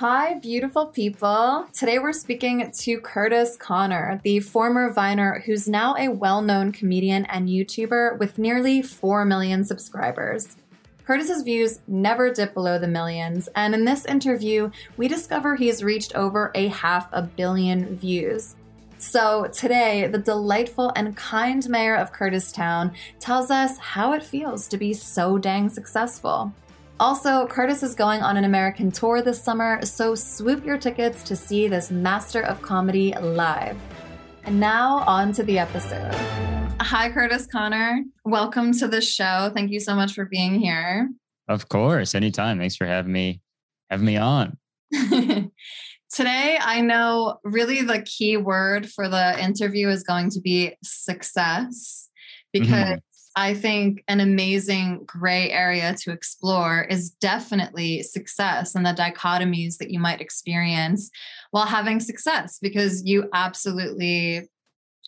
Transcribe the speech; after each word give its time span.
Hi, 0.00 0.34
beautiful 0.34 0.88
people. 0.88 1.66
Today 1.72 1.98
we're 1.98 2.12
speaking 2.12 2.70
to 2.70 3.00
Curtis 3.00 3.56
Connor, 3.56 4.20
the 4.24 4.40
former 4.40 4.92
Viner 4.92 5.42
who's 5.46 5.66
now 5.66 5.94
a 5.96 6.08
well 6.08 6.42
known 6.42 6.70
comedian 6.70 7.24
and 7.24 7.48
YouTuber 7.48 8.18
with 8.18 8.36
nearly 8.36 8.82
4 8.82 9.24
million 9.24 9.64
subscribers. 9.64 10.58
Curtis's 11.06 11.44
views 11.44 11.80
never 11.88 12.30
dip 12.30 12.52
below 12.52 12.78
the 12.78 12.86
millions, 12.86 13.48
and 13.56 13.74
in 13.74 13.86
this 13.86 14.04
interview, 14.04 14.70
we 14.98 15.08
discover 15.08 15.56
he's 15.56 15.82
reached 15.82 16.14
over 16.14 16.50
a 16.54 16.68
half 16.68 17.08
a 17.14 17.22
billion 17.22 17.96
views. 17.96 18.54
So, 18.98 19.46
today, 19.46 20.08
the 20.08 20.18
delightful 20.18 20.92
and 20.94 21.16
kind 21.16 21.66
mayor 21.70 21.96
of 21.96 22.12
Curtistown 22.12 22.94
tells 23.18 23.50
us 23.50 23.78
how 23.78 24.12
it 24.12 24.22
feels 24.22 24.68
to 24.68 24.76
be 24.76 24.92
so 24.92 25.38
dang 25.38 25.70
successful. 25.70 26.52
Also, 26.98 27.46
Curtis 27.46 27.82
is 27.82 27.94
going 27.94 28.22
on 28.22 28.38
an 28.38 28.44
American 28.44 28.90
tour 28.90 29.20
this 29.20 29.42
summer, 29.42 29.84
so 29.84 30.14
swoop 30.14 30.64
your 30.64 30.78
tickets 30.78 31.22
to 31.24 31.36
see 31.36 31.68
this 31.68 31.90
master 31.90 32.40
of 32.42 32.62
comedy 32.62 33.12
live. 33.20 33.76
And 34.44 34.58
now, 34.58 35.04
on 35.06 35.32
to 35.32 35.42
the 35.42 35.58
episode. 35.58 36.14
Hi, 36.80 37.10
Curtis 37.10 37.46
Connor. 37.46 38.02
Welcome 38.24 38.72
to 38.78 38.88
the 38.88 39.02
show. 39.02 39.50
Thank 39.54 39.72
you 39.72 39.80
so 39.80 39.94
much 39.94 40.14
for 40.14 40.24
being 40.24 40.58
here. 40.58 41.10
Of 41.48 41.68
course, 41.68 42.14
anytime. 42.14 42.58
Thanks 42.58 42.76
for 42.76 42.86
having 42.86 43.12
me 43.12 43.42
having 43.90 44.06
me 44.06 44.16
on. 44.16 44.56
Today, 46.12 46.58
I 46.60 46.80
know 46.80 47.38
really 47.44 47.82
the 47.82 48.02
key 48.02 48.36
word 48.38 48.88
for 48.88 49.08
the 49.08 49.38
interview 49.42 49.88
is 49.88 50.02
going 50.02 50.30
to 50.30 50.40
be 50.40 50.74
success 50.82 52.08
because 52.52 52.70
Mhm. 52.70 53.00
I 53.36 53.52
think 53.52 54.02
an 54.08 54.20
amazing 54.20 55.02
gray 55.04 55.50
area 55.50 55.94
to 56.00 56.10
explore 56.10 56.84
is 56.84 57.10
definitely 57.10 58.02
success 58.02 58.74
and 58.74 58.84
the 58.84 58.94
dichotomies 58.94 59.76
that 59.76 59.90
you 59.90 60.00
might 60.00 60.22
experience 60.22 61.10
while 61.50 61.66
having 61.66 62.00
success 62.00 62.58
because 62.60 63.04
you 63.04 63.28
absolutely 63.34 64.48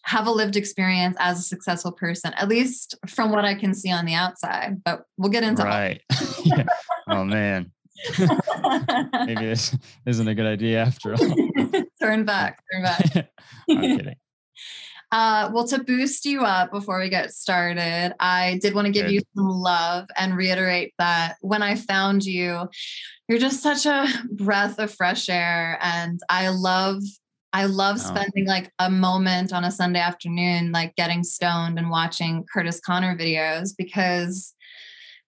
have 0.03 0.27
a 0.27 0.31
lived 0.31 0.57
experience 0.57 1.17
as 1.19 1.39
a 1.39 1.43
successful 1.43 1.91
person, 1.91 2.35
at 2.35 2.49
least 2.49 2.97
from 3.07 3.33
what 3.33 3.47
I 3.47 3.55
can 3.55 3.73
see 3.73 3.91
on 3.91 4.05
the 4.05 4.15
outside. 4.15 4.83
But 4.85 5.05
we'll 5.17 5.33
get 5.33 5.43
into 5.43 5.63
right. 5.65 6.03
Yeah. 6.45 6.65
Oh 7.09 7.25
man. 7.25 7.73
Maybe 8.19 9.47
this 9.47 9.77
isn't 10.07 10.29
a 10.29 10.35
good 10.35 10.47
idea 10.47 10.83
after 10.83 11.15
all. 11.15 11.83
turn 12.01 12.25
back, 12.25 12.63
turn 12.73 12.83
back. 12.83 13.31
I'm 13.71 13.81
kidding. 13.81 14.17
Uh, 15.11 15.51
well, 15.55 15.67
to 15.67 15.83
boost 15.83 16.27
you 16.27 16.43
up 16.43 16.71
before 16.71 17.01
we 17.01 17.09
get 17.09 17.33
started, 17.33 18.15
I 18.21 18.59
did 18.61 18.75
want 18.75 18.87
to 18.87 18.93
give 18.93 19.07
Good. 19.07 19.15
you 19.15 19.21
some 19.35 19.49
love 19.49 20.07
and 20.17 20.37
reiterate 20.37 20.93
that 20.99 21.37
when 21.41 21.63
I 21.63 21.77
found 21.77 22.25
you, 22.25 22.69
you're 23.29 23.39
just 23.39 23.63
such 23.63 23.87
a 23.87 24.07
breath 24.31 24.79
of 24.79 24.95
fresh 24.95 25.29
air. 25.31 25.79
And 25.81 26.21
I 26.29 26.49
love, 26.49 27.03
I 27.55 27.65
love 27.65 27.97
Oh. 27.99 28.01
spending 28.01 28.47
like 28.47 28.71
a 28.79 28.91
moment 28.91 29.53
on 29.55 29.65
a 29.65 29.71
Sunday 29.71 30.01
afternoon, 30.01 30.73
like 30.73 30.95
getting 30.97 31.25
stoned 31.25 31.79
and 31.79 31.89
watching 31.89 32.45
Curtis 32.53 32.79
Connor 32.79 33.17
videos 33.17 33.71
because 33.77 34.55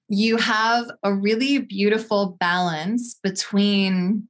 you 0.09 0.37
have 0.37 0.91
a 1.03 1.15
really 1.15 1.59
beautiful 1.59 2.37
balance 2.41 3.15
between 3.23 4.29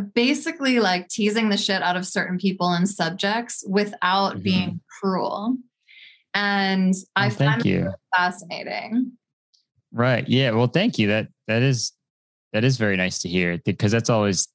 basically 0.00 0.80
like 0.80 1.08
teasing 1.08 1.48
the 1.48 1.56
shit 1.56 1.82
out 1.82 1.96
of 1.96 2.06
certain 2.06 2.38
people 2.38 2.68
and 2.70 2.88
subjects 2.88 3.64
without 3.68 4.36
Mhm. 4.36 4.42
being 4.42 4.80
cruel. 5.00 5.56
And 6.34 6.94
I 7.14 7.26
Oh, 7.26 7.30
find 7.30 7.38
thank 7.38 7.62
that 7.62 7.66
you. 7.68 7.94
fascinating. 8.16 9.12
Right. 9.92 10.28
Yeah. 10.28 10.50
Well, 10.50 10.66
thank 10.66 10.98
you. 10.98 11.08
That 11.08 11.28
that 11.46 11.62
is 11.62 11.92
that 12.52 12.64
is 12.64 12.76
very 12.76 12.96
nice 12.96 13.18
to 13.20 13.28
hear 13.28 13.58
because 13.64 13.92
that's 13.92 14.10
always 14.10 14.48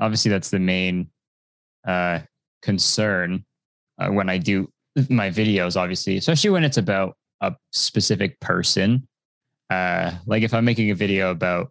obviously 0.00 0.30
that's 0.30 0.50
the 0.50 0.58
main 0.58 1.08
uh 1.86 2.20
concern 2.62 3.44
uh, 3.98 4.08
when 4.10 4.28
I 4.28 4.38
do 4.38 4.68
my 5.08 5.30
videos 5.30 5.76
obviously, 5.76 6.16
especially 6.16 6.50
when 6.50 6.64
it's 6.64 6.76
about 6.78 7.16
a 7.40 7.54
specific 7.72 8.40
person. 8.40 9.06
Uh 9.70 10.12
like 10.26 10.42
if 10.42 10.52
I'm 10.52 10.64
making 10.64 10.90
a 10.90 10.94
video 10.94 11.30
about 11.30 11.70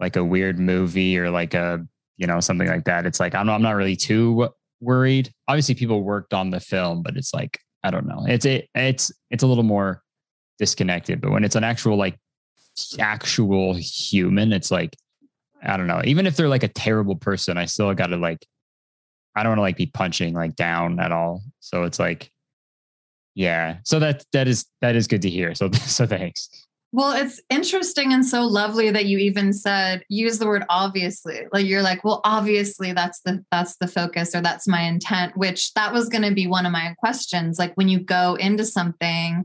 like 0.00 0.16
a 0.16 0.24
weird 0.24 0.58
movie 0.58 1.18
or 1.18 1.30
like 1.30 1.54
a 1.54 1.86
you 2.18 2.26
know 2.26 2.40
something 2.40 2.68
like 2.68 2.84
that, 2.84 3.06
it's 3.06 3.20
like 3.20 3.34
I'm 3.34 3.48
I'm 3.48 3.62
not 3.62 3.76
really 3.76 3.96
too 3.96 4.50
worried. 4.80 5.32
Obviously 5.46 5.74
people 5.74 6.02
worked 6.02 6.34
on 6.34 6.50
the 6.50 6.60
film, 6.60 7.02
but 7.02 7.16
it's 7.16 7.32
like 7.32 7.58
I 7.82 7.90
don't 7.90 8.06
know. 8.06 8.24
It's 8.28 8.44
it 8.44 8.68
it's 8.74 9.10
it's 9.30 9.42
a 9.42 9.46
little 9.46 9.64
more 9.64 10.02
disconnected. 10.58 11.20
But 11.20 11.30
when 11.30 11.44
it's 11.44 11.56
an 11.56 11.64
actual 11.64 11.96
like 11.96 12.18
actual 12.98 13.74
human, 13.74 14.52
it's 14.52 14.70
like 14.70 14.96
I 15.62 15.76
don't 15.76 15.86
know. 15.86 16.02
Even 16.04 16.26
if 16.26 16.36
they're 16.36 16.48
like 16.48 16.62
a 16.62 16.68
terrible 16.68 17.16
person, 17.16 17.56
I 17.56 17.64
still 17.64 17.92
got 17.94 18.08
to 18.08 18.16
like 18.16 18.44
I 19.34 19.42
don't 19.42 19.50
want 19.50 19.58
to 19.58 19.62
like 19.62 19.76
be 19.76 19.86
punching 19.86 20.34
like 20.34 20.56
down 20.56 21.00
at 21.00 21.12
all. 21.12 21.42
So 21.60 21.84
it's 21.84 21.98
like 21.98 22.30
yeah. 23.34 23.78
So 23.84 24.00
that 24.00 24.24
that 24.32 24.48
is 24.48 24.66
that 24.80 24.96
is 24.96 25.06
good 25.06 25.22
to 25.22 25.30
hear. 25.30 25.54
So 25.54 25.70
so 25.72 26.06
thanks. 26.06 26.66
Well, 26.90 27.12
it's 27.12 27.40
interesting 27.50 28.14
and 28.14 28.24
so 28.24 28.46
lovely 28.46 28.90
that 28.90 29.04
you 29.04 29.18
even 29.18 29.52
said 29.52 30.04
use 30.08 30.38
the 30.38 30.46
word 30.46 30.64
obviously. 30.70 31.42
Like 31.52 31.66
you're 31.66 31.82
like, 31.82 32.02
well, 32.02 32.22
obviously 32.24 32.92
that's 32.92 33.20
the 33.20 33.44
that's 33.50 33.76
the 33.76 33.86
focus 33.86 34.34
or 34.34 34.40
that's 34.40 34.66
my 34.66 34.82
intent, 34.82 35.36
which 35.36 35.74
that 35.74 35.92
was 35.92 36.08
going 36.08 36.22
to 36.22 36.34
be 36.34 36.46
one 36.46 36.64
of 36.64 36.72
my 36.72 36.94
questions. 36.98 37.58
Like 37.58 37.74
when 37.74 37.88
you 37.88 38.00
go 38.00 38.36
into 38.36 38.64
something, 38.64 39.44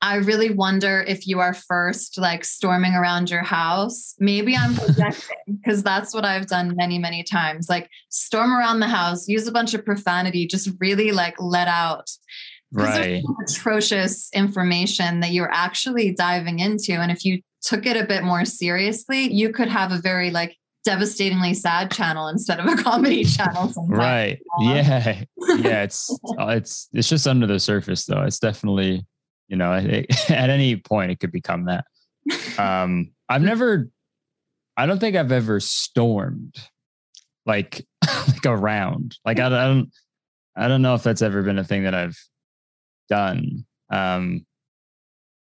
I 0.00 0.16
really 0.16 0.50
wonder 0.50 1.04
if 1.06 1.26
you 1.26 1.40
are 1.40 1.52
first 1.52 2.16
like 2.16 2.44
storming 2.44 2.94
around 2.94 3.28
your 3.28 3.42
house. 3.42 4.14
Maybe 4.18 4.56
I'm 4.56 4.74
projecting 4.76 5.58
because 5.60 5.82
that's 5.82 6.14
what 6.14 6.24
I've 6.24 6.46
done 6.46 6.74
many, 6.74 6.98
many 6.98 7.22
times. 7.22 7.68
Like 7.68 7.90
storm 8.08 8.52
around 8.52 8.80
the 8.80 8.88
house, 8.88 9.28
use 9.28 9.46
a 9.46 9.52
bunch 9.52 9.74
of 9.74 9.84
profanity, 9.84 10.46
just 10.46 10.70
really 10.80 11.12
like 11.12 11.34
let 11.38 11.68
out 11.68 12.08
Right. 12.72 13.22
atrocious 13.46 14.30
information 14.34 15.20
that 15.20 15.30
you're 15.32 15.50
actually 15.50 16.12
diving 16.12 16.58
into. 16.58 16.92
And 16.92 17.10
if 17.10 17.24
you 17.24 17.40
took 17.62 17.86
it 17.86 17.96
a 17.96 18.06
bit 18.06 18.24
more 18.24 18.44
seriously, 18.44 19.32
you 19.32 19.50
could 19.52 19.68
have 19.68 19.90
a 19.90 19.98
very 19.98 20.30
like 20.30 20.56
devastatingly 20.84 21.54
sad 21.54 21.90
channel 21.90 22.28
instead 22.28 22.60
of 22.60 22.66
a 22.66 22.76
comedy 22.82 23.24
channel. 23.24 23.68
sometimes. 23.68 23.98
Right. 23.98 24.38
Yeah. 24.60 25.24
Yeah. 25.58 25.82
It's 25.84 26.10
uh, 26.38 26.48
it's 26.48 26.88
it's 26.92 27.08
just 27.08 27.26
under 27.26 27.46
the 27.46 27.58
surface 27.60 28.04
though. 28.06 28.22
It's 28.22 28.38
definitely 28.38 29.06
you 29.48 29.56
know 29.56 29.72
it, 29.72 30.06
at 30.30 30.50
any 30.50 30.76
point 30.76 31.10
it 31.10 31.20
could 31.20 31.32
become 31.32 31.66
that. 31.66 31.84
Um, 32.58 33.12
I've 33.28 33.42
never. 33.42 33.88
I 34.76 34.86
don't 34.86 34.98
think 34.98 35.16
I've 35.16 35.32
ever 35.32 35.58
stormed 35.60 36.54
like 37.46 37.86
like 38.06 38.44
around. 38.46 39.16
Like. 39.24 39.40
I 39.40 39.48
don't 39.48 39.90
I 40.56 40.68
don't 40.68 40.82
know 40.82 40.94
if 40.94 41.02
that's 41.02 41.22
ever 41.22 41.42
been 41.42 41.58
a 41.58 41.64
thing 41.64 41.84
that 41.84 41.94
I've 41.94 42.18
done. 43.08 43.64
Um, 43.90 44.44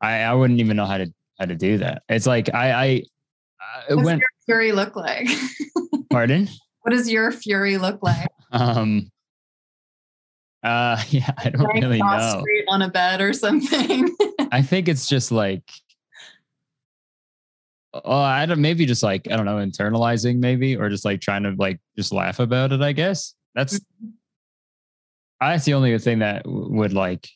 I 0.00 0.22
I 0.22 0.34
wouldn't 0.34 0.60
even 0.60 0.76
know 0.76 0.86
how 0.86 0.98
to 0.98 1.12
how 1.38 1.46
to 1.46 1.54
do 1.54 1.78
that. 1.78 2.02
It's 2.08 2.26
like 2.26 2.52
I 2.54 2.72
I, 2.72 3.02
What's 3.94 4.04
went. 4.04 4.20
your 4.20 4.28
fury 4.46 4.72
look 4.72 4.94
like? 4.96 5.28
Pardon. 6.10 6.48
what 6.82 6.90
does 6.92 7.10
your 7.10 7.32
fury 7.32 7.78
look 7.78 8.02
like? 8.02 8.28
Um. 8.52 9.10
Uh. 10.62 11.02
Yeah. 11.08 11.30
I 11.38 11.50
don't 11.50 11.66
Laying 11.66 11.82
really 11.82 11.98
know. 11.98 12.42
on 12.68 12.82
a 12.82 12.88
bed 12.90 13.20
or 13.20 13.32
something. 13.32 14.14
I 14.52 14.62
think 14.62 14.88
it's 14.88 15.08
just 15.08 15.32
like. 15.32 15.62
Oh, 17.92 18.16
I 18.20 18.44
don't. 18.46 18.60
Maybe 18.60 18.86
just 18.86 19.02
like 19.02 19.28
I 19.30 19.36
don't 19.36 19.44
know, 19.46 19.56
internalizing 19.56 20.38
maybe, 20.38 20.76
or 20.76 20.88
just 20.88 21.04
like 21.04 21.20
trying 21.20 21.44
to 21.44 21.54
like 21.58 21.80
just 21.96 22.12
laugh 22.12 22.38
about 22.40 22.72
it. 22.72 22.80
I 22.82 22.92
guess 22.92 23.34
that's. 23.54 23.80
That's 25.40 25.64
the 25.64 25.74
only 25.74 25.96
thing 25.98 26.20
that 26.20 26.42
would 26.46 26.92
like. 26.92 27.28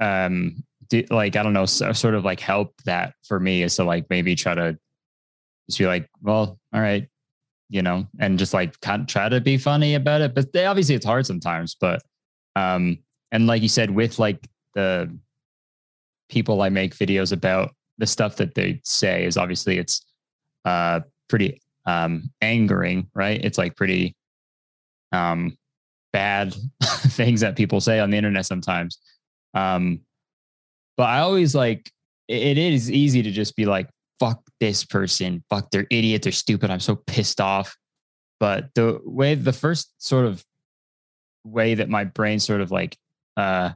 Um, 0.00 0.64
do, 0.88 1.04
like 1.10 1.36
I 1.36 1.42
don't 1.42 1.52
know, 1.52 1.66
so, 1.66 1.92
sort 1.92 2.14
of 2.14 2.24
like 2.24 2.40
help 2.40 2.74
that 2.84 3.14
for 3.26 3.40
me 3.40 3.62
is 3.62 3.76
to 3.76 3.84
like 3.84 4.06
maybe 4.10 4.34
try 4.34 4.54
to 4.54 4.78
just 5.68 5.78
be 5.78 5.86
like, 5.86 6.08
well, 6.22 6.58
all 6.72 6.80
right, 6.80 7.08
you 7.70 7.82
know, 7.82 8.06
and 8.18 8.38
just 8.38 8.54
like 8.54 8.78
kind 8.80 9.02
of 9.02 9.08
try 9.08 9.28
to 9.28 9.40
be 9.40 9.56
funny 9.56 9.94
about 9.94 10.20
it. 10.20 10.34
But 10.34 10.52
they 10.52 10.66
obviously 10.66 10.94
it's 10.94 11.06
hard 11.06 11.26
sometimes, 11.26 11.74
but 11.74 12.02
um, 12.56 12.98
and 13.32 13.46
like 13.46 13.62
you 13.62 13.68
said, 13.68 13.90
with 13.90 14.18
like 14.18 14.46
the 14.74 15.16
people 16.28 16.62
I 16.62 16.68
make 16.68 16.94
videos 16.94 17.32
about, 17.32 17.74
the 17.98 18.06
stuff 18.06 18.36
that 18.36 18.54
they 18.54 18.80
say 18.84 19.24
is 19.24 19.36
obviously 19.36 19.78
it's 19.78 20.04
uh 20.64 21.00
pretty 21.28 21.60
um 21.86 22.30
angering, 22.40 23.08
right? 23.14 23.42
It's 23.44 23.58
like 23.58 23.76
pretty 23.76 24.16
um 25.12 25.56
bad 26.12 26.54
things 26.82 27.40
that 27.40 27.56
people 27.56 27.80
say 27.80 28.00
on 28.00 28.10
the 28.10 28.16
internet 28.16 28.46
sometimes. 28.46 28.98
Um 29.54 30.00
but 30.96 31.04
I 31.04 31.20
always 31.20 31.54
like 31.54 31.90
it 32.28 32.56
is 32.56 32.90
easy 32.90 33.22
to 33.22 33.30
just 33.30 33.54
be 33.56 33.66
like, 33.66 33.88
fuck 34.18 34.40
this 34.60 34.84
person, 34.84 35.44
fuck 35.50 35.70
they're 35.70 35.86
idiot, 35.90 36.22
they're 36.22 36.32
stupid, 36.32 36.70
I'm 36.70 36.80
so 36.80 36.96
pissed 36.96 37.40
off. 37.40 37.76
But 38.40 38.70
the 38.74 39.00
way 39.04 39.34
the 39.34 39.52
first 39.52 39.92
sort 39.98 40.26
of 40.26 40.44
way 41.44 41.74
that 41.74 41.88
my 41.88 42.04
brain 42.04 42.40
sort 42.40 42.60
of 42.60 42.70
like 42.70 42.96
uh 43.36 43.70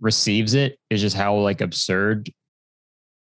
receives 0.00 0.54
it 0.54 0.78
is 0.90 1.00
just 1.00 1.16
how 1.16 1.36
like 1.36 1.60
absurd 1.60 2.30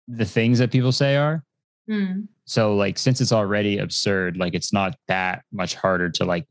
the 0.08 0.26
things 0.26 0.60
that 0.60 0.72
people 0.72 0.92
say 0.92 1.16
are. 1.16 1.44
Hmm. 1.88 2.22
So 2.46 2.76
like 2.76 2.98
since 2.98 3.22
it's 3.22 3.32
already 3.32 3.78
absurd, 3.80 4.38
like 4.38 4.54
it's 4.54 4.74
not 4.74 4.96
that 5.08 5.44
much 5.52 5.76
harder 5.76 6.10
to 6.12 6.26
like 6.26 6.48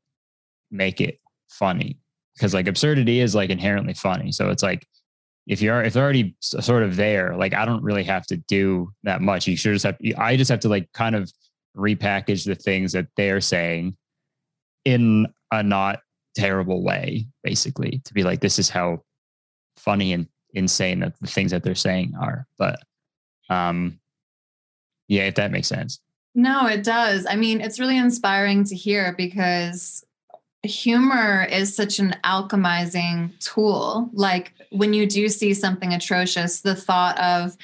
make 0.70 1.00
it 1.00 1.20
funny 1.49 2.00
because 2.41 2.55
like 2.55 2.69
absurdity 2.69 3.21
is 3.21 3.35
like 3.35 3.51
inherently 3.51 3.93
funny. 3.93 4.33
So 4.33 4.49
it's 4.49 4.63
like 4.63 4.87
if 5.47 5.61
you're 5.61 5.83
if 5.83 5.93
they're 5.93 6.03
already 6.03 6.35
sort 6.41 6.83
of 6.83 6.97
there, 6.97 7.37
like 7.37 7.53
I 7.53 7.67
don't 7.67 7.83
really 7.83 8.05
have 8.05 8.27
to 8.29 8.37
do 8.37 8.91
that 9.03 9.21
much. 9.21 9.47
You 9.47 9.59
should 9.59 9.75
just 9.75 9.85
have 9.85 9.99
I 10.17 10.39
just 10.39 10.51
have 10.51 10.61
to 10.61 10.71
like 10.71 10.91
kind 10.95 11.15
of 11.15 11.31
repackage 11.77 12.47
the 12.47 12.55
things 12.55 12.93
that 12.93 13.09
they're 13.15 13.43
saying 13.43 13.95
in 14.87 15.27
a 15.53 15.63
not 15.63 16.01
terrible 16.35 16.83
way, 16.83 17.27
basically, 17.45 18.01
to 18.07 18.15
be 18.15 18.23
like 18.23 18.41
this 18.41 18.59
is 18.59 18.71
how 18.71 19.03
funny 19.77 20.15
and 20.15 20.27
insane 20.55 21.01
that 21.01 21.21
the 21.21 21.27
things 21.27 21.51
that 21.51 21.63
they're 21.63 21.75
saying 21.75 22.15
are. 22.19 22.47
But 22.57 22.81
um 23.51 24.01
yeah, 25.09 25.25
if 25.25 25.35
that 25.35 25.51
makes 25.51 25.69
sense. 25.69 26.01
No, 26.35 26.69
it 26.69 26.85
does. 26.85 27.27
I 27.29 27.35
mean, 27.35 27.61
it's 27.61 27.81
really 27.81 27.99
inspiring 27.99 28.65
to 28.65 28.77
hear 28.77 29.13
because 29.19 30.05
humor 30.62 31.45
is 31.51 31.75
such 31.75 31.99
an 31.99 32.17
alchemizing 32.25 33.39
tool. 33.39 34.11
Like 34.12 34.53
when 34.71 34.93
you 34.93 35.07
do 35.07 35.29
see 35.29 35.55
something 35.55 35.93
atrocious, 35.93 36.61
the 36.61 36.75
thought 36.75 37.19
of, 37.19 37.57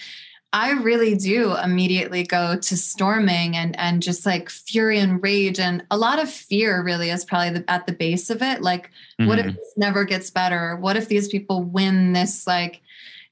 I 0.52 0.70
really 0.70 1.14
do 1.14 1.54
immediately 1.56 2.22
go 2.22 2.56
to 2.56 2.76
storming 2.76 3.56
and 3.56 3.78
and 3.78 4.02
just 4.02 4.25
like 4.25 4.48
fury 4.48 4.98
and 4.98 5.22
rage 5.22 5.58
and 5.58 5.84
a 5.90 5.98
lot 5.98 6.19
of 6.19 6.31
fear 6.31 6.82
really 6.82 7.10
is 7.10 7.25
probably 7.26 7.58
the, 7.58 7.70
at 7.70 7.87
the 7.87 7.93
base 7.93 8.31
of 8.31 8.40
it. 8.40 8.62
Like, 8.62 8.90
what 9.19 9.38
if 9.38 9.46
Mhm. 9.46 9.56
this 9.56 9.72
never 9.76 10.04
gets 10.04 10.31
better? 10.31 10.76
What 10.76 10.96
if 10.96 11.08
these 11.08 11.28
people 11.28 11.62
win 11.62 12.14
this 12.14 12.46
like, 12.46 12.81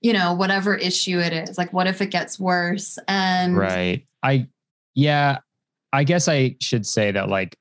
you 0.02 0.12
know, 0.12 0.34
whatever 0.34 0.74
issue 0.74 1.18
it 1.18 1.32
is? 1.32 1.56
Like, 1.56 1.72
what 1.72 1.86
if 1.86 2.02
it 2.02 2.10
gets 2.10 2.38
worse? 2.38 2.98
And 3.08 3.56
Right. 3.56 4.06
I 4.22 4.48
yeah, 4.94 5.38
I 5.94 6.04
guess 6.04 6.28
I 6.28 6.56
should 6.60 6.84
say 6.84 7.10
that 7.12 7.28
like 7.30 7.56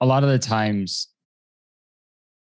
a 0.00 0.06
lot 0.06 0.24
of 0.24 0.30
the 0.30 0.38
times 0.40 1.08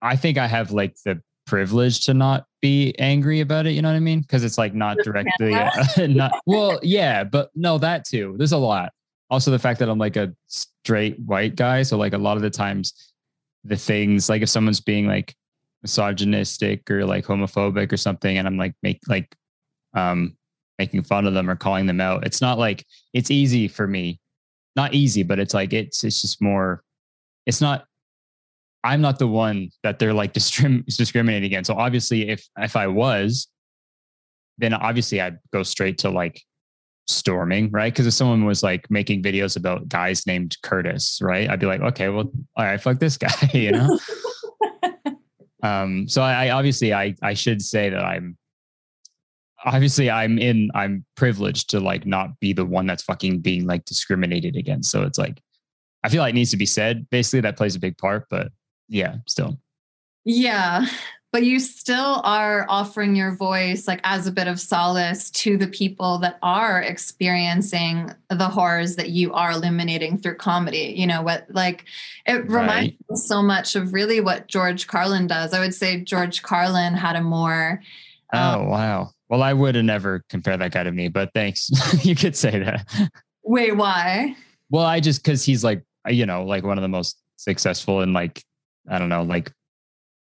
I 0.03 0.17
think 0.17 0.39
I 0.39 0.47
have 0.47 0.71
like 0.71 0.97
the 1.05 1.21
privilege 1.47 2.05
to 2.07 2.15
not 2.15 2.47
be 2.61 2.95
angry 2.99 3.41
about 3.41 3.67
it, 3.67 3.73
you 3.73 3.83
know 3.83 3.89
what 3.89 3.97
I 3.97 4.01
mean? 4.01 4.21
Because 4.21 4.45
it's 4.45 4.59
like 4.59 4.75
not 4.75 4.99
directly 5.03 5.51
not 6.09 6.33
well, 6.47 6.79
yeah, 6.83 7.25
but 7.25 7.51
no, 7.55 7.79
that 7.79 8.05
too. 8.05 8.35
There's 8.39 8.53
a 8.53 8.59
lot. 8.59 8.93
Also 9.31 9.51
the 9.51 9.59
fact 9.59 9.79
that 9.81 9.89
I'm 9.89 9.99
like 9.99 10.17
a 10.17 10.35
straight 10.47 11.19
white 11.21 11.57
guy, 11.57 11.83
so 11.83 11.97
like 11.97 12.13
a 12.13 12.19
lot 12.19 12.37
of 12.37 12.43
the 12.43 12.51
times 12.51 13.13
the 13.65 13.77
things 13.77 14.29
like 14.29 14.43
if 14.43 14.49
someone's 14.49 14.81
being 14.81 15.07
like 15.07 15.35
misogynistic 15.83 16.91
or 16.91 17.05
like 17.05 17.25
homophobic 17.25 17.93
or 17.93 17.97
something 17.97 18.39
and 18.39 18.47
I'm 18.47 18.57
like 18.57 18.75
make 18.83 19.01
like 19.09 19.35
um 19.95 20.37
making 20.79 21.03
fun 21.03 21.27
of 21.27 21.35
them 21.35 21.51
or 21.51 21.57
calling 21.57 21.87
them 21.87 22.01
out. 22.01 22.25
It's 22.25 22.41
not 22.41 22.59
like 22.59 22.85
it's 23.13 23.31
easy 23.31 23.69
for 23.69 23.87
me. 23.87 24.21
Not 24.77 24.95
easy, 24.95 25.23
but 25.23 25.39
it's 25.39 25.55
like 25.55 25.73
it's 25.73 26.05
it's 26.05 26.21
just 26.21 26.41
more 26.41 26.83
it's 27.47 27.61
not 27.61 27.85
I'm 28.85 29.01
not 29.01 29.19
the 29.19 29.29
one 29.29 29.71
that 29.83 29.99
they're 29.99 30.15
like 30.15 30.33
discrim- 30.33 30.85
discriminating 30.97 31.47
against. 31.47 31.69
So 31.69 31.75
obviously 31.75 32.29
if 32.31 32.47
if 32.59 32.77
I 32.77 32.87
was 32.87 33.49
then 34.59 34.75
obviously 34.75 35.21
I'd 35.21 35.39
go 35.53 35.63
straight 35.63 35.99
to 35.99 36.11
like 36.11 36.43
storming, 37.07 37.71
right? 37.71 37.93
Because 37.93 38.07
if 38.07 38.15
someone 38.15 38.45
was 38.45 38.63
like 38.63 38.91
making 38.91 39.23
videos 39.23 39.57
about 39.57 39.89
guys 39.89 40.27
named 40.27 40.57
Curtis, 40.63 41.21
right? 41.23 41.49
I'd 41.49 41.61
be 41.61 41.67
like, 41.67 41.81
okay, 41.81 42.09
well, 42.09 42.31
all 42.57 42.65
right, 42.65 42.81
fuck 42.81 42.99
this 42.99 43.17
guy, 43.19 43.51
you 43.55 43.73
know? 43.73 43.99
um, 45.63 46.09
so 46.09 46.23
I, 46.23 46.47
I 46.47 46.51
obviously 46.51 46.93
I 46.93 47.15
I 47.23 47.35
should 47.35 47.63
say 47.63 47.89
that 47.91 48.05
I'm 48.05 48.37
obviously 49.65 50.11
I'm 50.11 50.39
in 50.39 50.71
I'm 50.75 51.05
privileged 51.17 51.71
to 51.71 51.81
like 51.81 52.07
not 52.07 52.39
be 52.41 52.53
the 52.53 52.67
one 52.67 52.87
that's 52.87 53.03
fucking 53.03 53.41
being 53.41 53.67
like 53.67 53.85
discriminated 53.85 54.57
against. 54.57 54.91
So 54.91 55.03
it's 55.03 55.19
like 55.19 55.41
I 56.05 56.09
feel 56.09 56.21
like 56.21 56.31
it 56.31 56.37
needs 56.37 56.51
to 56.53 56.57
be 56.57 56.67
said. 56.67 57.09
Basically, 57.11 57.41
that 57.41 57.57
plays 57.57 57.75
a 57.75 57.81
big 57.81 57.97
part, 57.99 58.27
but 58.31 58.49
yeah, 58.89 59.17
still. 59.27 59.59
Yeah, 60.25 60.87
but 61.33 61.45
you 61.45 61.61
still 61.61 62.21
are 62.25 62.65
offering 62.69 63.15
your 63.15 63.35
voice 63.35 63.87
like 63.87 64.01
as 64.05 64.27
a 64.27 64.33
bit 64.33 64.49
of 64.49 64.59
solace 64.59 65.31
to 65.31 65.57
the 65.57 65.67
people 65.67 66.19
that 66.19 66.39
are 66.43 66.81
experiencing 66.81 68.15
the 68.31 68.49
horrors 68.49 68.97
that 68.97 69.11
you 69.11 69.33
are 69.35 69.53
illuminating 69.53 70.19
through 70.19 70.37
comedy. 70.37 70.95
You 70.97 71.07
know 71.07 71.23
what 71.23 71.47
like 71.51 71.85
it 72.27 72.49
reminds 72.49 72.93
me 72.93 73.17
so 73.17 73.43
much 73.43 73.77
of 73.77 73.93
really 73.93 74.21
what 74.21 74.49
George 74.49 74.87
Carlin 74.87 75.27
does. 75.27 75.53
I 75.53 75.61
would 75.61 75.75
say 75.75 76.01
George 76.01 76.43
Carlin 76.43 76.95
had 76.95 77.17
a 77.17 77.23
more 77.23 77.83
um, 78.33 78.61
Oh 78.61 78.69
wow. 78.69 79.11
Well, 79.29 79.43
I 79.43 79.53
would 79.53 79.75
have 79.75 79.85
never 79.85 80.25
compared 80.31 80.61
that 80.63 80.73
guy 80.73 80.83
to 80.83 80.93
me, 80.93 81.09
but 81.09 81.31
thanks. 81.35 81.71
you 82.05 82.17
could 82.17 82.35
say 82.35 82.59
that. 82.59 82.87
wait, 83.43 83.77
why? 83.77 84.35
Well, 84.71 84.87
I 84.87 85.01
just 85.01 85.23
because 85.23 85.45
he's 85.45 85.63
like 85.63 85.85
you 86.09 86.25
know 86.25 86.45
like 86.45 86.65
one 86.65 86.79
of 86.79 86.83
the 86.83 86.89
most 86.89 87.19
successful 87.37 88.01
and 88.01 88.15
like 88.15 88.43
I 88.91 88.99
don't 88.99 89.09
know 89.09 89.23
like 89.23 89.53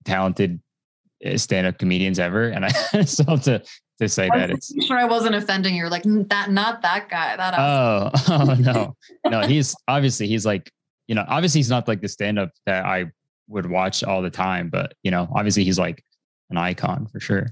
talented 0.05 0.61
uh, 1.25 1.37
stand-up 1.37 1.79
comedians 1.79 2.19
ever, 2.19 2.49
and 2.49 2.65
I 2.65 2.69
just 2.93 3.19
have 3.29 3.43
to 3.43 3.63
to 4.01 4.09
say 4.09 4.29
that 4.29 4.51
I'm 4.51 4.51
it's 4.53 4.73
sure 4.85 4.99
I 4.99 5.05
wasn't 5.05 5.35
offending 5.35 5.75
you. 5.75 5.89
Like 5.89 6.05
that, 6.05 6.51
not 6.51 6.83
that 6.83 7.09
guy. 7.09 7.37
That 7.37 7.55
oh 7.59 8.11
oh 8.29 8.55
no 8.55 8.97
no 9.29 9.47
he's 9.47 9.75
obviously 9.89 10.27
he's 10.29 10.47
like 10.47 10.71
you 11.07 11.15
know 11.15 11.25
obviously 11.29 11.59
he's 11.59 11.71
not 11.71 11.89
like 11.89 12.01
the 12.01 12.09
stand-up 12.09 12.51
that 12.67 12.85
I 12.85 13.07
would 13.49 13.67
watch 13.67 14.05
all 14.05 14.23
the 14.23 14.31
time, 14.31 14.71
but 14.71 14.95
you 15.03 15.11
know 15.11 15.29
obviously 15.35 15.65
he's 15.65 15.79
like 15.79 16.03
an 16.51 16.57
icon 16.57 17.07
for 17.07 17.21
sure. 17.21 17.49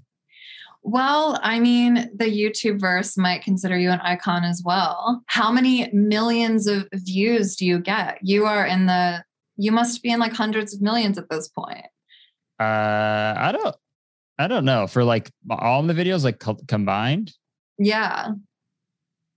Well, 0.89 1.41
I 1.43 1.59
mean, 1.59 2.09
the 2.15 2.27
YouTube 2.27 2.79
verse 2.79 3.19
might 3.19 3.43
consider 3.43 3.77
you 3.77 3.91
an 3.91 3.99
icon 4.03 4.45
as 4.45 4.63
well. 4.65 5.21
How 5.27 5.51
many 5.51 5.91
millions 5.93 6.69
of 6.69 6.87
views 6.95 7.57
do 7.57 7.67
you 7.67 7.81
get? 7.81 8.19
You 8.23 8.47
are 8.47 8.65
in 8.65 8.87
the, 8.87 9.25
you 9.57 9.73
must 9.73 10.03
be 10.03 10.11
in 10.11 10.19
like 10.21 10.33
hundreds 10.33 10.75
of 10.75 10.81
millions 10.81 11.19
at 11.19 11.29
this 11.31 11.49
point. 11.49 11.87
Uh, 12.61 13.35
I 13.37 13.51
don't 13.53 13.77
I 14.39 14.49
don't 14.49 14.65
know 14.65 14.87
for 14.87 15.05
like 15.05 15.31
all 15.51 15.83
the 15.83 15.95
videos 15.95 16.25
like 16.25 16.39
co- 16.39 16.59
combined. 16.69 17.33
Yeah, 17.79 18.29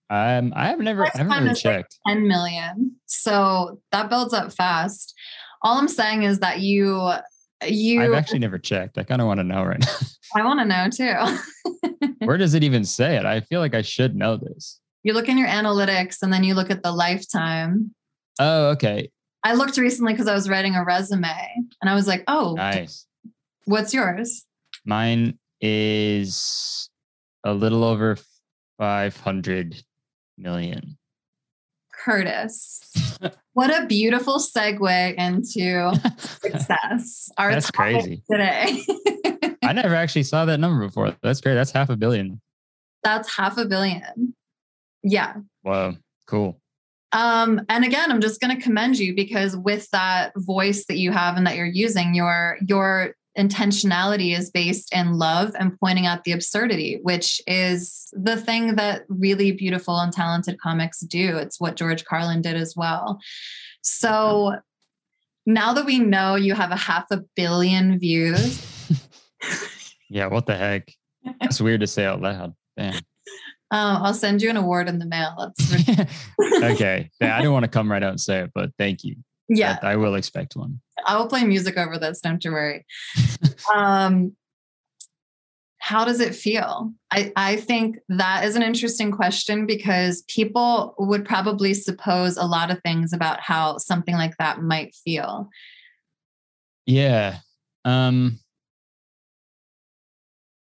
Um, 0.09 0.53
I 0.55 0.67
have 0.69 0.79
never, 0.79 1.05
I 1.05 1.11
haven't 1.13 1.31
really 1.37 1.51
is 1.51 1.65
like 1.65 1.75
checked. 1.75 1.99
10 2.07 2.27
million. 2.27 2.95
So 3.05 3.79
that 3.91 4.09
builds 4.09 4.33
up 4.33 4.53
fast. 4.53 5.13
All 5.61 5.77
I'm 5.77 5.87
saying 5.89 6.23
is 6.23 6.39
that 6.39 6.61
you, 6.61 7.11
you, 7.65 8.01
I've 8.01 8.13
actually 8.13 8.39
never 8.39 8.57
checked. 8.57 8.97
I 8.97 9.03
kind 9.03 9.19
of 9.21 9.27
want 9.27 9.39
to 9.39 9.43
know 9.43 9.63
right 9.63 9.79
now. 9.85 10.07
I 10.35 10.45
want 10.45 10.59
to 10.61 10.65
know 10.65 10.89
too. 10.89 12.07
Where 12.25 12.37
does 12.37 12.53
it 12.53 12.63
even 12.63 12.85
say 12.85 13.17
it? 13.17 13.25
I 13.25 13.41
feel 13.41 13.59
like 13.59 13.75
I 13.75 13.81
should 13.81 14.15
know 14.15 14.37
this. 14.37 14.79
you 15.03 15.13
look 15.13 15.27
in 15.29 15.37
your 15.37 15.47
analytics 15.49 16.17
and 16.21 16.31
then 16.31 16.43
you 16.45 16.53
look 16.53 16.69
at 16.71 16.81
the 16.83 16.91
lifetime. 16.91 17.93
Oh, 18.39 18.69
okay. 18.69 19.11
I 19.43 19.53
looked 19.53 19.77
recently 19.77 20.13
because 20.13 20.27
I 20.27 20.33
was 20.33 20.49
writing 20.49 20.75
a 20.75 20.83
resume 20.83 21.33
and 21.81 21.89
I 21.89 21.95
was 21.95 22.07
like, 22.07 22.23
oh, 22.27 22.55
Nice. 22.57 23.05
what's 23.65 23.93
yours? 23.93 24.45
Mine 24.85 25.37
is 25.61 26.89
a 27.43 27.53
little 27.53 27.83
over 27.83 28.17
500 28.77 29.83
million. 30.37 30.97
Curtis. 32.03 32.81
what 33.53 33.69
a 33.77 33.85
beautiful 33.85 34.39
segue 34.39 35.15
into 35.15 35.93
success. 36.17 37.29
Our 37.37 37.51
That's 37.51 37.71
crazy. 37.71 38.23
today. 38.29 38.81
I 39.63 39.73
never 39.73 39.95
actually 39.95 40.23
saw 40.23 40.45
that 40.45 40.59
number 40.59 40.85
before. 40.85 41.15
That's 41.21 41.41
great. 41.41 41.55
That's 41.55 41.71
half 41.71 41.89
a 41.89 41.97
billion. 41.97 42.41
That's 43.03 43.33
half 43.35 43.57
a 43.57 43.65
billion. 43.65 44.33
Yeah. 45.03 45.35
Wow. 45.63 45.95
Cool. 46.25 46.59
Um, 47.11 47.61
and 47.69 47.83
again, 47.83 48.11
I'm 48.11 48.21
just 48.21 48.39
going 48.39 48.55
to 48.55 48.61
commend 48.61 48.99
you 48.99 49.15
because 49.15 49.57
with 49.57 49.89
that 49.91 50.31
voice 50.35 50.85
that 50.87 50.97
you 50.97 51.11
have 51.11 51.37
and 51.37 51.47
that 51.47 51.55
you're 51.55 51.65
using, 51.65 52.13
you're 52.13 52.57
you're 52.65 53.15
intentionality 53.37 54.37
is 54.37 54.49
based 54.49 54.93
in 54.93 55.13
love 55.13 55.55
and 55.57 55.79
pointing 55.79 56.05
out 56.05 56.23
the 56.23 56.33
absurdity, 56.33 56.99
which 57.03 57.41
is 57.47 58.09
the 58.11 58.35
thing 58.35 58.75
that 58.75 59.03
really 59.07 59.51
beautiful 59.51 59.97
and 59.99 60.11
talented 60.11 60.59
comics 60.59 60.99
do. 60.99 61.37
It's 61.37 61.59
what 61.59 61.75
George 61.75 62.03
Carlin 62.05 62.41
did 62.41 62.57
as 62.57 62.73
well. 62.75 63.19
So 63.81 64.57
now 65.45 65.73
that 65.73 65.85
we 65.85 65.99
know 65.99 66.35
you 66.35 66.53
have 66.53 66.71
a 66.71 66.75
half 66.75 67.05
a 67.11 67.23
billion 67.35 67.97
views, 67.97 68.65
Yeah, 70.09 70.25
what 70.27 70.47
the 70.47 70.55
heck? 70.55 70.91
It's 71.41 71.61
weird 71.61 71.81
to 71.81 71.87
say 71.87 72.03
out 72.03 72.19
loud. 72.19 72.55
Damn. 72.75 72.99
Um, 73.71 74.03
I'll 74.03 74.13
send 74.13 74.41
you 74.41 74.49
an 74.49 74.57
award 74.57 74.89
in 74.89 74.99
the 74.99 75.05
mail. 75.05 75.53
Okay. 76.61 77.09
Yeah, 77.21 77.37
I 77.37 77.41
don't 77.41 77.53
want 77.53 77.63
to 77.63 77.69
come 77.69 77.89
right 77.89 78.03
out 78.03 78.09
and 78.09 78.19
say 78.19 78.39
it, 78.39 78.51
but 78.53 78.71
thank 78.77 79.03
you. 79.03 79.15
yeah. 79.47 79.77
I, 79.81 79.91
I 79.91 79.95
will 79.95 80.15
expect 80.15 80.57
one. 80.57 80.81
I 81.05 81.17
will 81.17 81.27
play 81.27 81.43
music 81.43 81.77
over 81.77 81.97
this. 81.97 82.19
Don't 82.19 82.43
you 82.43 82.51
worry. 82.51 82.85
um, 83.73 84.35
how 85.77 86.03
does 86.03 86.19
it 86.19 86.35
feel? 86.35 86.93
I, 87.11 87.31
I 87.35 87.55
think 87.55 87.97
that 88.09 88.43
is 88.43 88.55
an 88.55 88.61
interesting 88.61 89.11
question 89.11 89.65
because 89.65 90.23
people 90.27 90.93
would 90.99 91.25
probably 91.25 91.73
suppose 91.73 92.35
a 92.37 92.45
lot 92.45 92.71
of 92.71 92.81
things 92.81 93.13
about 93.13 93.39
how 93.39 93.77
something 93.77 94.15
like 94.15 94.35
that 94.37 94.61
might 94.61 94.93
feel. 94.93 95.49
Yeah. 96.85 97.37
Um 97.85 98.39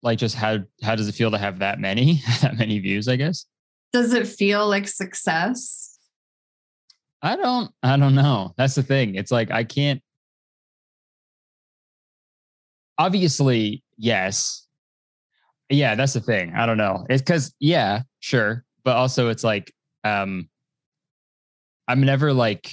like 0.03 0.19
just 0.19 0.35
how 0.35 0.59
how 0.83 0.95
does 0.95 1.07
it 1.07 1.15
feel 1.15 1.31
to 1.31 1.37
have 1.37 1.59
that 1.59 1.79
many 1.79 2.21
that 2.41 2.57
many 2.57 2.79
views, 2.79 3.07
I 3.07 3.15
guess? 3.15 3.45
Does 3.93 4.13
it 4.13 4.27
feel 4.27 4.67
like 4.67 4.87
success? 4.87 5.97
I 7.21 7.37
don't 7.37 7.71
I 7.81 7.97
don't 7.97 8.15
know. 8.15 8.53
That's 8.57 8.75
the 8.75 8.83
thing. 8.83 9.15
It's 9.15 9.31
like 9.31 9.49
I 9.49 9.63
can't 9.63 10.01
obviously, 12.97 13.81
yes. 13.97 14.67
Yeah, 15.69 15.95
that's 15.95 16.13
the 16.13 16.21
thing. 16.21 16.53
I 16.55 16.65
don't 16.65 16.77
know. 16.77 17.05
It's 17.09 17.23
cuz 17.23 17.55
yeah, 17.59 18.01
sure, 18.19 18.65
but 18.83 18.97
also 18.97 19.29
it's 19.29 19.43
like 19.43 19.73
um 20.03 20.49
I'm 21.87 22.01
never 22.01 22.33
like 22.33 22.71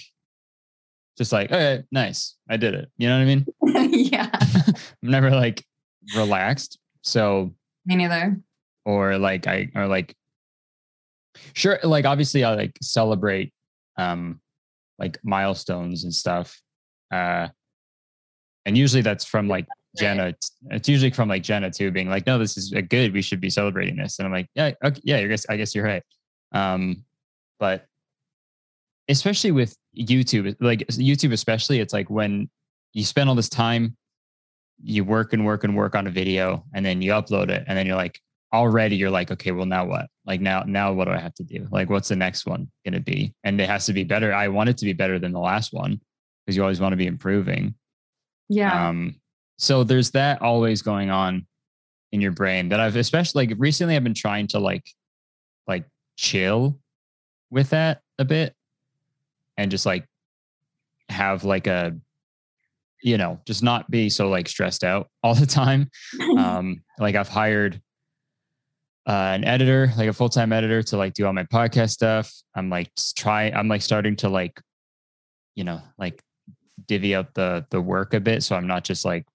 just 1.17 1.33
like, 1.33 1.53
okay, 1.53 1.83
nice. 1.93 2.37
I 2.49 2.57
did 2.57 2.75
it. 2.75 2.91
You 2.97 3.09
know 3.09 3.19
what 3.19 3.23
I 3.23 3.25
mean? 3.27 3.93
yeah, 4.11 4.31
I'm 4.33 5.11
never 5.11 5.31
like 5.31 5.65
relaxed. 6.17 6.80
So 7.03 7.53
me 7.87 7.97
neither. 7.97 8.39
or 8.85 9.19
like 9.19 9.47
I 9.47 9.71
or 9.75 9.87
like 9.87 10.15
sure 11.55 11.79
like 11.83 12.05
obviously 12.05 12.45
I 12.45 12.55
like 12.55 12.79
celebrate 12.83 13.53
um 13.97 14.41
like 14.99 15.19
milestones 15.25 16.05
and 16.05 16.15
stuff. 16.15 16.61
Uh 17.11 17.49
and 18.67 18.77
usually 18.77 19.03
that's 19.03 19.25
from 19.25 19.49
like 19.49 19.67
Jenna. 19.97 20.35
It's 20.71 20.89
usually 20.89 21.11
from 21.11 21.29
like 21.29 21.43
Jenna 21.43 21.71
too, 21.71 21.91
being 21.91 22.09
like, 22.09 22.27
no, 22.27 22.39
this 22.39 22.57
is 22.57 22.73
a 22.73 22.83
good. 22.83 23.13
We 23.13 23.23
should 23.23 23.41
be 23.41 23.51
celebrating 23.51 23.97
this. 23.97 24.19
And 24.19 24.27
I'm 24.27 24.33
like, 24.33 24.49
yeah, 24.55 24.73
okay, 24.85 25.01
yeah, 25.03 25.17
I 25.17 25.27
guess 25.27 25.47
I 25.49 25.57
guess 25.57 25.75
you're 25.75 25.85
right. 25.85 26.03
Um, 26.53 27.05
but 27.59 27.87
especially 29.09 29.51
with 29.51 29.77
YouTube, 29.99 30.57
like 30.61 30.87
YouTube, 30.89 31.33
especially, 31.33 31.81
it's 31.81 31.93
like 31.93 32.09
when 32.09 32.49
you 32.93 33.05
spend 33.05 33.29
all 33.29 33.35
this 33.35 33.49
time, 33.49 33.97
you 34.83 35.05
work 35.05 35.33
and 35.33 35.45
work 35.45 35.65
and 35.65 35.77
work 35.77 35.95
on 35.95 36.07
a 36.07 36.11
video, 36.11 36.65
and 36.75 36.85
then 36.85 37.03
you 37.03 37.13
upload 37.13 37.51
it, 37.51 37.65
and 37.67 37.77
then 37.77 37.87
you're 37.87 37.97
like, 37.97 38.21
already 38.53 38.97
you're 38.97 39.11
like, 39.11 39.31
okay, 39.31 39.53
well 39.53 39.67
now 39.67 39.85
what? 39.85 40.07
Like 40.27 40.41
now, 40.41 40.63
now 40.67 40.93
what 40.93 41.05
do 41.07 41.13
I 41.13 41.19
have 41.19 41.35
to 41.35 41.45
do? 41.45 41.69
Like, 41.71 41.89
what's 41.89 42.09
the 42.09 42.17
next 42.17 42.47
one 42.47 42.71
gonna 42.85 43.01
be? 43.01 43.35
And 43.45 43.61
it 43.61 43.69
has 43.69 43.87
to 43.87 43.93
be 43.93 44.05
better. 44.05 44.33
I 44.33 44.49
want 44.49 44.71
it 44.71 44.79
to 44.79 44.85
be 44.85 44.93
better 44.93 45.19
than 45.19 45.33
the 45.33 45.41
last 45.41 45.73
one 45.73 46.01
because 46.45 46.57
you 46.57 46.63
always 46.63 46.81
want 46.81 46.93
to 46.93 46.97
be 46.97 47.07
improving. 47.07 47.75
Yeah. 48.49 48.89
Um, 48.89 49.21
so 49.59 49.85
there's 49.85 50.11
that 50.13 50.43
always 50.43 50.83
going 50.83 51.11
on 51.11 51.47
in 52.13 52.21
your 52.21 52.33
brain 52.33 52.71
that 52.71 52.81
I've 52.81 52.97
especially 52.97 53.47
like 53.47 53.57
recently 53.59 53.95
I've 53.95 54.03
been 54.03 54.15
trying 54.15 54.49
to 54.49 54.59
like 54.59 54.85
like 55.69 55.85
chill 56.17 56.79
with 57.51 57.71
that 57.71 58.01
a 58.19 58.25
bit 58.25 58.55
and 59.57 59.71
just 59.71 59.87
like 59.87 60.07
have 61.09 61.45
like 61.45 61.67
a 61.67 61.97
you 63.03 63.17
know 63.17 63.41
just 63.47 63.63
not 63.63 63.91
be 63.91 64.09
so 64.09 64.29
like 64.29 64.49
stressed 64.49 64.85
out 64.85 65.09
all 65.23 65.35
the 65.35 65.47
time. 65.47 65.91
Um 66.37 66.83
like 66.99 67.15
I've 67.15 67.29
hired 67.29 67.81
uh, 69.07 69.33
an 69.35 69.45
editor 69.45 69.93
like 69.97 70.09
a 70.09 70.13
full-time 70.13 70.53
editor 70.53 70.83
to 70.83 70.97
like 70.97 71.15
do 71.15 71.27
all 71.27 71.33
my 71.33 71.45
podcast 71.45 71.91
stuff. 71.91 72.33
I'm 72.55 72.71
like 72.71 72.91
try 73.17 73.51
I'm 73.51 73.69
like 73.69 73.83
starting 73.83 74.17
to 74.17 74.29
like 74.29 74.61
you 75.55 75.65
know 75.65 75.81
like 75.99 76.23
divvy 76.87 77.15
up 77.15 77.35
the 77.35 77.67
the 77.71 77.81
work 77.81 78.15
a 78.15 78.21
bit 78.21 78.43
so 78.43 78.57
I'm 78.57 78.67
not 78.67 78.85
just 78.85 79.05
like 79.05 79.27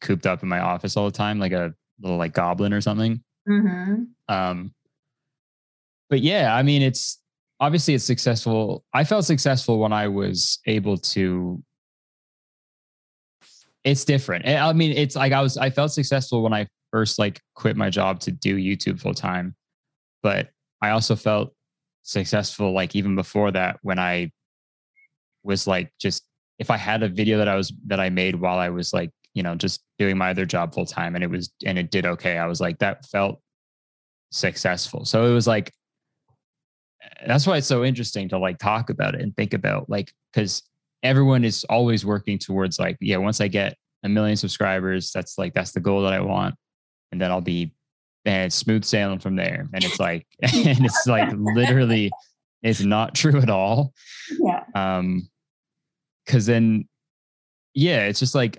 cooped 0.00 0.26
up 0.26 0.42
in 0.42 0.48
my 0.48 0.60
office 0.60 0.96
all 0.96 1.06
the 1.06 1.16
time 1.16 1.38
like 1.38 1.52
a 1.52 1.74
little 2.00 2.18
like 2.18 2.32
goblin 2.32 2.72
or 2.72 2.80
something. 2.80 3.22
Hmm 3.46 4.04
um 4.28 4.74
but 6.10 6.20
yeah 6.20 6.54
i 6.54 6.62
mean 6.62 6.82
it's 6.82 7.18
obviously 7.60 7.94
it's 7.94 8.04
successful. 8.04 8.84
I 8.94 9.04
felt 9.04 9.24
successful 9.24 9.78
when 9.78 9.92
i 9.92 10.06
was 10.06 10.60
able 10.66 10.96
to 10.98 11.62
it's 13.84 14.04
different. 14.04 14.46
Eh, 14.46 14.58
i 14.58 14.72
mean 14.72 14.92
it's 14.96 15.16
like 15.16 15.32
i 15.32 15.40
was 15.40 15.56
i 15.56 15.70
felt 15.70 15.92
successful 15.92 16.42
when 16.42 16.52
i 16.52 16.66
first 16.90 17.18
like 17.18 17.40
quit 17.54 17.76
my 17.76 17.90
job 17.90 18.20
to 18.20 18.32
do 18.32 18.56
youtube 18.56 19.00
full 19.00 19.14
time 19.14 19.54
but 20.22 20.48
i 20.82 20.90
also 20.90 21.14
felt 21.14 21.52
successful 22.02 22.72
like 22.72 22.96
even 22.96 23.14
before 23.14 23.50
that 23.50 23.78
when 23.82 23.98
i 23.98 24.30
was 25.42 25.66
like 25.66 25.92
just 26.00 26.24
if 26.58 26.70
i 26.70 26.76
had 26.76 27.02
a 27.02 27.08
video 27.08 27.38
that 27.38 27.48
i 27.48 27.54
was 27.54 27.72
that 27.86 28.00
i 28.00 28.08
made 28.08 28.34
while 28.34 28.58
i 28.58 28.68
was 28.68 28.92
like 28.92 29.10
you 29.34 29.42
know 29.42 29.54
just 29.54 29.82
doing 29.98 30.16
my 30.16 30.30
other 30.30 30.46
job 30.46 30.72
full 30.74 30.86
time 30.86 31.14
and 31.14 31.22
it 31.22 31.30
was 31.30 31.52
and 31.66 31.78
it 31.78 31.90
did 31.90 32.06
okay 32.06 32.38
i 32.38 32.46
was 32.46 32.60
like 32.60 32.78
that 32.78 33.04
felt 33.06 33.40
successful. 34.30 35.04
So 35.04 35.26
it 35.26 35.32
was 35.32 35.46
like 35.46 35.72
that's 37.26 37.46
why 37.46 37.56
it's 37.56 37.66
so 37.66 37.84
interesting 37.84 38.28
to 38.28 38.38
like 38.38 38.58
talk 38.58 38.90
about 38.90 39.14
it 39.14 39.20
and 39.20 39.34
think 39.36 39.54
about 39.54 39.88
like 39.88 40.12
because 40.32 40.62
everyone 41.02 41.44
is 41.44 41.64
always 41.64 42.04
working 42.04 42.38
towards 42.38 42.78
like 42.78 42.96
yeah 43.00 43.16
once 43.16 43.40
i 43.40 43.48
get 43.48 43.76
a 44.04 44.08
million 44.08 44.36
subscribers 44.36 45.10
that's 45.12 45.38
like 45.38 45.54
that's 45.54 45.72
the 45.72 45.80
goal 45.80 46.02
that 46.02 46.12
i 46.12 46.20
want 46.20 46.54
and 47.12 47.20
then 47.20 47.30
i'll 47.30 47.40
be 47.40 47.72
and 48.24 48.52
smooth 48.52 48.84
sailing 48.84 49.18
from 49.18 49.36
there 49.36 49.68
and 49.72 49.84
it's 49.84 49.98
like 50.00 50.26
and 50.42 50.84
it's 50.84 51.06
like 51.06 51.28
literally 51.36 52.10
it's 52.62 52.80
not 52.80 53.14
true 53.14 53.38
at 53.38 53.48
all 53.50 53.92
Yeah. 54.38 54.64
um 54.74 55.28
because 56.26 56.44
then 56.46 56.88
yeah 57.74 58.04
it's 58.06 58.18
just 58.20 58.34
like 58.34 58.58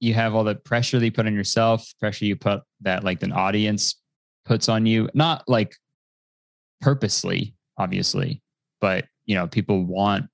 you 0.00 0.14
have 0.14 0.34
all 0.34 0.44
the 0.44 0.54
pressure 0.54 0.98
that 0.98 1.04
you 1.04 1.12
put 1.12 1.26
on 1.26 1.34
yourself 1.34 1.86
pressure 2.00 2.24
you 2.24 2.36
put 2.36 2.62
that 2.80 3.04
like 3.04 3.22
an 3.22 3.32
audience 3.32 3.96
puts 4.44 4.68
on 4.68 4.86
you 4.86 5.08
not 5.14 5.44
like 5.46 5.76
purposely 6.80 7.54
obviously 7.76 8.40
but 8.80 9.04
you 9.26 9.34
know 9.34 9.46
people 9.46 9.84
want 9.84 10.26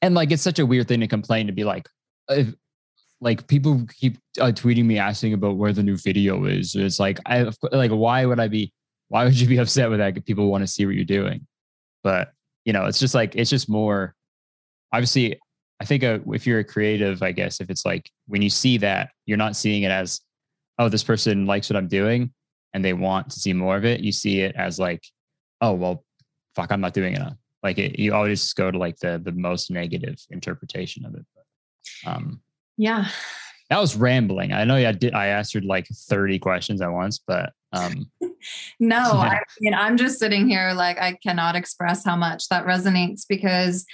and 0.00 0.14
like 0.14 0.30
it's 0.30 0.42
such 0.42 0.58
a 0.58 0.66
weird 0.66 0.88
thing 0.88 1.00
to 1.00 1.08
complain 1.08 1.46
to 1.46 1.52
be 1.52 1.64
like 1.64 1.88
if, 2.28 2.54
like 3.20 3.46
people 3.46 3.86
keep 3.98 4.18
uh, 4.40 4.46
tweeting 4.46 4.84
me 4.84 4.98
asking 4.98 5.32
about 5.32 5.56
where 5.56 5.72
the 5.72 5.82
new 5.82 5.96
video 5.96 6.44
is 6.44 6.74
it's 6.74 6.98
like 6.98 7.18
i 7.26 7.48
like 7.70 7.90
why 7.90 8.26
would 8.26 8.40
i 8.40 8.48
be 8.48 8.72
why 9.08 9.24
would 9.24 9.38
you 9.38 9.46
be 9.46 9.56
upset 9.58 9.90
with 9.90 9.98
that 9.98 10.24
people 10.26 10.50
want 10.50 10.62
to 10.62 10.66
see 10.66 10.86
what 10.86 10.94
you're 10.94 11.04
doing? 11.04 11.46
But 12.02 12.32
you 12.64 12.72
know 12.72 12.86
it's 12.86 12.98
just 12.98 13.14
like 13.14 13.34
it's 13.36 13.50
just 13.50 13.68
more 13.68 14.14
obviously 14.92 15.38
i 15.80 15.84
think 15.84 16.04
uh, 16.04 16.18
if 16.32 16.46
you're 16.46 16.60
a 16.60 16.64
creative 16.64 17.22
i 17.22 17.32
guess 17.32 17.60
if 17.60 17.70
it's 17.70 17.84
like 17.84 18.10
when 18.26 18.42
you 18.42 18.50
see 18.50 18.78
that 18.78 19.10
you're 19.26 19.38
not 19.38 19.56
seeing 19.56 19.82
it 19.82 19.90
as 19.90 20.20
oh 20.78 20.88
this 20.88 21.04
person 21.04 21.46
likes 21.46 21.68
what 21.68 21.76
i'm 21.76 21.88
doing 21.88 22.32
and 22.74 22.84
they 22.84 22.92
want 22.92 23.30
to 23.30 23.40
see 23.40 23.52
more 23.52 23.76
of 23.76 23.84
it 23.84 24.00
you 24.00 24.12
see 24.12 24.40
it 24.40 24.54
as 24.56 24.78
like 24.78 25.02
oh 25.60 25.72
well 25.72 26.04
fuck 26.54 26.70
i'm 26.70 26.80
not 26.80 26.94
doing 26.94 27.14
enough 27.14 27.36
like 27.62 27.78
it, 27.78 27.98
you 27.98 28.12
always 28.14 28.52
go 28.52 28.70
to 28.70 28.78
like 28.78 28.98
the 28.98 29.20
the 29.24 29.32
most 29.32 29.70
negative 29.70 30.16
interpretation 30.30 31.04
of 31.04 31.14
it 31.14 31.24
but, 31.34 32.10
um 32.10 32.40
Yeah. 32.76 33.08
that 33.70 33.80
was 33.80 33.96
rambling 33.96 34.52
i 34.52 34.64
know 34.64 34.76
i 34.76 34.92
did 34.92 35.14
i 35.14 35.26
answered 35.28 35.64
like 35.64 35.86
30 35.88 36.38
questions 36.38 36.80
at 36.80 36.92
once 36.92 37.18
but 37.26 37.52
um 37.72 38.10
No, 38.80 38.96
Yeah. 38.98 39.20
I 39.30 39.40
mean, 39.60 39.74
I'm 39.74 39.96
just 39.96 40.18
sitting 40.18 40.48
here 40.48 40.72
like 40.74 40.98
I 40.98 41.12
cannot 41.22 41.56
express 41.56 42.04
how 42.04 42.16
much 42.16 42.48
that 42.48 42.66
resonates 42.66 43.22
because 43.28 43.84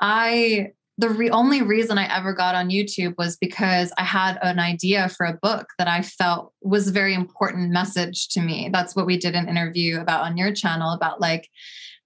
I, 0.00 0.72
the 0.98 1.08
re- 1.10 1.30
only 1.30 1.62
reason 1.62 1.98
I 1.98 2.12
ever 2.16 2.32
got 2.32 2.54
on 2.54 2.70
YouTube 2.70 3.16
was 3.18 3.36
because 3.36 3.92
I 3.98 4.04
had 4.04 4.38
an 4.42 4.58
idea 4.58 5.08
for 5.08 5.26
a 5.26 5.38
book 5.42 5.68
that 5.78 5.88
I 5.88 6.02
felt 6.02 6.52
was 6.60 6.88
a 6.88 6.92
very 6.92 7.14
important 7.14 7.70
message 7.70 8.28
to 8.30 8.40
me. 8.40 8.68
That's 8.72 8.94
what 8.94 9.06
we 9.06 9.16
did 9.16 9.34
an 9.34 9.48
interview 9.48 10.00
about 10.00 10.22
on 10.24 10.36
your 10.36 10.52
channel 10.52 10.92
about 10.92 11.20
like 11.20 11.48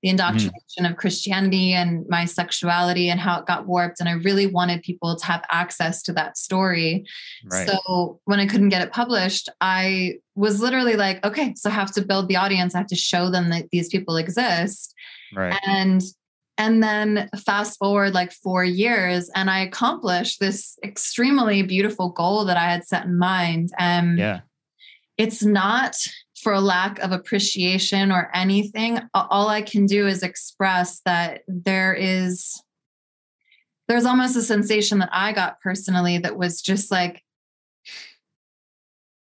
the 0.03 0.09
mm-hmm. 0.09 0.21
indoctrination 0.21 0.87
of 0.87 0.97
Christianity 0.97 1.73
and 1.73 2.07
my 2.09 2.25
sexuality 2.25 3.11
and 3.11 3.21
how 3.21 3.41
it 3.41 3.47
got 3.47 3.67
warped. 3.67 4.01
And 4.01 4.09
I 4.09 4.13
really 4.13 4.47
wanted 4.47 4.83
people 4.83 5.17
to 5.17 5.27
have 5.27 5.45
access 5.51 6.03
to 6.05 6.13
that 6.13 6.37
story. 6.39 7.05
right 7.51 7.69
So 7.69 8.21
when 8.25 8.41
I 8.41 8.47
couldn't 8.47 8.69
get 8.69 8.83
it 8.83 8.93
published, 8.93 9.49
I 9.61 10.15
was 10.35 10.61
literally 10.61 10.97
like, 10.97 11.25
okay, 11.25 11.55
so 11.57 11.71
I 11.71 11.73
have 11.73 11.93
to 11.93 12.03
build 12.03 12.29
the 12.29 12.37
audience. 12.37 12.75
I 12.75 12.79
have 12.79 12.87
to 12.89 12.97
show 12.97 13.31
them 13.31 13.51
that 13.51 13.71
these 13.71 13.89
people 13.89 14.17
exist. 14.17 14.95
right 15.35 15.59
And 15.67 16.03
And 16.61 16.83
then 16.83 17.29
fast 17.47 17.79
forward 17.79 18.15
like 18.15 18.33
four 18.33 18.65
years, 18.65 19.31
and 19.37 19.49
I 19.49 19.61
accomplished 19.61 20.41
this 20.41 20.77
extremely 20.83 21.63
beautiful 21.63 22.11
goal 22.11 22.45
that 22.47 22.57
I 22.57 22.65
had 22.65 22.85
set 22.85 23.05
in 23.05 23.17
mind. 23.17 23.71
And 23.79 24.19
Yeah. 24.19 24.41
it's 25.17 25.45
not 25.45 25.95
for 26.43 26.53
a 26.53 26.61
lack 26.61 26.99
of 27.01 27.13
appreciation 27.13 28.13
or 28.13 28.31
anything. 28.35 29.01
All 29.15 29.49
I 29.49 29.63
can 29.63 29.87
do 29.87 30.07
is 30.07 30.23
express 30.23 31.01
that 31.05 31.43
there 31.49 31.95
is, 31.95 32.63
there's 33.89 34.05
almost 34.05 34.37
a 34.37 34.43
sensation 34.43 34.99
that 34.99 35.11
I 35.13 35.33
got 35.33 35.61
personally 35.61 36.19
that 36.19 36.37
was 36.37 36.63
just 36.63 36.91
like, 36.91 37.23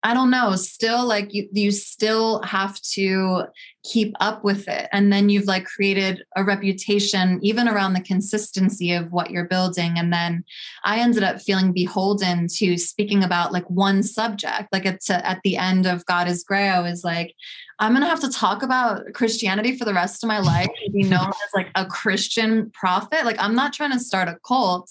I 0.03 0.13
don't 0.13 0.31
know, 0.31 0.55
still 0.55 1.05
like 1.05 1.33
you, 1.33 1.47
you 1.53 1.71
still 1.71 2.41
have 2.41 2.79
to 2.91 3.45
keep 3.83 4.15
up 4.19 4.43
with 4.43 4.67
it. 4.67 4.87
And 4.93 5.11
then 5.11 5.29
you've 5.29 5.45
like 5.45 5.65
created 5.65 6.23
a 6.35 6.43
reputation 6.43 7.39
even 7.41 7.67
around 7.67 7.93
the 7.93 8.01
consistency 8.01 8.93
of 8.93 9.11
what 9.11 9.29
you're 9.29 9.47
building. 9.47 9.97
And 9.97 10.11
then 10.11 10.45
I 10.83 10.99
ended 10.99 11.23
up 11.23 11.41
feeling 11.41 11.73
beholden 11.73 12.47
to 12.55 12.77
speaking 12.77 13.23
about 13.23 13.51
like 13.51 13.69
one 13.69 14.01
subject. 14.01 14.69
Like 14.71 14.85
it's 14.85 15.09
a, 15.09 15.25
at 15.27 15.41
the 15.43 15.57
end 15.57 15.85
of 15.85 16.05
God 16.05 16.27
is 16.27 16.43
Gray, 16.43 16.69
I 16.69 16.79
was 16.79 17.03
like, 17.03 17.35
I'm 17.79 17.91
going 17.91 18.03
to 18.03 18.07
have 18.07 18.21
to 18.21 18.29
talk 18.29 18.63
about 18.63 19.01
Christianity 19.13 19.75
for 19.75 19.83
the 19.83 19.93
rest 19.93 20.23
of 20.23 20.27
my 20.27 20.39
life 20.39 20.69
and 20.85 20.93
be 20.93 21.03
known 21.03 21.27
as 21.27 21.53
like 21.53 21.69
a 21.75 21.85
Christian 21.85 22.69
prophet. 22.71 23.25
Like 23.25 23.35
I'm 23.39 23.55
not 23.55 23.73
trying 23.73 23.91
to 23.91 23.99
start 23.99 24.29
a 24.29 24.37
cult. 24.47 24.89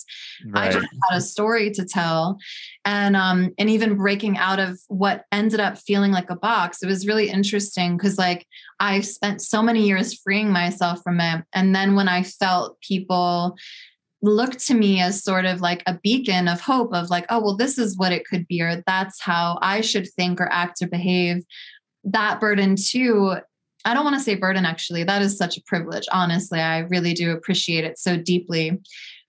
I 0.55 0.71
just 0.71 0.87
had 1.09 1.17
a 1.17 1.21
story 1.21 1.71
to 1.71 1.85
tell. 1.85 2.39
And 2.85 3.17
um, 3.17 3.55
and 3.57 3.71
even 3.71 3.97
breaking 3.97 4.37
out 4.37 4.59
of 4.59 4.81
what 4.89 5.25
ended 5.31 5.61
up 5.61 5.79
feeling 5.79 6.11
like 6.11 6.29
a 6.29 6.37
box, 6.37 6.83
it 6.83 6.87
was 6.87 7.07
really 7.07 7.31
interesting 7.31 7.97
because 7.97 8.19
like 8.19 8.47
I 8.83 9.01
spent 9.01 9.41
so 9.41 9.63
many 9.63 9.87
years 9.87 10.13
freeing 10.13 10.51
myself 10.51 11.03
from 11.05 11.21
it. 11.21 11.45
And 11.55 11.73
then 11.73 11.95
when 11.95 12.09
I 12.09 12.25
felt 12.25 12.81
people 12.81 13.57
look 14.23 14.57
to 14.57 14.75
me 14.75 15.01
as 15.01 15.23
sort 15.23 15.45
of 15.45 15.61
like 15.61 15.85
a 15.87 16.01
beacon 16.03 16.49
of 16.49 16.61
hope 16.61 16.93
of 16.93 17.09
like, 17.09 17.25
oh, 17.29 17.41
well, 17.41 17.57
this 17.57 17.79
is 17.79 17.97
what 17.97 18.11
it 18.11 18.27
could 18.27 18.47
be, 18.49 18.61
or 18.61 18.83
that's 18.85 19.23
how 19.23 19.57
I 19.63 19.83
should 19.83 20.09
think 20.17 20.41
or 20.41 20.53
act 20.53 20.83
or 20.83 20.89
behave. 20.89 21.45
That 22.03 22.41
burden 22.41 22.75
too. 22.75 23.37
I 23.85 23.95
don't 23.95 24.05
want 24.05 24.17
to 24.17 24.23
say 24.23 24.35
burden, 24.35 24.67
actually. 24.67 25.05
That 25.05 25.23
is 25.23 25.39
such 25.39 25.57
a 25.57 25.63
privilege. 25.63 26.09
Honestly, 26.11 26.59
I 26.59 26.81
really 26.81 27.15
do 27.15 27.31
appreciate 27.31 27.85
it 27.85 28.01
so 28.01 28.17
deeply. 28.17 28.81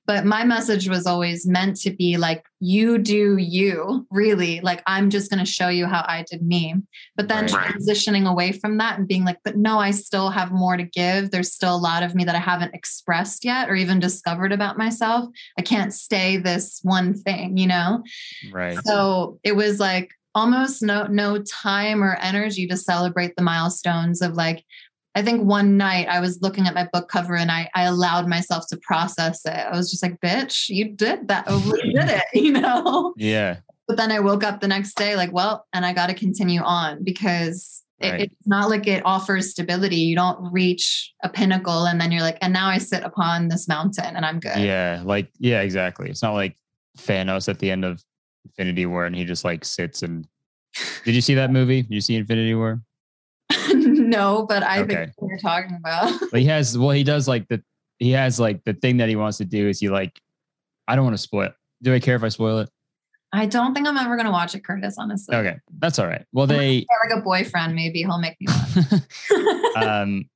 But 0.05 0.25
my 0.25 0.43
message 0.43 0.89
was 0.89 1.05
always 1.07 1.47
meant 1.47 1.77
to 1.81 1.91
be 1.91 2.17
like, 2.17 2.43
you 2.59 2.97
do 2.97 3.37
you, 3.37 4.05
really. 4.11 4.59
Like, 4.59 4.83
I'm 4.85 5.09
just 5.09 5.29
going 5.31 5.43
to 5.43 5.49
show 5.49 5.69
you 5.69 5.85
how 5.85 6.03
I 6.07 6.25
did 6.29 6.41
me. 6.41 6.75
But 7.15 7.29
then 7.29 7.45
Right. 7.45 7.73
transitioning 7.73 8.29
away 8.29 8.51
from 8.51 8.77
that 8.79 8.99
and 8.99 9.07
being 9.07 9.23
like, 9.23 9.39
but 9.45 9.55
no, 9.55 9.79
I 9.79 9.91
still 9.91 10.29
have 10.29 10.51
more 10.51 10.75
to 10.75 10.83
give. 10.83 11.31
There's 11.31 11.53
still 11.53 11.75
a 11.75 11.77
lot 11.77 12.03
of 12.03 12.15
me 12.15 12.25
that 12.25 12.35
I 12.35 12.39
haven't 12.39 12.75
expressed 12.75 13.45
yet 13.45 13.69
or 13.69 13.75
even 13.75 13.99
discovered 13.99 14.51
about 14.51 14.77
myself. 14.77 15.29
I 15.57 15.61
can't 15.61 15.93
stay 15.93 16.37
this 16.37 16.79
one 16.83 17.13
thing, 17.13 17.57
you 17.57 17.67
know? 17.67 18.03
Right. 18.51 18.77
So 18.85 19.39
it 19.43 19.55
was 19.55 19.79
like 19.79 20.11
almost 20.35 20.81
no 20.81 21.05
no 21.05 21.37
time 21.43 22.03
or 22.03 22.15
energy 22.15 22.65
to 22.67 22.75
celebrate 22.75 23.35
the 23.35 23.43
milestones 23.43 24.21
of 24.21 24.33
like 24.33 24.65
I 25.15 25.21
think 25.21 25.43
one 25.43 25.77
night 25.77 26.07
I 26.09 26.19
was 26.19 26.41
looking 26.41 26.65
at 26.67 26.73
my 26.73 26.87
book 26.91 27.07
cover 27.07 27.35
and 27.35 27.51
I, 27.51 27.69
I 27.75 27.83
allowed 27.83 28.27
myself 28.27 28.65
to 28.69 28.77
process 28.77 29.45
it. 29.45 29.51
I 29.51 29.75
was 29.77 29.91
just 29.91 30.01
like, 30.01 30.19
bitch, 30.21 30.69
you 30.69 30.89
did 30.91 31.27
that. 31.27 31.43
Oh, 31.47 31.73
you 31.83 31.93
did 31.93 32.09
it, 32.09 32.23
you 32.33 32.51
know? 32.51 33.13
Yeah. 33.17 33.57
But 33.87 33.97
then 33.97 34.11
I 34.11 34.19
woke 34.19 34.43
up 34.43 34.59
the 34.61 34.67
next 34.67 34.95
day 34.95 35.15
like, 35.15 35.31
well, 35.31 35.67
and 35.73 35.85
I 35.85 35.93
got 35.93 36.07
to 36.07 36.13
continue 36.15 36.61
on 36.61 37.03
because 37.03 37.83
it, 37.99 38.09
Right. 38.11 38.21
it's 38.21 38.47
not 38.47 38.69
like 38.69 38.87
it 38.87 39.03
offers 39.05 39.51
stability. 39.51 39.97
You 39.97 40.15
don't 40.15 40.51
reach 40.51 41.13
a 41.23 41.29
pinnacle 41.29 41.85
and 41.85 42.01
then 42.01 42.11
you're 42.11 42.21
like, 42.21 42.39
and 42.41 42.51
now 42.51 42.67
I 42.67 42.79
sit 42.79 43.03
upon 43.03 43.49
this 43.49 43.67
mountain 43.67 44.15
and 44.15 44.25
I'm 44.25 44.39
good. 44.39 44.57
Yeah. 44.57 45.03
Like, 45.05 45.29
yeah, 45.37 45.61
exactly. 45.61 46.09
It's 46.09 46.23
not 46.23 46.33
like 46.33 46.57
Thanos 46.97 47.47
at 47.47 47.59
the 47.59 47.69
end 47.69 47.85
of 47.85 48.03
Infinity 48.45 48.87
War 48.87 49.05
and 49.05 49.15
he 49.15 49.25
just 49.25 49.45
like 49.45 49.63
sits 49.63 50.01
and 50.01 50.27
did 51.05 51.13
you 51.13 51.21
see 51.21 51.35
that 51.35 51.51
movie? 51.51 51.83
Did 51.83 51.91
you 51.93 52.01
see 52.01 52.15
Infinity 52.15 52.55
War? 52.55 52.81
no, 53.73 54.45
but 54.47 54.63
I 54.63 54.79
Okay. 54.81 54.95
think 54.95 55.11
you're 55.21 55.37
talking 55.39 55.75
about. 55.75 56.13
But 56.31 56.41
he 56.41 56.47
has 56.47 56.77
well, 56.77 56.91
he 56.91 57.03
does 57.03 57.27
like 57.27 57.47
the 57.47 57.61
he 57.99 58.11
has 58.11 58.39
like 58.39 58.63
the 58.63 58.73
thing 58.73 58.97
that 58.97 59.09
he 59.09 59.15
wants 59.15 59.37
to 59.37 59.45
do 59.45 59.67
is 59.67 59.79
he 59.79 59.89
like 59.89 60.19
I 60.87 60.95
don't 60.95 61.05
want 61.05 61.15
to 61.15 61.21
spoil 61.21 61.49
Do 61.81 61.93
I 61.93 61.99
care 61.99 62.15
if 62.15 62.23
I 62.23 62.29
spoil 62.29 62.59
it? 62.59 62.69
I 63.31 63.45
don't 63.47 63.73
think 63.73 63.87
I'm 63.87 63.97
ever 63.97 64.15
gonna 64.17 64.31
watch 64.31 64.53
it, 64.55 64.63
Curtis. 64.63 64.95
Honestly, 64.97 65.35
Okay. 65.35 65.57
That's 65.79 65.99
all 65.99 66.07
right. 66.07 66.25
Well 66.33 66.47
they 66.47 66.79
Get, 66.81 66.87
like 67.09 67.19
a 67.19 67.21
boyfriend, 67.21 67.75
maybe 67.75 67.99
he'll 67.99 68.19
make 68.19 68.35
me 68.39 68.47
um 69.75 70.29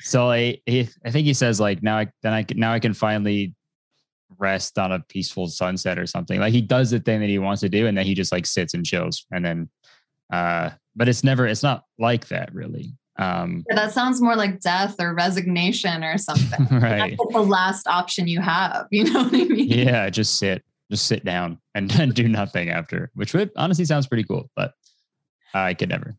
so 0.00 0.30
I 0.30 0.58
he, 0.66 0.88
I 1.04 1.10
think 1.10 1.26
he 1.26 1.34
says 1.34 1.58
like 1.60 1.82
now 1.82 1.98
I 1.98 2.08
then 2.22 2.32
I 2.32 2.42
can 2.44 2.58
now 2.58 2.72
I 2.72 2.78
can 2.78 2.94
finally 2.94 3.54
rest 4.38 4.78
on 4.78 4.92
a 4.92 5.00
peaceful 5.00 5.48
sunset 5.48 5.98
or 5.98 6.06
something. 6.06 6.38
Like 6.38 6.52
he 6.52 6.60
does 6.60 6.90
the 6.90 7.00
thing 7.00 7.20
that 7.20 7.28
he 7.28 7.38
wants 7.38 7.60
to 7.62 7.68
do 7.68 7.86
and 7.86 7.96
then 7.98 8.06
he 8.06 8.14
just 8.14 8.30
like 8.30 8.46
sits 8.46 8.74
and 8.74 8.84
chills 8.86 9.26
and 9.32 9.44
then 9.44 9.68
uh 10.32 10.70
but 10.96 11.08
it's 11.08 11.24
never 11.24 11.46
it's 11.46 11.62
not 11.62 11.84
like 11.98 12.28
that 12.28 12.52
really. 12.54 12.94
Um 13.18 13.64
Yeah, 13.68 13.76
that 13.76 13.92
sounds 13.92 14.20
more 14.20 14.36
like 14.36 14.60
death 14.60 14.96
or 15.00 15.14
resignation 15.14 16.04
or 16.04 16.18
something. 16.18 16.66
right. 16.70 17.10
That's 17.10 17.18
like 17.18 17.32
the 17.32 17.40
last 17.40 17.86
option 17.86 18.28
you 18.28 18.40
have. 18.40 18.86
You 18.92 19.04
know 19.04 19.24
what 19.24 19.34
I 19.34 19.44
mean? 19.44 19.68
Yeah, 19.68 20.08
just 20.10 20.38
sit. 20.38 20.64
Just 20.90 21.06
sit 21.06 21.24
down 21.24 21.58
and, 21.74 21.92
and 22.00 22.14
do 22.22 22.26
nothing 22.28 22.70
after, 22.70 23.10
which 23.14 23.34
would 23.34 23.50
honestly 23.56 23.84
sounds 23.84 24.06
pretty 24.06 24.24
cool, 24.24 24.50
but 24.56 24.72
I 25.52 25.74
could 25.74 25.90
never. 25.90 26.16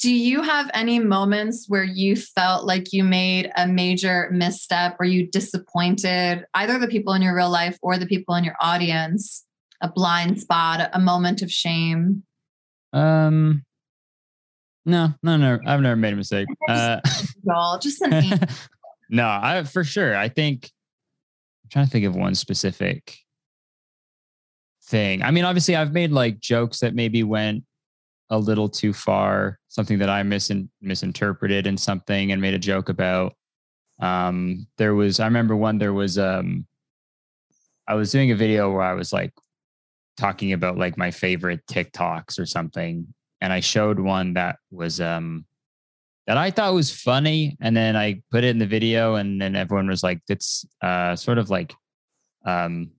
Do 0.00 0.14
you 0.14 0.42
have 0.42 0.70
any 0.74 0.98
moments 0.98 1.64
where 1.66 1.82
you 1.82 2.14
felt 2.14 2.66
like 2.66 2.92
you 2.92 3.04
made 3.04 3.50
a 3.56 3.66
major 3.66 4.28
misstep 4.30 4.96
or 5.00 5.06
you 5.06 5.26
disappointed 5.26 6.44
either 6.52 6.78
the 6.78 6.88
people 6.88 7.14
in 7.14 7.22
your 7.22 7.34
real 7.34 7.48
life 7.48 7.78
or 7.80 7.96
the 7.96 8.04
people 8.04 8.34
in 8.34 8.44
your 8.44 8.56
audience? 8.60 9.46
A 9.84 9.88
blind 9.88 10.40
spot, 10.40 10.88
a 10.94 10.98
moment 10.98 11.42
of 11.42 11.52
shame? 11.52 12.22
Um 12.94 13.64
no, 14.86 15.12
no, 15.22 15.36
no. 15.36 15.58
I've 15.66 15.80
never 15.80 15.96
made 15.96 16.14
a 16.14 16.16
mistake. 16.16 16.48
Uh 16.68 17.00
Y'all, 17.46 17.78
just 17.78 18.00
an 18.00 18.40
no, 19.10 19.26
I 19.28 19.64
for 19.64 19.84
sure. 19.84 20.16
I 20.16 20.30
think 20.30 20.70
I'm 21.62 21.68
trying 21.70 21.84
to 21.84 21.90
think 21.90 22.06
of 22.06 22.16
one 22.16 22.34
specific 22.34 23.18
thing. 24.86 25.22
I 25.22 25.30
mean, 25.30 25.44
obviously, 25.44 25.76
I've 25.76 25.92
made 25.92 26.12
like 26.12 26.40
jokes 26.40 26.80
that 26.80 26.94
maybe 26.94 27.22
went 27.22 27.64
a 28.30 28.38
little 28.38 28.70
too 28.70 28.94
far, 28.94 29.58
something 29.68 29.98
that 29.98 30.08
I 30.08 30.22
misin- 30.22 30.70
misinterpreted 30.80 31.66
in 31.66 31.76
something 31.76 32.32
and 32.32 32.40
made 32.40 32.54
a 32.54 32.58
joke 32.58 32.88
about. 32.88 33.34
Um, 34.00 34.66
there 34.78 34.94
was, 34.94 35.20
I 35.20 35.26
remember 35.26 35.54
one, 35.54 35.76
there 35.76 35.92
was, 35.92 36.18
um, 36.18 36.66
I 37.86 37.94
was 37.94 38.10
doing 38.10 38.30
a 38.30 38.36
video 38.36 38.72
where 38.72 38.82
I 38.82 38.94
was 38.94 39.12
like 39.12 39.32
talking 40.16 40.52
about 40.52 40.78
like 40.78 40.96
my 40.96 41.10
favorite 41.10 41.66
TikToks 41.66 42.38
or 42.38 42.46
something. 42.46 43.06
And 43.40 43.52
I 43.52 43.60
showed 43.60 43.98
one 43.98 44.34
that 44.34 44.56
was, 44.70 45.00
um, 45.00 45.44
that 46.26 46.36
I 46.36 46.50
thought 46.50 46.72
was 46.74 46.90
funny. 46.90 47.56
And 47.60 47.76
then 47.76 47.96
I 47.96 48.22
put 48.30 48.44
it 48.44 48.48
in 48.48 48.58
the 48.58 48.66
video 48.66 49.16
and 49.16 49.40
then 49.40 49.56
everyone 49.56 49.88
was 49.88 50.02
like, 50.02 50.20
it's 50.28 50.64
uh, 50.82 51.16
sort 51.16 51.38
of 51.38 51.50
like 51.50 51.74
um, 52.46 52.90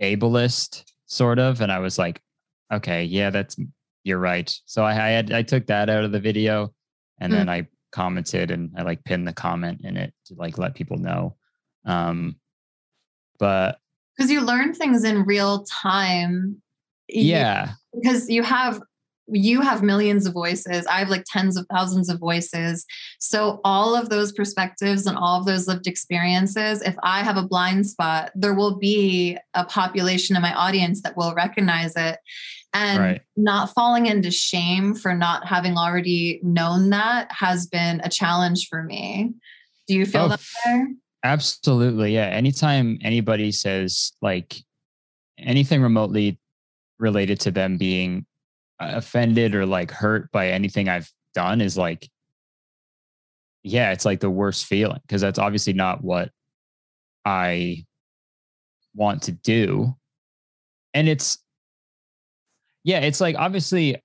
ableist, 0.00 0.84
sort 1.06 1.38
of. 1.38 1.60
And 1.60 1.72
I 1.72 1.78
was 1.78 1.98
like, 1.98 2.20
okay, 2.72 3.04
yeah, 3.04 3.30
that's, 3.30 3.56
you're 4.04 4.18
right. 4.18 4.54
So 4.66 4.84
I, 4.84 4.92
I 4.92 5.08
had, 5.10 5.32
I 5.32 5.42
took 5.42 5.66
that 5.66 5.88
out 5.88 6.04
of 6.04 6.12
the 6.12 6.20
video 6.20 6.74
and 7.20 7.32
then 7.32 7.48
I 7.48 7.68
commented 7.92 8.50
and 8.50 8.70
I 8.76 8.82
like 8.82 9.04
pinned 9.04 9.28
the 9.28 9.32
comment 9.32 9.82
in 9.84 9.96
it 9.96 10.12
to 10.26 10.34
like 10.34 10.58
let 10.58 10.74
people 10.74 10.96
know. 10.96 11.36
Um, 11.84 12.36
but 13.38 13.78
because 14.16 14.30
you 14.30 14.40
learn 14.40 14.74
things 14.74 15.04
in 15.04 15.24
real 15.24 15.64
time. 15.64 16.62
You- 17.08 17.24
yeah, 17.24 17.72
because 17.94 18.28
you 18.28 18.42
have 18.42 18.80
you 19.28 19.60
have 19.60 19.82
millions 19.82 20.26
of 20.26 20.34
voices. 20.34 20.84
I 20.86 20.98
have 20.98 21.08
like 21.08 21.24
tens 21.26 21.56
of 21.56 21.64
thousands 21.72 22.08
of 22.10 22.18
voices. 22.18 22.84
So 23.20 23.60
all 23.64 23.94
of 23.94 24.08
those 24.10 24.32
perspectives 24.32 25.06
and 25.06 25.16
all 25.16 25.38
of 25.38 25.46
those 25.46 25.68
lived 25.68 25.86
experiences 25.86 26.82
if 26.82 26.96
i 27.02 27.22
have 27.22 27.36
a 27.36 27.46
blind 27.46 27.86
spot 27.86 28.32
there 28.34 28.52
will 28.52 28.76
be 28.78 29.38
a 29.54 29.64
population 29.64 30.34
in 30.36 30.42
my 30.42 30.52
audience 30.52 31.02
that 31.02 31.16
will 31.16 31.34
recognize 31.34 31.94
it. 31.96 32.18
And 32.74 32.98
Right. 32.98 33.20
not 33.36 33.72
falling 33.74 34.06
into 34.06 34.30
shame 34.30 34.94
for 34.94 35.14
not 35.14 35.46
having 35.46 35.76
already 35.76 36.40
known 36.42 36.90
that 36.90 37.30
has 37.30 37.66
been 37.66 38.00
a 38.02 38.08
challenge 38.08 38.66
for 38.68 38.82
me. 38.82 39.34
Do 39.86 39.94
you 39.94 40.04
feel 40.06 40.24
Oh, 40.24 40.28
that 40.28 40.40
way 40.66 40.86
Absolutely. 41.24 42.14
Yeah. 42.14 42.26
Anytime 42.26 42.98
anybody 43.02 43.52
says 43.52 44.12
like 44.20 44.56
anything 45.38 45.82
remotely 45.82 46.38
related 46.98 47.40
to 47.40 47.50
them 47.50 47.78
being 47.78 48.26
uh, 48.80 48.92
offended 48.94 49.54
or 49.54 49.64
like 49.66 49.90
hurt 49.90 50.30
by 50.32 50.48
anything 50.48 50.88
I've 50.88 51.10
done 51.34 51.60
is 51.60 51.78
like, 51.78 52.08
yeah, 53.62 53.92
it's 53.92 54.04
like 54.04 54.20
the 54.20 54.30
worst 54.30 54.66
feeling 54.66 55.00
because 55.02 55.20
that's 55.20 55.38
obviously 55.38 55.72
not 55.72 56.02
what 56.02 56.30
I 57.24 57.84
want 58.94 59.22
to 59.22 59.32
do. 59.32 59.94
And 60.94 61.08
it's, 61.08 61.38
yeah, 62.82 63.00
it's 63.00 63.20
like 63.20 63.36
obviously 63.38 64.02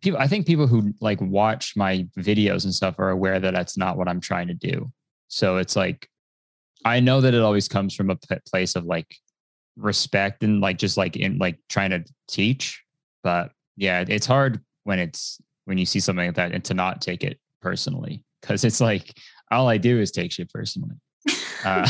people 0.00 0.18
i 0.18 0.26
think 0.26 0.46
people 0.46 0.66
who 0.66 0.92
like 1.00 1.20
watch 1.20 1.74
my 1.76 2.06
videos 2.18 2.64
and 2.64 2.74
stuff 2.74 2.98
are 2.98 3.10
aware 3.10 3.38
that 3.38 3.54
that's 3.54 3.76
not 3.76 3.96
what 3.96 4.08
i'm 4.08 4.20
trying 4.20 4.48
to 4.48 4.54
do 4.54 4.90
so 5.28 5.56
it's 5.56 5.76
like 5.76 6.08
i 6.84 7.00
know 7.00 7.20
that 7.20 7.34
it 7.34 7.42
always 7.42 7.68
comes 7.68 7.94
from 7.94 8.10
a 8.10 8.16
place 8.46 8.74
of 8.76 8.84
like 8.84 9.16
respect 9.76 10.42
and 10.44 10.60
like 10.60 10.78
just 10.78 10.96
like 10.96 11.16
in 11.16 11.38
like 11.38 11.58
trying 11.68 11.90
to 11.90 12.04
teach 12.28 12.82
but 13.22 13.50
yeah 13.76 14.04
it's 14.06 14.26
hard 14.26 14.60
when 14.84 14.98
it's 14.98 15.40
when 15.64 15.78
you 15.78 15.86
see 15.86 16.00
something 16.00 16.26
like 16.26 16.36
that 16.36 16.52
and 16.52 16.64
to 16.64 16.74
not 16.74 17.00
take 17.00 17.24
it 17.24 17.38
personally 17.60 18.22
because 18.40 18.64
it's 18.64 18.80
like 18.80 19.18
all 19.50 19.68
i 19.68 19.76
do 19.76 19.98
is 19.98 20.10
take 20.10 20.32
shit 20.32 20.50
personally. 20.52 20.96
Uh, 21.64 21.88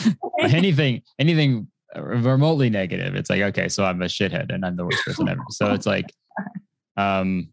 anything 0.40 1.02
anything 1.18 1.66
remotely 1.96 2.70
negative 2.70 3.16
it's 3.16 3.28
like 3.28 3.42
okay 3.42 3.68
so 3.68 3.84
i'm 3.84 4.00
a 4.00 4.04
shithead 4.04 4.54
and 4.54 4.64
i'm 4.64 4.76
the 4.76 4.84
worst 4.84 5.04
person 5.04 5.28
ever. 5.28 5.42
So 5.50 5.72
it's 5.72 5.84
like 5.84 6.12
um 6.96 7.48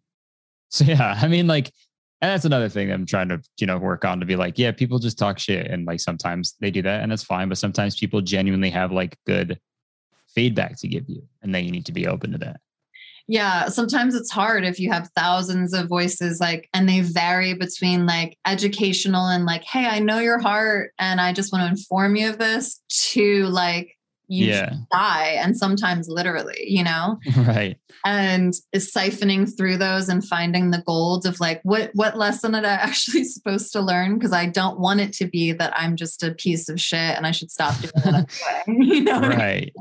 so 0.69 0.85
yeah 0.85 1.17
i 1.19 1.27
mean 1.27 1.47
like 1.47 1.71
and 2.23 2.31
that's 2.31 2.45
another 2.45 2.69
thing 2.69 2.91
i'm 2.91 3.05
trying 3.05 3.27
to 3.27 3.39
you 3.59 3.67
know 3.67 3.77
work 3.77 4.05
on 4.05 4.19
to 4.19 4.25
be 4.25 4.35
like 4.35 4.57
yeah 4.57 4.71
people 4.71 4.97
just 4.97 5.19
talk 5.19 5.37
shit 5.37 5.67
and 5.67 5.85
like 5.85 5.99
sometimes 5.99 6.55
they 6.61 6.71
do 6.71 6.81
that 6.81 7.03
and 7.03 7.11
that's 7.11 7.23
fine 7.23 7.49
but 7.49 7.57
sometimes 7.57 7.99
people 7.99 8.21
genuinely 8.21 8.69
have 8.69 8.91
like 8.91 9.17
good 9.27 9.59
feedback 10.33 10.79
to 10.79 10.87
give 10.87 11.07
you 11.07 11.21
and 11.41 11.53
then 11.53 11.63
you 11.65 11.71
need 11.71 11.85
to 11.85 11.91
be 11.91 12.07
open 12.07 12.31
to 12.31 12.37
that. 12.39 12.59
Yeah, 13.25 13.69
sometimes 13.69 14.15
it's 14.15 14.31
hard 14.31 14.65
if 14.65 14.81
you 14.81 14.91
have 14.91 15.09
thousands 15.15 15.73
of 15.73 15.87
voices, 15.87 16.41
like, 16.41 16.67
and 16.73 16.89
they 16.89 16.99
vary 16.99 17.53
between 17.53 18.05
like 18.05 18.37
educational 18.45 19.27
and 19.27 19.45
like, 19.45 19.63
hey, 19.63 19.85
I 19.85 19.99
know 19.99 20.19
your 20.19 20.39
heart 20.39 20.91
and 20.99 21.21
I 21.21 21.31
just 21.31 21.53
want 21.53 21.63
to 21.63 21.69
inform 21.69 22.17
you 22.17 22.29
of 22.29 22.37
this 22.37 22.81
to 23.11 23.45
like, 23.45 23.95
you 24.27 24.47
Yeah. 24.47 24.73
die. 24.91 25.37
And 25.41 25.55
sometimes 25.57 26.07
literally, 26.07 26.63
you 26.65 26.83
know, 26.83 27.17
right 27.37 27.77
and 28.05 28.53
is 28.73 28.91
siphoning 28.93 29.49
through 29.55 29.77
those 29.77 30.09
and 30.09 30.25
finding 30.27 30.71
the 30.71 30.83
gold 30.85 31.25
of 31.25 31.39
like, 31.39 31.61
what, 31.63 31.91
what 31.93 32.17
lesson 32.17 32.55
am 32.55 32.65
I 32.65 32.69
actually 32.71 33.23
supposed 33.23 33.71
to 33.73 33.81
learn? 33.81 34.19
Cause 34.19 34.33
I 34.33 34.45
don't 34.47 34.79
want 34.79 34.99
it 35.01 35.13
to 35.13 35.27
be 35.27 35.51
that 35.53 35.73
I'm 35.77 35.95
just 35.95 36.23
a 36.23 36.33
piece 36.33 36.67
of 36.69 36.79
shit 36.81 36.97
and 37.15 37.25
I 37.27 37.31
should 37.31 37.51
stop 37.51 37.75
doing 37.79 37.91
that. 38.13 38.63
anyway, 38.67 38.85
you 38.95 39.01
know, 39.03 39.19
what 39.19 39.25
I 39.25 39.29
mean? 39.29 39.37
right 39.39 39.71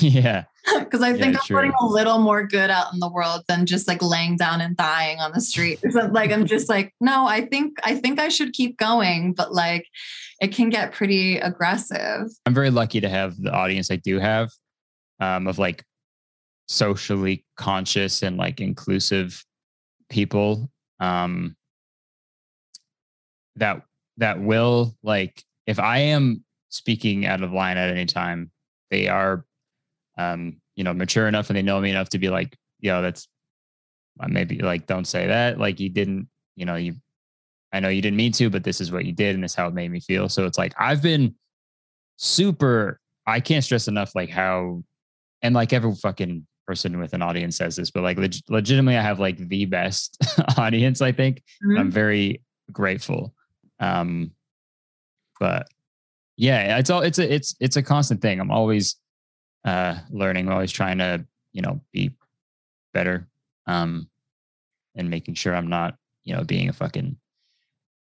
yeah 0.00 0.44
because 0.80 1.00
I 1.02 1.12
think 1.12 1.34
Yeah, 1.34 1.40
I'm 1.48 1.54
putting 1.56 1.72
a 1.80 1.86
little 1.86 2.18
more 2.18 2.44
good 2.46 2.70
out 2.70 2.92
in 2.92 2.98
the 2.98 3.08
world 3.10 3.42
than 3.46 3.66
just 3.66 3.86
like 3.86 4.02
laying 4.02 4.36
down 4.36 4.60
and 4.60 4.76
dying 4.76 5.20
on 5.20 5.30
the 5.32 5.40
street. 5.40 5.78
Like 6.10 6.32
I'm 6.32 6.44
just 6.46 6.68
like, 6.68 6.92
no, 7.00 7.26
I 7.26 7.46
think 7.46 7.78
I 7.84 7.94
think 7.94 8.18
I 8.18 8.28
should 8.28 8.52
keep 8.52 8.76
going, 8.78 9.32
but 9.32 9.52
like 9.54 9.86
it 10.40 10.48
can 10.48 10.68
get 10.68 10.92
pretty 10.92 11.38
aggressive. 11.38 12.28
I'm 12.44 12.54
very 12.54 12.70
lucky 12.70 13.00
to 13.00 13.08
have 13.08 13.36
the 13.40 13.52
audience 13.52 13.90
I 13.90 13.96
do 13.96 14.18
have 14.18 14.50
um, 15.20 15.46
of 15.46 15.58
like 15.58 15.84
socially 16.68 17.44
conscious 17.56 18.22
and 18.22 18.36
like 18.36 18.60
inclusive 18.60 19.44
people 20.10 20.70
um, 21.00 21.56
that 23.56 23.82
that 24.18 24.40
will 24.40 24.94
like 25.02 25.42
if 25.66 25.78
I 25.78 25.98
am 25.98 26.44
speaking 26.68 27.26
out 27.26 27.42
of 27.42 27.52
line 27.52 27.76
at 27.76 27.90
any 27.90 28.06
time, 28.06 28.50
they 28.90 29.08
are 29.08 29.44
um, 30.18 30.60
you 30.74 30.84
know 30.84 30.92
mature 30.92 31.28
enough 31.28 31.50
and 31.50 31.56
they 31.56 31.62
know 31.62 31.80
me 31.80 31.90
enough 31.90 32.10
to 32.10 32.18
be 32.18 32.28
like, 32.28 32.56
yo, 32.80 33.02
that's 33.02 33.28
uh, 34.20 34.28
maybe 34.28 34.58
like 34.58 34.86
don't 34.86 35.06
say 35.06 35.26
that. 35.26 35.58
Like 35.58 35.80
you 35.80 35.88
didn't, 35.88 36.28
you 36.56 36.66
know, 36.66 36.76
you 36.76 36.94
I 37.76 37.80
know 37.80 37.88
you 37.88 38.02
didn't 38.02 38.16
mean 38.16 38.32
to, 38.32 38.48
but 38.50 38.64
this 38.64 38.80
is 38.80 38.90
what 38.90 39.04
you 39.04 39.12
did 39.12 39.34
and 39.34 39.44
this 39.44 39.52
is 39.52 39.54
how 39.56 39.68
it 39.68 39.74
made 39.74 39.90
me 39.90 40.00
feel. 40.00 40.28
So 40.28 40.46
it's 40.46 40.58
like 40.58 40.72
I've 40.78 41.02
been 41.02 41.34
super 42.16 43.00
I 43.26 43.40
can't 43.40 43.62
stress 43.64 43.88
enough 43.88 44.14
like 44.14 44.30
how 44.30 44.82
and 45.42 45.54
like 45.54 45.72
every 45.72 45.94
fucking 45.94 46.46
person 46.66 46.98
with 46.98 47.12
an 47.12 47.22
audience 47.22 47.56
says 47.56 47.76
this, 47.76 47.90
but 47.90 48.02
like 48.02 48.18
leg- 48.18 48.34
legitimately 48.48 48.96
I 48.96 49.02
have 49.02 49.20
like 49.20 49.36
the 49.36 49.66
best 49.66 50.16
audience, 50.58 51.00
I 51.02 51.12
think. 51.12 51.42
Mhm. 51.64 51.78
I'm 51.78 51.90
very 51.90 52.42
grateful. 52.72 53.34
Um 53.78 54.30
but 55.38 55.68
yeah, 56.36 56.78
it's 56.78 56.90
all 56.90 57.02
it's 57.02 57.18
a 57.18 57.32
it's 57.34 57.54
it's 57.60 57.76
a 57.76 57.82
constant 57.82 58.22
thing. 58.22 58.40
I'm 58.40 58.50
always 58.50 58.96
uh 59.64 59.98
learning, 60.10 60.46
I'm 60.46 60.54
always 60.54 60.72
trying 60.72 60.98
to, 60.98 61.24
you 61.52 61.62
know, 61.62 61.80
be 61.92 62.12
better. 62.94 63.28
Um 63.66 64.08
and 64.94 65.10
making 65.10 65.34
sure 65.34 65.54
I'm 65.54 65.68
not, 65.68 65.96
you 66.24 66.34
know, 66.34 66.42
being 66.42 66.70
a 66.70 66.72
fucking 66.72 67.16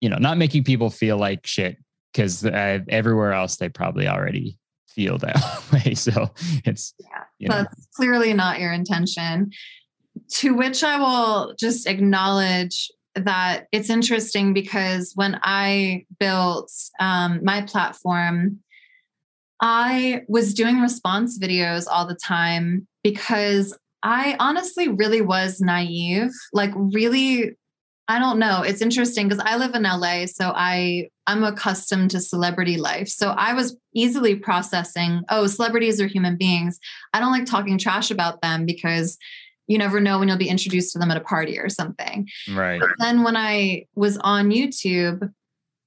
you 0.05 0.11
know, 0.11 0.19
not 0.19 0.37
making 0.37 0.63
people 0.65 0.91
feel 0.91 1.17
like 1.17 1.47
shit 1.47 1.79
because 2.13 2.45
uh, 2.45 2.81
everywhere 2.91 3.33
else 3.33 3.57
they 3.57 3.71
probably 3.71 4.07
already 4.07 4.59
feel 4.87 5.17
that 5.17 5.63
way. 5.73 5.95
So 5.95 6.31
it's 6.67 6.93
Yeah, 7.01 7.23
you 7.39 7.49
know, 7.49 7.55
That's 7.57 7.89
clearly 7.97 8.35
not 8.35 8.61
your 8.61 8.71
intention. 8.71 9.51
To 10.41 10.53
which 10.53 10.85
I 10.85 10.99
will 10.99 11.55
just 11.59 11.87
acknowledge 11.87 12.91
that 13.15 13.65
it's 13.73 13.89
interesting 13.89 14.53
because 14.53 15.13
when 15.15 15.41
I 15.43 16.05
built 16.21 16.71
um, 17.01 17.41
my 17.43 17.63
platform, 17.63 18.59
I 19.63 20.21
was 20.29 20.53
doing 20.53 20.81
response 20.81 21.39
videos 21.39 21.87
all 21.91 22.07
the 22.07 22.19
time 22.23 22.87
because 23.03 23.75
I 24.03 24.37
honestly 24.39 24.89
really 24.89 25.23
was 25.23 25.63
naive, 25.63 26.31
like 26.53 26.73
really 26.77 27.57
I 28.07 28.19
don't 28.19 28.39
know. 28.39 28.63
It's 28.63 28.83
interesting 28.83 29.29
because 29.29 29.43
I 29.45 29.57
live 29.57 29.75
in 29.75 29.85
LA, 29.85 30.27
so 30.27 30.53
I 30.55 31.09
I'm 31.27 31.43
accustomed 31.43 32.11
to 32.11 32.21
celebrity 32.21 32.77
life. 32.77 33.09
So 33.09 33.31
I 33.31 33.55
was 33.55 33.77
easily 33.95 34.37
processing, 34.37 35.23
oh, 35.31 35.47
celebrities 35.47 36.01
are 36.01 36.07
human 36.07 36.37
beings. 36.37 36.79
I 37.15 37.21
don't 37.21 37.33
like 37.33 37.47
talking 37.47 37.79
trash 37.79 38.11
about 38.11 38.43
them 38.43 38.67
because 38.67 39.17
you 39.67 39.79
never 39.79 40.01
know 40.01 40.19
when 40.19 40.29
you'll 40.29 40.37
be 40.37 40.49
introduced 40.49 40.93
to 40.93 40.99
them 40.99 41.11
at 41.11 41.17
a 41.17 41.23
party 41.23 41.59
or 41.59 41.71
something. 41.71 42.29
right. 42.53 42.79
But 42.79 42.91
then 42.99 43.23
when 43.23 43.37
I 43.37 43.87
was 43.95 44.19
on 44.19 44.51
YouTube, 44.51 45.33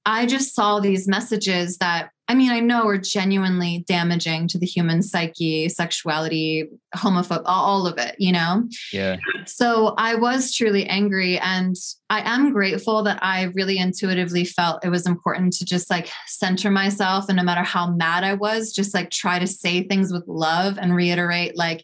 I 0.04 0.26
just 0.26 0.54
saw 0.54 0.80
these 0.80 1.06
messages 1.06 1.78
that 1.78 2.10
I 2.30 2.34
mean, 2.34 2.50
I 2.50 2.60
know 2.60 2.86
are 2.86 2.98
genuinely 2.98 3.84
damaging 3.88 4.48
to 4.48 4.58
the 4.58 4.66
human 4.66 5.02
psyche, 5.02 5.68
sexuality, 5.70 6.68
homophobia, 6.94 7.42
all 7.46 7.86
of 7.86 7.96
it, 7.96 8.16
you 8.18 8.32
know? 8.32 8.68
Yeah. 8.92 9.16
So 9.46 9.94
I 9.96 10.14
was 10.14 10.54
truly 10.54 10.84
angry. 10.86 11.38
And 11.38 11.74
I 12.10 12.20
am 12.30 12.52
grateful 12.52 13.02
that 13.04 13.18
I 13.22 13.44
really 13.54 13.78
intuitively 13.78 14.44
felt 14.44 14.84
it 14.84 14.90
was 14.90 15.06
important 15.06 15.54
to 15.54 15.64
just 15.64 15.88
like 15.88 16.10
center 16.26 16.70
myself. 16.70 17.24
And 17.28 17.38
no 17.38 17.44
matter 17.44 17.62
how 17.62 17.90
mad 17.92 18.24
I 18.24 18.34
was, 18.34 18.74
just 18.74 18.92
like 18.92 19.08
try 19.08 19.38
to 19.38 19.46
say 19.46 19.84
things 19.84 20.12
with 20.12 20.24
love 20.26 20.78
and 20.78 20.94
reiterate, 20.94 21.56
like, 21.56 21.82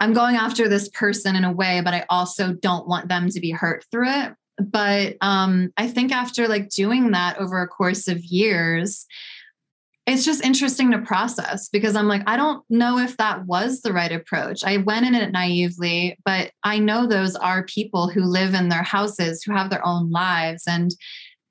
I'm 0.00 0.14
going 0.14 0.36
after 0.36 0.68
this 0.68 0.88
person 0.88 1.36
in 1.36 1.44
a 1.44 1.52
way, 1.52 1.82
but 1.84 1.94
I 1.94 2.04
also 2.08 2.52
don't 2.52 2.88
want 2.88 3.08
them 3.08 3.28
to 3.28 3.40
be 3.40 3.50
hurt 3.50 3.84
through 3.90 4.08
it. 4.08 4.32
But 4.58 5.16
um, 5.20 5.72
I 5.76 5.88
think 5.88 6.12
after 6.12 6.48
like 6.48 6.68
doing 6.70 7.10
that 7.10 7.38
over 7.38 7.60
a 7.60 7.68
course 7.68 8.08
of 8.08 8.24
years, 8.24 9.06
it's 10.06 10.24
just 10.24 10.44
interesting 10.44 10.90
to 10.90 10.98
process 10.98 11.68
because 11.70 11.96
I'm 11.96 12.08
like, 12.08 12.22
I 12.26 12.36
don't 12.36 12.62
know 12.68 12.98
if 12.98 13.16
that 13.16 13.46
was 13.46 13.80
the 13.80 13.92
right 13.92 14.12
approach. 14.12 14.62
I 14.62 14.76
went 14.76 15.06
in 15.06 15.14
it 15.14 15.32
naively, 15.32 16.18
but 16.26 16.50
I 16.62 16.78
know 16.78 17.06
those 17.06 17.36
are 17.36 17.64
people 17.64 18.08
who 18.08 18.20
live 18.22 18.52
in 18.52 18.68
their 18.68 18.82
houses, 18.82 19.42
who 19.42 19.52
have 19.54 19.70
their 19.70 19.84
own 19.86 20.10
lives, 20.10 20.64
and 20.66 20.90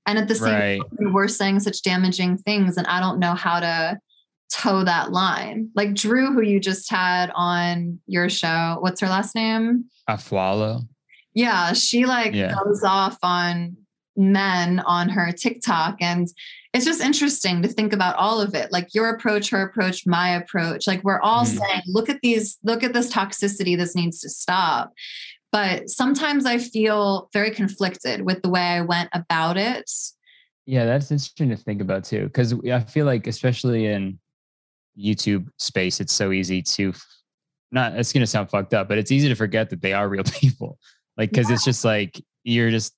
and 0.06 0.20
at 0.20 0.28
the 0.28 0.36
same 0.36 0.54
Right. 0.54 0.82
time, 1.00 1.14
we're 1.14 1.30
saying 1.30 1.62
such 1.62 1.82
damaging 1.82 2.38
things, 2.38 2.76
and 2.78 2.86
I 2.88 3.00
don't 3.00 3.20
know 3.20 3.34
how 3.36 3.60
to 3.62 3.98
toe 4.52 4.84
that 4.84 5.12
line. 5.12 5.70
Like 5.76 5.94
Drew, 5.96 6.34
who 6.34 6.42
you 6.42 6.60
just 6.60 6.92
had 6.92 7.32
on 7.34 8.00
your 8.06 8.30
show, 8.30 8.78
what's 8.82 9.00
her 9.02 9.08
last 9.08 9.34
name? 9.34 9.86
Afualo. 10.10 10.86
Yeah, 11.34 11.74
she 11.74 12.06
like 12.06 12.34
Yeah. 12.34 12.54
goes 12.54 12.84
off 12.84 13.18
on 13.24 13.78
men 14.16 14.80
on 14.82 15.10
her 15.10 15.32
TikTok 15.32 15.96
and 16.02 16.28
it's 16.74 16.86
just 16.86 17.02
interesting 17.02 17.62
to 17.62 17.68
think 17.68 17.94
about 17.94 18.16
all 18.16 18.42
of 18.42 18.56
it. 18.56 18.72
Like 18.72 18.96
your 18.96 19.10
approach, 19.10 19.50
her 19.52 19.62
approach, 19.62 20.08
my 20.08 20.30
approach. 20.30 20.88
Like 20.88 21.04
we're 21.04 21.22
all 21.22 21.46
Mhm. 21.46 21.60
saying, 21.60 21.82
look 21.86 22.10
at 22.10 22.20
these, 22.24 22.58
look 22.64 22.84
at 22.84 22.94
this 22.94 23.12
toxicity. 23.14 23.78
This 23.78 23.96
needs 23.96 24.20
to 24.22 24.30
stop. 24.30 24.92
But 25.52 25.88
sometimes 25.90 26.48
I 26.48 26.58
feel 26.58 27.30
very 27.32 27.52
conflicted 27.52 28.24
with 28.26 28.42
the 28.42 28.50
way 28.50 28.62
I 28.62 28.82
went 28.82 29.10
about 29.14 29.56
it. 29.56 29.90
Yeah, 30.66 30.86
that's 30.86 31.12
interesting 31.12 31.50
to 31.50 31.58
think 31.58 31.80
about 31.80 32.06
too. 32.06 32.28
Cause 32.34 32.56
I 32.68 32.80
feel 32.80 33.06
like, 33.06 33.28
especially 33.28 33.86
in 33.86 34.18
YouTube 34.98 35.50
space, 35.60 36.00
it's 36.00 36.14
so 36.14 36.32
easy 36.32 36.62
to 36.64 36.94
not, 37.72 37.96
it's 37.96 38.14
going 38.14 38.22
to 38.22 38.28
sound 38.28 38.50
fucked 38.50 38.74
up, 38.74 38.88
but 38.88 38.98
it's 38.98 39.12
easy 39.12 39.28
to 39.30 39.36
forget 39.36 39.70
that 39.70 39.82
they 39.82 39.94
are 39.94 40.08
real 40.10 40.24
people. 40.40 40.80
Like, 41.18 41.32
cause 41.34 41.52
it's 41.52 41.66
just 41.66 41.86
like, 41.86 42.20
you're 42.44 42.72
just, 42.72 42.94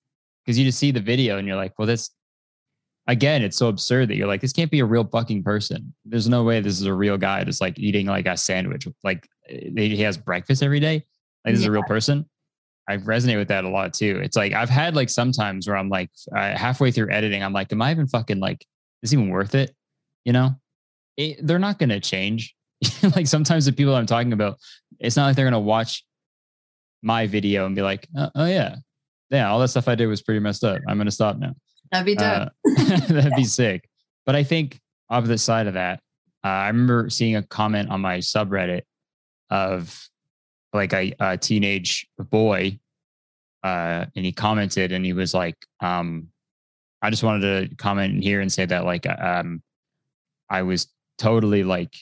cause 0.46 0.58
you 0.58 0.64
just 0.64 0.80
see 0.80 0.92
the 0.92 1.02
video 1.02 1.38
and 1.38 1.46
you're 1.48 1.58
like, 1.58 1.74
well, 1.78 1.88
this, 1.88 2.10
again, 3.08 3.42
it's 3.42 3.58
so 3.58 3.68
absurd 3.68 4.10
that 4.10 4.16
you're 4.16 4.28
like, 4.28 4.42
this 4.42 4.54
can't 4.54 4.72
be 4.72 4.80
a 4.80 4.86
real 4.86 5.06
fucking 5.06 5.44
person. 5.44 5.94
There's 6.06 6.30
no 6.30 6.44
way 6.44 6.60
this 6.60 6.80
is 6.80 6.86
a 6.86 6.94
real 6.94 7.18
guy 7.18 7.44
just 7.44 7.62
like 7.62 7.78
eating 7.78 8.08
like 8.08 8.26
a 8.26 8.38
sandwich. 8.38 8.88
Like 9.04 9.28
eh, 9.50 9.70
he 9.76 10.02
has 10.02 10.18
breakfast 10.18 10.64
every 10.64 10.80
day. 10.80 11.04
Like 11.44 11.54
this 11.54 11.60
is 11.60 11.66
a 11.66 11.72
real 11.72 11.84
person. 11.84 12.28
I 12.88 12.98
resonate 12.98 13.38
with 13.38 13.48
that 13.48 13.64
a 13.64 13.70
lot 13.70 13.94
too. 13.94 14.20
It's 14.24 14.36
like 14.36 14.54
I've 14.54 14.70
had 14.70 14.96
like 14.96 15.10
sometimes 15.10 15.68
where 15.68 15.78
I'm 15.78 15.90
like 15.90 16.10
uh, 16.36 16.56
halfway 16.56 16.92
through 16.92 17.12
editing, 17.12 17.44
I'm 17.44 17.54
like, 17.54 17.72
am 17.72 17.82
I 17.82 17.92
even 17.92 18.08
fucking 18.08 18.40
like, 18.40 18.66
is 19.02 19.14
even 19.14 19.30
worth 19.30 19.56
it? 19.56 19.76
You 20.24 20.34
know, 20.34 20.56
it, 21.18 21.46
they're 21.46 21.60
not 21.60 21.80
going 21.80 21.90
to 21.90 22.00
change. 22.00 22.56
like 23.16 23.28
sometimes 23.28 23.66
the 23.66 23.72
people 23.72 23.96
I'm 23.96 24.06
talking 24.06 24.34
about, 24.34 24.58
it's 25.00 25.16
not 25.16 25.26
like 25.26 25.36
they're 25.36 25.46
going 25.46 25.54
to 25.54 25.60
watch 25.60 26.04
my 27.02 27.28
video 27.28 27.66
and 27.66 27.76
be 27.76 27.82
like, 27.82 28.08
oh, 28.18 28.30
oh 28.36 28.46
yeah, 28.46 28.76
yeah, 29.30 29.50
all 29.50 29.60
that 29.60 29.70
stuff 29.70 29.88
I 29.88 29.96
did 29.96 30.08
was 30.08 30.22
pretty 30.22 30.40
messed 30.40 30.64
up. 30.64 30.80
I'm 30.88 30.98
gonna 30.98 31.12
stop 31.12 31.38
now. 31.38 31.54
That'd 31.96 32.06
be 32.06 32.16
dope. 32.16 32.52
Uh, 32.78 33.08
that'd 33.14 33.36
be 33.36 33.46
sick. 33.46 33.88
But 34.26 34.36
I 34.36 34.44
think 34.44 34.80
opposite 35.10 35.38
side 35.38 35.68
of 35.68 35.76
that, 35.76 36.02
uh, 36.44 36.48
I 36.48 36.68
remember 36.68 37.10
seeing 37.10 37.36
a 37.36 37.44
comment 37.44 37.90
on 37.90 38.02
my 38.02 38.18
subreddit 38.18 38.82
of 39.50 40.10
like 40.74 40.94
a, 40.94 41.14
a 41.20 41.38
teenage 41.38 42.08
boy, 42.20 42.80
uh, 43.64 44.06
and 44.16 44.26
he 44.26 44.32
commented 44.32 44.92
and 44.92 45.06
he 45.06 45.14
was 45.14 45.34
like, 45.34 45.56
um, 45.80 46.28
I 47.02 47.10
just 47.10 47.24
wanted 47.24 47.70
to 47.70 47.76
comment 47.76 48.14
in 48.14 48.22
here 48.22 48.42
and 48.42 48.52
say 48.52 48.66
that 48.66 48.84
like 48.84 49.08
um, 49.08 49.62
I 50.50 50.64
was 50.64 50.88
totally 51.18 51.64
like 51.64 51.96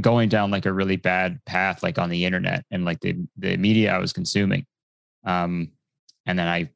going 0.00 0.28
down 0.28 0.50
like 0.50 0.66
a 0.66 0.72
really 0.72 0.96
bad 0.96 1.40
path 1.44 1.82
like 1.82 1.98
on 1.98 2.08
the 2.08 2.24
internet 2.24 2.64
and 2.70 2.84
like 2.84 3.00
the 3.00 3.16
the 3.36 3.56
media 3.56 3.94
I 3.94 3.98
was 3.98 4.12
consuming. 4.12 4.64
Um, 5.24 5.72
and 6.24 6.38
then 6.38 6.46
I 6.46 6.70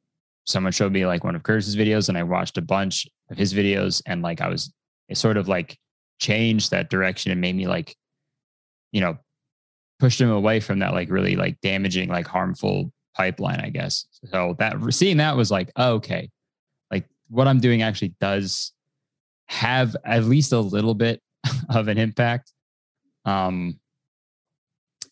someone 0.45 0.73
showed 0.73 0.91
me 0.91 1.05
like 1.05 1.23
one 1.23 1.35
of 1.35 1.43
Curtis's 1.43 1.75
videos 1.75 2.09
and 2.09 2.17
I 2.17 2.23
watched 2.23 2.57
a 2.57 2.61
bunch 2.61 3.07
of 3.29 3.37
his 3.37 3.53
videos 3.53 4.01
and 4.05 4.21
like 4.21 4.41
I 4.41 4.49
was 4.49 4.73
it 5.09 5.17
sort 5.17 5.37
of 5.37 5.47
like 5.47 5.77
changed 6.19 6.71
that 6.71 6.89
direction 6.89 7.31
and 7.31 7.41
made 7.41 7.55
me 7.55 7.67
like 7.67 7.95
you 8.91 9.01
know 9.01 9.17
pushed 9.99 10.19
him 10.19 10.29
away 10.29 10.59
from 10.59 10.79
that 10.79 10.93
like 10.93 11.09
really 11.09 11.35
like 11.35 11.59
damaging 11.61 12.09
like 12.09 12.27
harmful 12.27 12.91
pipeline 13.15 13.59
I 13.59 13.69
guess. 13.69 14.05
So 14.25 14.55
that 14.59 14.75
seeing 14.93 15.17
that 15.17 15.37
was 15.37 15.51
like 15.51 15.71
oh, 15.75 15.93
okay. 15.93 16.29
Like 16.91 17.07
what 17.29 17.47
I'm 17.47 17.59
doing 17.59 17.81
actually 17.81 18.13
does 18.19 18.73
have 19.47 19.95
at 20.05 20.23
least 20.23 20.51
a 20.51 20.59
little 20.59 20.95
bit 20.95 21.21
of 21.69 21.87
an 21.87 21.97
impact. 21.97 22.51
Um 23.25 23.79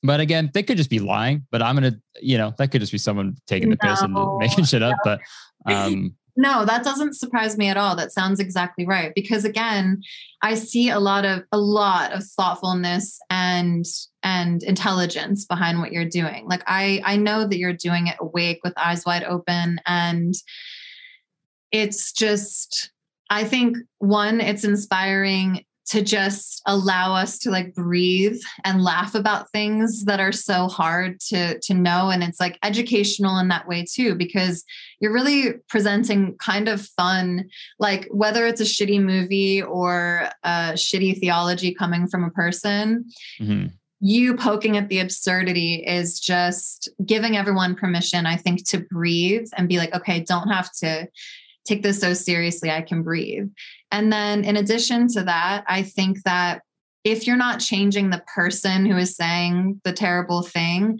but 0.04 0.20
again, 0.20 0.52
they 0.54 0.64
could 0.64 0.78
just 0.78 0.90
be 0.90 1.00
lying. 1.00 1.46
But 1.52 1.62
I'm 1.62 1.76
gonna, 1.76 1.98
you 2.22 2.38
know, 2.38 2.54
that 2.58 2.72
could 2.72 2.82
just 2.82 2.92
be 2.92 2.98
someone 2.98 3.38
taking 3.48 3.70
the 3.70 3.78
piss 3.78 4.02
and 4.02 4.16
making 4.38 4.66
shit 4.66 4.84
up. 4.84 4.98
But 5.04 5.20
um, 5.66 6.16
No, 6.36 6.66
that 6.66 6.84
doesn't 6.84 7.16
surprise 7.16 7.58
me 7.58 7.68
at 7.68 7.78
all. 7.78 7.96
That 7.96 8.12
sounds 8.12 8.40
exactly 8.40 8.86
right. 8.86 9.12
Because 9.14 9.46
again, 9.46 10.02
I 10.42 10.56
see 10.56 10.90
a 10.90 11.00
lot 11.00 11.26
of 11.26 11.44
a 11.52 11.58
lot 11.60 12.14
of 12.14 12.24
thoughtfulness 12.24 13.20
and 13.30 13.86
and 14.24 14.64
intelligence 14.64 15.46
behind 15.46 15.80
what 15.80 15.92
you're 15.92 16.10
doing. 16.10 16.48
Like 16.48 16.64
I 16.66 17.02
I 17.06 17.18
know 17.18 17.48
that 17.48 17.58
you're 17.58 17.74
doing 17.74 18.08
it 18.08 18.18
awake 18.20 18.60
with 18.64 18.74
eyes 18.78 19.06
wide 19.06 19.24
open 19.24 19.80
and 19.86 20.34
it's 21.72 22.12
just 22.12 22.92
I 23.30 23.46
think 23.46 23.78
one, 24.00 24.42
it's 24.42 24.66
inspiring 24.66 25.64
to 25.88 26.02
just 26.02 26.62
allow 26.68 27.14
us 27.14 27.40
to 27.40 27.50
like 27.50 27.74
breathe 27.74 28.40
and 28.64 28.84
laugh 28.84 29.16
about 29.16 29.52
things 29.52 30.06
that 30.06 30.20
are 30.20 30.32
so 30.32 30.68
hard 30.68 31.20
to 31.20 31.60
to 31.60 31.74
know 31.74 32.10
and 32.10 32.24
it's 32.24 32.40
like 32.40 32.60
educational 32.64 33.38
in 33.40 33.48
that 33.48 33.68
way 33.68 33.84
too 33.84 34.16
because 34.16 34.64
you're 35.00 35.14
really 35.14 35.54
presenting 35.68 36.38
kind 36.38 36.68
of 36.68 36.86
fun 36.98 37.50
like 37.80 38.08
whether 38.12 38.46
it's 38.46 38.62
a 38.62 38.66
shitty 38.66 39.02
movie 39.02 39.62
or 39.62 40.30
a 40.44 40.74
shitty 40.74 41.20
theology 41.20 41.74
coming 41.74 42.08
from 42.08 42.24
a 42.24 42.32
person 42.32 43.06
mhm. 43.40 43.72
you 44.00 44.36
poking 44.36 44.78
at 44.78 44.88
the 44.88 45.00
absurdity 45.00 45.84
is 45.86 46.20
just 46.20 46.90
giving 47.06 47.36
everyone 47.36 47.76
permission 47.76 48.26
i 48.26 48.36
think 48.36 48.68
to 48.68 48.80
breathe 48.80 49.48
and 49.58 49.68
be 49.68 49.78
like 49.78 49.94
okay 49.96 50.20
don't 50.20 50.50
have 50.50 50.72
to 50.72 51.08
take 51.66 51.84
this 51.84 52.00
so 52.00 52.14
seriously 52.14 52.70
i 52.70 52.82
can 52.82 53.04
breathe. 53.04 53.50
And 53.92 54.12
then 54.12 54.44
in 54.44 54.58
addition 54.58 55.08
to 55.10 55.24
that 55.24 55.64
i 55.68 55.84
think 55.84 56.24
that 56.24 56.62
if 57.04 57.26
you're 57.26 57.36
not 57.36 57.60
changing 57.60 58.10
the 58.10 58.24
person 58.34 58.86
who 58.86 58.98
is 58.98 59.16
saying 59.16 59.82
the 59.84 59.94
terrible 59.94 60.44
thing 60.44 61.00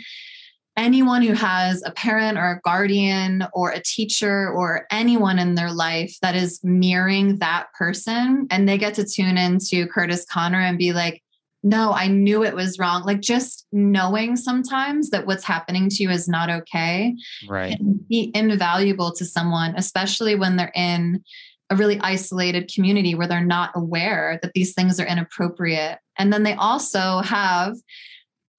anyone 0.78 1.22
who 1.22 1.34
has 1.34 1.84
a 1.86 1.92
parent 1.92 2.38
or 2.38 2.52
a 2.52 2.62
guardian 2.62 3.46
or 3.54 3.72
a 3.72 3.84
teacher 3.84 4.50
or 4.50 4.88
anyone 4.92 5.38
in 5.38 5.56
their 5.56 5.72
life 5.72 6.16
that 6.22 6.36
is 6.36 6.60
mirroring 6.64 7.38
that 7.38 7.68
person 7.78 8.48
and 8.50 8.68
they 8.68 8.78
get 8.78 8.94
to 8.94 9.06
tune 9.06 9.38
into 9.38 9.86
Curtis 9.88 10.26
Connor 10.26 10.62
and 10.62 10.78
be 10.78 10.94
like, 10.94 11.21
no, 11.64 11.92
I 11.92 12.08
knew 12.08 12.44
it 12.44 12.56
was 12.56 12.80
wrong. 12.80 13.04
Like 13.04 13.22
just 13.22 13.68
knowing 13.72 14.36
sometimes 14.36 15.12
that 15.12 15.28
what's 15.28 15.44
happening 15.44 15.90
to 15.90 16.04
you 16.04 16.10
is 16.10 16.28
not 16.28 16.50
okay 16.50 17.16
right. 17.48 17.78
can 17.78 18.04
be 18.10 18.32
invaluable 18.34 19.14
to 19.14 19.26
someone, 19.26 19.76
especially 19.78 20.36
when 20.36 20.56
they're 20.56 20.72
in 20.74 21.24
a 21.70 21.76
really 21.76 22.00
isolated 22.02 22.72
community 22.74 23.16
where 23.16 23.28
they're 23.28 23.46
not 23.46 23.72
aware 23.76 24.40
that 24.42 24.54
these 24.54 24.74
things 24.74 25.00
are 25.00 25.06
inappropriate. 25.06 26.00
And 26.18 26.34
then 26.34 26.44
they 26.44 26.54
also 26.54 27.20
have 27.20 27.76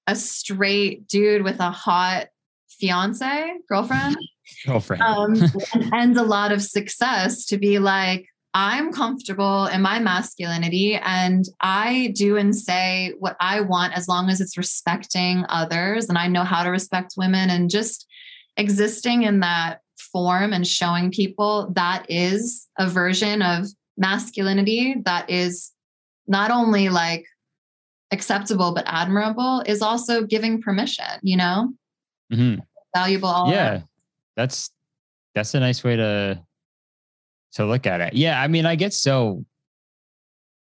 a 0.07 0.17
straight 0.17 1.07
dude 1.09 1.43
with 1.43 1.61
a 1.61 1.71
hot 1.71 2.29
fiance, 2.69 3.53
girlfriend, 3.69 4.17
Girlfriend. 4.67 5.03
um, 5.03 5.35
and, 5.75 5.93
and 5.93 6.17
a 6.17 6.23
lot 6.23 6.53
of 6.53 6.63
success 6.63 7.47
to 7.47 7.59
be 7.59 7.79
like, 7.79 8.27
I'm 8.55 8.93
comfortable 8.93 9.67
in 9.67 9.81
my 9.81 9.99
masculinity 9.99 10.97
and 10.97 11.45
I 11.61 12.13
do 12.15 12.37
and 12.37 12.55
say 12.55 13.15
what 13.19 13.37
I 13.41 13.63
want 13.63 13.95
as 13.95 14.09
long 14.09 14.29
as 14.29 14.41
it's 14.41 14.59
respecting 14.59 15.45
others 15.49 16.09
and 16.09 16.19
I 16.19 16.29
know 16.29 16.45
how 16.45 16.63
to 16.63 16.71
respect 16.71 17.15
women 17.17 17.49
and 17.49 17.71
just 17.71 18.07
existing 18.59 19.23
in 19.23 19.41
that 19.41 19.81
form 19.97 20.53
and 20.53 20.67
showing 20.67 21.11
people 21.11 21.71
that 21.75 22.05
is 22.11 22.69
a 22.79 22.89
version 22.89 23.41
of 23.41 23.67
masculinity 23.97 24.97
that 25.07 25.31
is 25.31 25.73
not 26.27 26.51
only 26.51 26.91
like 26.91 27.25
acceptable 28.13 28.75
but 28.75 28.85
admirable 28.87 29.63
is 29.65 29.81
also 29.81 30.25
giving 30.25 30.61
permission, 30.61 31.07
you 31.23 31.39
know, 31.39 31.73
Mhm. 32.31 32.61
valuable. 32.95 33.47
Yeah, 33.49 33.83
that's 34.37 34.71
that's 35.35 35.55
a 35.55 35.61
nice 35.61 35.83
way 35.83 35.97
to 35.97 36.43
to 37.55 37.67
look 37.67 37.87
at 37.87 38.01
it. 38.01 38.15
Yeah, 38.15 38.41
I 38.41 38.49
mean, 38.49 38.67
I 38.67 38.77
get 38.77 38.93
so 38.95 39.45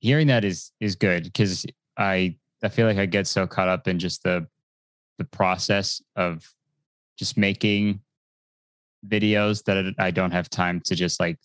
hearing 0.00 0.26
that 0.26 0.44
is 0.44 0.70
is 0.80 0.96
good 0.96 1.24
because 1.24 1.64
I 1.98 2.36
I 2.62 2.68
feel 2.68 2.86
like 2.86 2.98
I 2.98 3.06
get 3.06 3.26
so 3.26 3.46
caught 3.46 3.68
up 3.68 3.88
in 3.88 3.98
just 3.98 4.22
the 4.22 4.46
the 5.18 5.24
process 5.24 6.02
of 6.16 6.52
just 7.18 7.36
making 7.36 8.00
videos 9.06 9.62
that 9.64 9.94
I 9.98 10.10
don't 10.10 10.32
have 10.32 10.50
time 10.50 10.80
to 10.86 10.94
just 10.94 11.20
like 11.20 11.38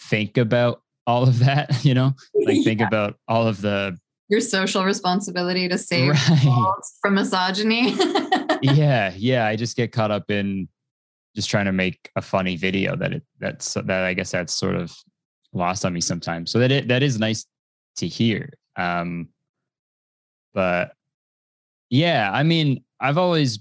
think 0.00 0.36
about 0.36 0.82
all 1.06 1.22
of 1.22 1.38
that, 1.40 1.70
you 1.84 1.94
know, 1.94 2.14
like 2.44 2.64
think 2.64 2.80
Yeah. 2.80 2.86
about 2.88 3.18
all 3.28 3.46
of 3.46 3.60
the 3.60 3.98
your 4.30 4.40
social 4.40 4.84
responsibility 4.84 5.68
to 5.68 5.78
save 5.78 6.10
right. 6.30 6.72
from 7.00 7.14
misogyny. 7.14 7.94
yeah, 8.60 9.12
yeah. 9.16 9.46
I 9.46 9.56
just 9.56 9.74
get 9.74 9.90
caught 9.90 10.10
up 10.10 10.30
in 10.30 10.68
just 11.38 11.48
trying 11.48 11.66
to 11.66 11.72
make 11.72 12.10
a 12.16 12.20
funny 12.20 12.56
video 12.56 12.96
that 12.96 13.12
it 13.12 13.22
that's 13.38 13.74
that 13.74 13.90
I 13.90 14.12
guess 14.12 14.32
that's 14.32 14.52
sort 14.52 14.74
of 14.74 14.92
lost 15.52 15.84
on 15.84 15.92
me 15.92 16.00
sometimes. 16.00 16.50
So 16.50 16.58
that 16.58 16.72
it 16.72 16.88
that 16.88 17.04
is 17.04 17.20
nice 17.20 17.46
to 17.98 18.08
hear. 18.08 18.50
Um 18.74 19.28
but 20.52 20.94
yeah, 21.90 22.28
I 22.32 22.42
mean, 22.42 22.82
I've 22.98 23.18
always 23.18 23.60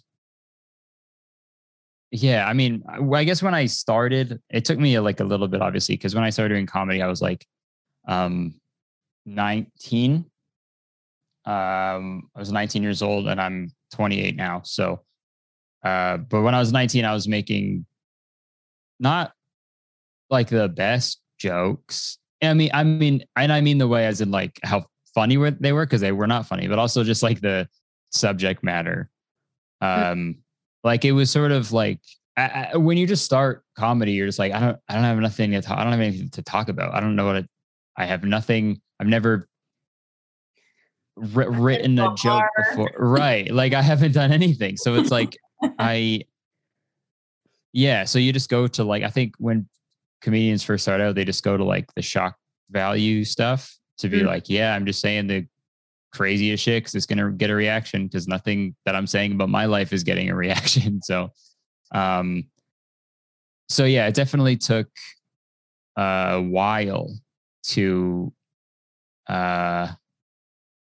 yeah, 2.09 2.47
I 2.47 2.53
mean, 2.53 2.83
I 3.13 3.23
guess 3.25 3.43
when 3.43 3.53
I 3.53 3.67
started, 3.67 4.41
it 4.49 4.65
took 4.65 4.79
me 4.79 4.97
like 4.99 5.19
a 5.19 5.23
little 5.23 5.47
bit 5.47 5.61
obviously 5.61 5.93
because 5.93 6.15
when 6.15 6.23
I 6.23 6.31
started 6.31 6.55
doing 6.55 6.65
comedy, 6.65 7.03
I 7.03 7.07
was 7.07 7.21
like 7.21 7.45
um 8.07 8.59
19 9.27 10.25
um, 11.45 12.29
I 12.35 12.39
was 12.39 12.51
19 12.51 12.81
years 12.81 13.03
old 13.03 13.27
and 13.27 13.39
I'm 13.39 13.71
28 13.93 14.35
now. 14.35 14.63
So, 14.65 15.03
uh, 15.87 16.17
but 16.17 16.41
when 16.41 16.53
I 16.53 16.59
was 16.59 16.71
19, 16.71 17.05
I 17.05 17.13
was 17.13 17.27
making 17.27 17.85
not 18.99 19.31
like 20.29 20.49
the 20.49 20.67
best 20.67 21.21
jokes. 21.39 22.17
I 22.43 22.53
mean, 22.53 22.69
I 22.73 22.83
mean, 22.83 23.23
and 23.35 23.53
I 23.53 23.61
mean 23.61 23.77
the 23.77 23.87
way 23.87 24.05
as 24.05 24.21
in 24.21 24.29
like 24.29 24.59
how 24.63 24.85
funny 25.15 25.37
were 25.37 25.51
they 25.51 25.71
were 25.71 25.85
because 25.85 26.01
they 26.01 26.11
were 26.11 26.27
not 26.27 26.45
funny, 26.45 26.67
but 26.67 26.77
also 26.77 27.03
just 27.03 27.23
like 27.23 27.41
the 27.41 27.69
subject 28.11 28.63
matter. 28.63 29.09
Um, 29.81 30.39
like 30.83 31.05
it 31.05 31.13
was 31.13 31.31
sort 31.31 31.51
of 31.51 31.71
like 31.71 32.01
I, 32.35 32.69
I, 32.73 32.77
when 32.77 32.97
you 32.97 33.07
just 33.07 33.25
start 33.25 33.63
comedy, 33.77 34.11
you're 34.11 34.27
just 34.27 34.39
like 34.39 34.51
I 34.51 34.59
don't, 34.59 34.77
I 34.89 34.95
don't 34.95 35.03
have 35.03 35.17
nothing 35.17 35.51
to 35.51 35.61
talk. 35.61 35.77
I 35.77 35.83
don't 35.83 35.93
have 35.93 36.01
anything 36.01 36.29
to 36.31 36.41
talk 36.41 36.69
about. 36.69 36.93
I 36.93 36.99
don't 36.99 37.15
know 37.15 37.25
what 37.25 37.37
it, 37.37 37.49
I 37.95 38.05
have 38.05 38.23
nothing. 38.23 38.81
I've 38.99 39.07
never 39.07 39.47
wri- 41.17 41.47
written 41.49 41.97
a 41.99 42.13
joke 42.15 42.43
before 42.57 42.91
right 42.97 43.51
like 43.51 43.73
i 43.73 43.81
haven't 43.81 44.11
done 44.11 44.31
anything 44.31 44.77
so 44.77 44.95
it's 44.95 45.11
like 45.11 45.37
i 45.79 46.21
yeah 47.73 48.03
so 48.03 48.19
you 48.19 48.31
just 48.33 48.49
go 48.49 48.67
to 48.67 48.83
like 48.83 49.03
i 49.03 49.09
think 49.09 49.33
when 49.39 49.67
comedians 50.21 50.63
first 50.63 50.83
start 50.83 51.01
out 51.01 51.15
they 51.15 51.25
just 51.25 51.43
go 51.43 51.57
to 51.57 51.63
like 51.63 51.93
the 51.95 52.01
shock 52.01 52.35
value 52.69 53.23
stuff 53.23 53.75
to 53.97 54.09
be 54.09 54.21
Mm. 54.21 54.25
like 54.27 54.49
yeah 54.49 54.73
i'm 54.75 54.85
just 54.85 54.99
saying 55.01 55.27
the 55.27 55.45
craziest 56.13 56.63
shit 56.63 56.83
because 56.83 56.95
it's 56.95 57.05
gonna 57.05 57.31
get 57.31 57.49
a 57.49 57.55
reaction 57.55 58.05
because 58.07 58.27
nothing 58.27 58.75
that 58.85 58.95
i'm 58.95 59.07
saying 59.07 59.33
about 59.33 59.49
my 59.49 59.65
life 59.65 59.93
is 59.93 60.03
getting 60.03 60.29
a 60.29 60.35
reaction 60.35 61.01
so 61.03 61.29
um 61.91 62.43
so 63.69 63.83
yeah 63.85 64.07
it 64.07 64.13
definitely 64.15 64.55
took 64.57 64.87
a 65.97 66.41
while 66.41 67.09
to 67.63 68.31
uh 69.27 69.87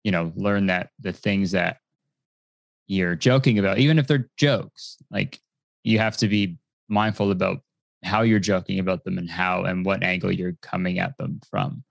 you 0.03 0.11
know 0.11 0.31
learn 0.35 0.65
that 0.67 0.89
the 0.99 1.13
things 1.13 1.51
that 1.51 1.77
you're 2.91 3.15
joking 3.15 3.57
about, 3.57 3.79
even 3.79 3.97
if 3.97 4.07
they're 4.07 4.29
jokes, 4.35 4.97
like 5.09 5.39
you 5.83 5.97
have 5.97 6.17
to 6.17 6.27
be 6.27 6.57
mindful 6.89 7.31
about 7.31 7.61
how 8.03 8.21
you're 8.21 8.39
joking 8.39 8.79
about 8.79 9.05
them 9.05 9.17
and 9.17 9.29
how 9.29 9.63
and 9.63 9.85
what 9.85 10.03
angle 10.03 10.29
you're 10.29 10.57
coming 10.61 10.99
at 10.99 11.17
them 11.17 11.39
from. 11.49 11.85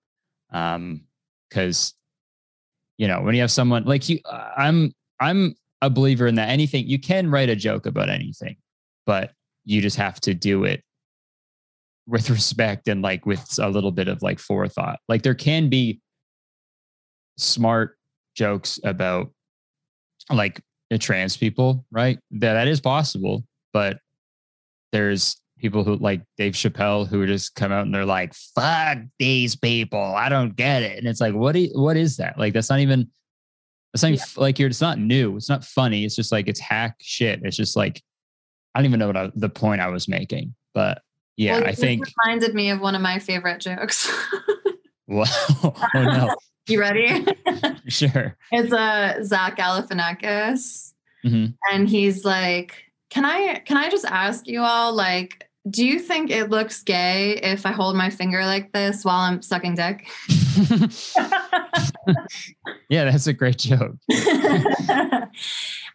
Um, 0.52 1.04
because 1.48 1.94
you 2.98 3.08
know, 3.08 3.22
when 3.22 3.34
you 3.34 3.40
have 3.40 3.50
someone 3.50 3.84
like 3.84 4.10
you, 4.10 4.18
I'm 4.30 4.92
I'm 5.20 5.54
a 5.80 5.88
believer 5.88 6.26
in 6.26 6.34
that 6.34 6.50
anything 6.50 6.86
you 6.86 6.98
can 6.98 7.30
write 7.30 7.48
a 7.48 7.56
joke 7.56 7.86
about 7.86 8.10
anything, 8.10 8.56
but 9.06 9.32
you 9.64 9.80
just 9.80 9.96
have 9.96 10.20
to 10.20 10.34
do 10.34 10.64
it 10.64 10.84
with 12.06 12.28
respect 12.30 12.88
and 12.88 13.00
like 13.00 13.24
with 13.24 13.58
a 13.58 13.70
little 13.70 13.90
bit 13.90 14.08
of 14.08 14.22
like 14.22 14.38
forethought. 14.38 15.00
Like 15.08 15.22
there 15.22 15.34
can 15.34 15.70
be 15.70 16.02
smart 17.38 17.96
jokes 18.36 18.78
about 18.84 19.30
like 20.28 20.60
trans 20.98 21.36
people, 21.36 21.84
right? 21.90 22.18
That 22.32 22.54
that 22.54 22.68
is 22.68 22.80
possible, 22.80 23.44
but 23.72 23.98
there's 24.92 25.40
people 25.58 25.84
who 25.84 25.96
like 25.96 26.22
Dave 26.36 26.54
Chappelle 26.54 27.06
who 27.06 27.26
just 27.26 27.54
come 27.54 27.70
out 27.70 27.84
and 27.86 27.94
they're 27.94 28.04
like, 28.04 28.34
"Fuck 28.34 28.98
these 29.18 29.54
people, 29.56 30.00
I 30.00 30.28
don't 30.28 30.56
get 30.56 30.82
it," 30.82 30.98
and 30.98 31.06
it's 31.06 31.20
like, 31.20 31.34
what? 31.34 31.54
Do 31.54 31.68
what 31.74 31.96
is 31.96 32.16
that? 32.16 32.38
Like 32.38 32.52
that's 32.52 32.70
not 32.70 32.80
even. 32.80 33.08
It's 33.92 34.02
not 34.04 34.12
even, 34.12 34.24
like 34.36 34.58
you're. 34.58 34.68
It's 34.68 34.80
not 34.80 34.98
new. 34.98 35.36
It's 35.36 35.48
not 35.48 35.64
funny. 35.64 36.04
It's 36.04 36.14
just 36.16 36.30
like 36.32 36.48
it's 36.48 36.60
hack 36.60 36.96
shit. 37.00 37.40
It's 37.42 37.56
just 37.56 37.76
like 37.76 38.02
I 38.74 38.78
don't 38.80 38.86
even 38.86 39.00
know 39.00 39.08
what 39.08 39.16
I, 39.16 39.30
the 39.34 39.48
point 39.48 39.80
I 39.80 39.88
was 39.88 40.06
making, 40.08 40.54
but 40.74 41.02
yeah, 41.36 41.58
Well, 41.58 41.66
I 41.66 41.70
you 41.70 41.76
think. 41.76 42.04
reminded 42.24 42.54
me 42.54 42.70
of 42.70 42.80
one 42.80 42.94
of 42.94 43.02
my 43.02 43.18
favorite 43.18 43.60
jokes. 43.60 44.10
Well, 45.12 45.26
oh 45.64 45.72
no, 45.96 46.32
you 46.70 46.80
ready? 46.80 47.26
sure. 47.88 48.36
it's 48.52 48.72
a 48.72 48.78
uh, 48.78 49.22
Zach 49.22 49.56
Galifianakis, 49.58 50.92
Mhm. 51.24 51.54
and 51.72 51.88
he's 51.88 52.24
like, 52.24 52.84
"Can 53.10 53.24
I 53.24 53.60
can 53.66 53.76
I 53.76 53.90
just 53.90 54.04
ask 54.06 54.46
you 54.46 54.60
all 54.62 54.94
like?" 54.94 55.46
Do 55.68 55.84
you 55.84 55.98
think 55.98 56.30
it 56.30 56.48
looks 56.48 56.82
gay 56.82 57.38
if 57.42 57.66
I 57.66 57.72
hold 57.72 57.94
my 57.94 58.08
finger 58.08 58.46
like 58.46 58.72
this 58.72 59.04
while 59.04 59.20
I'm 59.20 59.42
sucking 59.42 59.74
dick? 59.74 60.08
yeah, 62.88 63.04
that's 63.04 63.26
a 63.26 63.34
great 63.34 63.58
joke. 63.58 63.94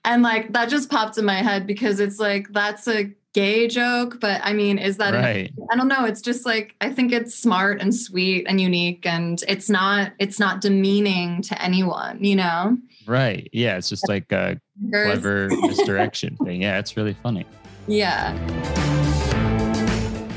and 0.06 0.22
like 0.22 0.54
that 0.54 0.70
just 0.70 0.92
popped 0.92 1.18
in 1.18 1.26
my 1.26 1.42
head 1.42 1.66
because 1.66 2.00
it's 2.00 2.20
like 2.20 2.48
that's 2.52 2.88
a 2.88 3.12
gay 3.36 3.68
joke, 3.68 4.22
but 4.22 4.40
I 4.44 4.54
mean, 4.54 4.78
is 4.78 4.96
that 4.98 5.14
Right. 5.14 5.52
I 5.70 5.76
don't 5.76 5.90
know. 5.90 6.06
It's 6.06 6.22
just 6.22 6.46
like 6.46 6.74
I 6.80 6.90
think 6.90 7.12
it's 7.12 7.36
smart 7.36 7.82
and 7.82 7.94
sweet 7.94 8.46
and 8.48 8.62
unique, 8.62 9.06
and 9.06 9.44
it's 9.50 9.70
not 9.70 10.14
it's 10.20 10.40
not 10.40 10.62
demeaning 10.62 11.42
to 11.44 11.62
anyone. 11.62 12.24
You 12.24 12.38
know, 12.38 12.78
Right. 13.06 13.50
Yeah, 13.52 13.78
it's 13.78 13.90
just 13.90 14.08
like 14.08 14.32
a 14.32 14.60
clever 14.90 15.50
misdirection 15.62 16.38
thing. 16.38 16.62
Yeah, 16.62 16.80
it's 16.80 16.96
really 16.98 17.16
funny. 17.22 17.46
Yeah. 17.88 18.85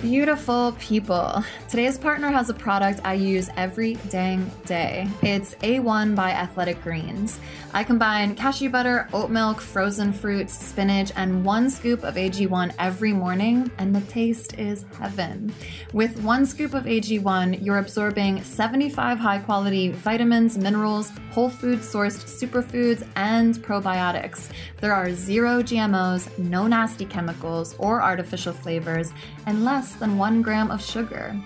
Beautiful 0.03 0.77
people. 0.79 1.43
Today's 1.69 1.99
partner 1.99 2.29
has 2.29 2.49
a 2.51 2.55
product 2.55 3.01
I 3.03 3.15
use 3.15 3.51
every 3.57 3.95
dang 4.11 4.49
day. 4.65 5.09
It's 5.23 5.57
AG1 5.57 6.15
by 6.15 6.31
Athletic 6.31 6.81
Greens. 6.85 7.41
I 7.75 7.83
combine 7.83 8.37
cashew 8.37 8.71
butter, 8.71 9.09
oat 9.13 9.29
milk, 9.29 9.61
frozen 9.61 10.13
fruits, 10.13 10.57
spinach, 10.57 11.11
and 11.17 11.45
one 11.45 11.69
scoop 11.69 12.05
of 12.05 12.15
AG1 12.15 12.75
every 12.79 13.13
morning, 13.13 13.73
and 13.79 13.95
the 13.95 14.01
taste 14.03 14.55
is 14.55 14.85
heaven. 15.01 15.53
With 15.93 16.23
one 16.23 16.47
scoop 16.47 16.75
of 16.75 16.85
AG1, 16.85 17.65
you're 17.65 17.79
absorbing 17.79 18.45
75 18.45 19.19
high 19.19 19.41
quality 19.41 19.91
vitamins, 19.91 20.57
minerals, 20.57 21.11
whole 21.33 21.51
food 21.51 21.81
sourced 21.81 22.25
superfoods, 22.25 23.05
and 23.17 23.57
probiotics. 23.57 24.49
There 24.81 24.95
are 24.95 25.13
zero 25.13 25.61
GMOs, 25.61 26.39
no 26.39 26.69
nasty 26.69 27.05
chemicals 27.05 27.75
or 27.79 28.01
artificial 28.01 28.53
flavors, 28.53 29.13
and 29.47 29.65
less 29.65 29.88
than 29.95 30.19
one 30.19 30.43
gram 30.43 30.71
of 30.71 30.85
sugar. 30.85 31.37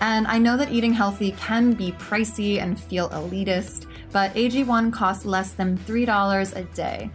And 0.00 0.26
I 0.26 0.38
know 0.38 0.56
that 0.56 0.72
eating 0.72 0.92
healthy 0.92 1.32
can 1.32 1.72
be 1.72 1.92
pricey 1.92 2.60
and 2.60 2.78
feel 2.78 3.08
elitist, 3.10 3.86
but 4.12 4.34
AG1 4.34 4.92
costs 4.92 5.24
less 5.24 5.52
than 5.52 5.78
$3 5.78 6.56
a 6.56 6.62
day. 6.74 7.10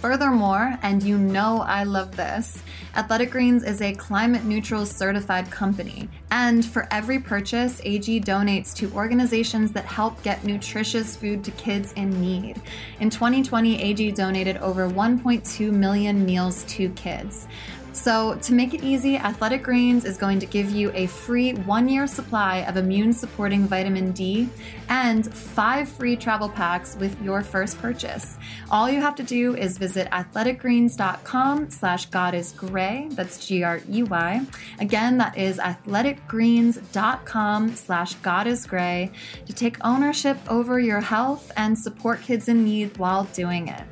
Furthermore, 0.00 0.78
and 0.82 1.02
you 1.02 1.18
know 1.18 1.64
I 1.66 1.82
love 1.82 2.14
this, 2.14 2.62
Athletic 2.94 3.32
Greens 3.32 3.64
is 3.64 3.82
a 3.82 3.92
climate 3.94 4.44
neutral 4.44 4.86
certified 4.86 5.50
company. 5.50 6.08
And 6.30 6.64
for 6.64 6.86
every 6.92 7.18
purchase, 7.18 7.80
AG 7.84 8.20
donates 8.20 8.72
to 8.76 8.92
organizations 8.92 9.72
that 9.72 9.84
help 9.86 10.22
get 10.22 10.44
nutritious 10.44 11.16
food 11.16 11.42
to 11.44 11.50
kids 11.52 11.92
in 11.94 12.20
need. 12.20 12.62
In 13.00 13.10
2020, 13.10 13.82
AG 13.82 14.12
donated 14.12 14.56
over 14.58 14.88
1.2 14.88 15.72
million 15.72 16.24
meals 16.24 16.62
to 16.64 16.90
kids. 16.90 17.48
So, 17.98 18.38
to 18.42 18.54
make 18.54 18.74
it 18.74 18.84
easy, 18.84 19.16
Athletic 19.16 19.64
Greens 19.64 20.04
is 20.04 20.16
going 20.16 20.38
to 20.38 20.46
give 20.46 20.70
you 20.70 20.92
a 20.94 21.08
free 21.08 21.54
one 21.54 21.88
year 21.88 22.06
supply 22.06 22.58
of 22.58 22.76
immune 22.76 23.12
supporting 23.12 23.66
vitamin 23.66 24.12
D 24.12 24.48
and 24.88 25.34
five 25.34 25.88
free 25.88 26.14
travel 26.14 26.48
packs 26.48 26.96
with 26.96 27.20
your 27.20 27.42
first 27.42 27.76
purchase. 27.78 28.38
All 28.70 28.88
you 28.88 29.00
have 29.00 29.16
to 29.16 29.24
do 29.24 29.56
is 29.56 29.78
visit 29.78 30.08
athleticgreens.com 30.12 31.70
slash 31.70 32.06
God 32.06 32.40
gray. 32.56 33.08
That's 33.10 33.44
G 33.44 33.64
R 33.64 33.80
E 33.90 34.04
Y. 34.04 34.46
Again, 34.78 35.18
that 35.18 35.36
is 35.36 35.58
athleticgreens.com 35.58 37.74
slash 37.74 38.14
God 38.14 38.58
gray 38.68 39.10
to 39.46 39.52
take 39.52 39.76
ownership 39.84 40.38
over 40.48 40.78
your 40.78 41.00
health 41.00 41.50
and 41.56 41.76
support 41.76 42.22
kids 42.22 42.48
in 42.48 42.64
need 42.64 42.96
while 42.96 43.24
doing 43.24 43.66
it. 43.66 43.82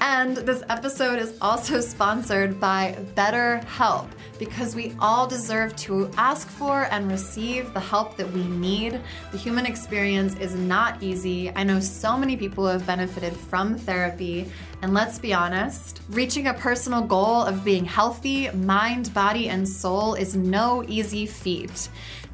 And 0.00 0.36
this 0.36 0.62
episode 0.68 1.18
is 1.18 1.36
also 1.40 1.80
sponsored 1.80 2.60
by 2.60 2.96
BetterHelp 3.16 4.08
because 4.38 4.76
we 4.76 4.94
all 5.00 5.26
deserve 5.26 5.74
to 5.76 6.08
ask 6.16 6.48
for 6.48 6.86
and 6.90 7.10
receive 7.10 7.74
the 7.74 7.80
help 7.80 8.16
that 8.16 8.30
we 8.32 8.44
need. 8.44 9.00
The 9.32 9.38
human 9.38 9.66
experience 9.66 10.36
is 10.36 10.54
not 10.54 11.02
easy. 11.02 11.50
I 11.50 11.64
know 11.64 11.80
so 11.80 12.16
many 12.16 12.36
people 12.36 12.64
who 12.64 12.70
have 12.70 12.86
benefited 12.86 13.34
from 13.34 13.76
therapy. 13.76 14.48
And 14.80 14.94
let's 14.94 15.18
be 15.18 15.34
honest, 15.34 16.00
reaching 16.10 16.46
a 16.46 16.54
personal 16.54 17.02
goal 17.02 17.42
of 17.42 17.64
being 17.64 17.84
healthy, 17.84 18.48
mind, 18.50 19.12
body, 19.12 19.48
and 19.48 19.68
soul 19.68 20.14
is 20.14 20.36
no 20.36 20.84
easy 20.86 21.26
feat. 21.26 21.88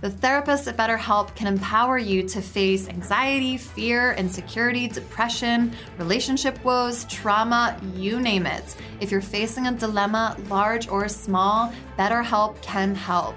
The 0.05 0.11
therapist 0.11 0.69
at 0.69 0.77
BetterHelp 0.77 1.35
can 1.35 1.47
empower 1.47 1.97
you 1.97 2.29
to 2.29 2.43
face 2.43 2.91
anxiety, 2.91 3.57
fear, 3.57 4.13
insecurity, 4.19 4.87
depression, 4.87 5.75
relationship 5.97 6.63
woes, 6.63 7.07
trauma, 7.07 7.81
you 7.97 8.21
name 8.21 8.45
it. 8.45 8.77
If 9.01 9.11
you're 9.11 9.23
facing 9.23 9.67
a 9.67 9.73
dilemma, 9.73 10.37
large 10.51 10.89
or 10.89 11.09
small, 11.09 11.73
BetterHelp 11.99 12.61
can 12.61 12.95
help. 12.95 13.35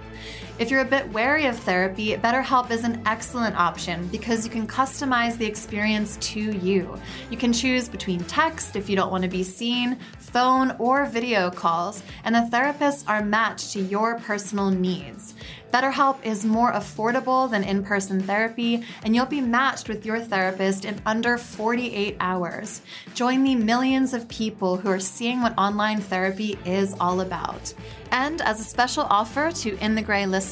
If 0.60 0.72
you're 0.72 0.82
a 0.82 0.86
bit 0.86 1.08
wary 1.14 1.46
of 1.46 1.56
therapy, 1.56 2.16
BetterHelp 2.16 2.72
is 2.72 2.84
an 2.84 3.04
excellent 3.06 3.56
option 3.56 4.08
because 4.08 4.44
you 4.44 4.50
can 4.50 4.66
customize 4.66 5.38
the 5.38 5.46
experience 5.46 6.18
to 6.18 6.40
you. 6.40 7.00
You 7.30 7.38
can 7.38 7.54
choose 7.54 7.88
between 7.88 8.24
text 8.24 8.76
if 8.76 8.90
you 8.90 8.96
don't 8.96 9.12
want 9.12 9.22
to 9.22 9.30
be 9.30 9.44
seen, 9.44 10.00
phone, 10.18 10.76
or 10.80 11.06
video 11.06 11.52
calls, 11.52 12.02
and 12.24 12.34
the 12.34 12.50
therapists 12.52 13.08
are 13.08 13.24
matched 13.24 13.74
to 13.74 13.82
your 13.82 14.18
personal 14.18 14.72
needs. 14.72 15.36
BetterHelp 15.72 16.26
is 16.26 16.46
more 16.46 16.72
affordable 16.72 17.52
than 17.52 17.64
in 17.64 17.84
person 17.84 18.22
therapy, 18.22 18.84
and 19.04 19.14
you'll 19.14 19.26
be 19.26 19.42
matched 19.42 19.90
with 19.90 20.06
your 20.06 20.20
therapist 20.20 20.86
in 20.86 21.00
under 21.06 21.38
48 21.38 22.16
hours. 22.20 22.82
Join 23.14 23.44
the 23.44 23.54
millions 23.54 24.14
of 24.14 24.28
people 24.30 24.78
who 24.78 24.90
are 24.90 25.00
seeing 25.00 25.42
what 25.42 25.54
online 25.58 26.00
therapy 26.00 26.58
is 26.66 26.96
all 27.00 27.20
about. 27.20 27.74
And 28.12 28.42
as 28.42 28.62
a 28.62 28.64
special 28.64 29.06
offer 29.10 29.52
to 29.52 29.78
In 29.80 29.94
the 29.94 30.02
Gray 30.02 30.26
listeners, 30.26 30.47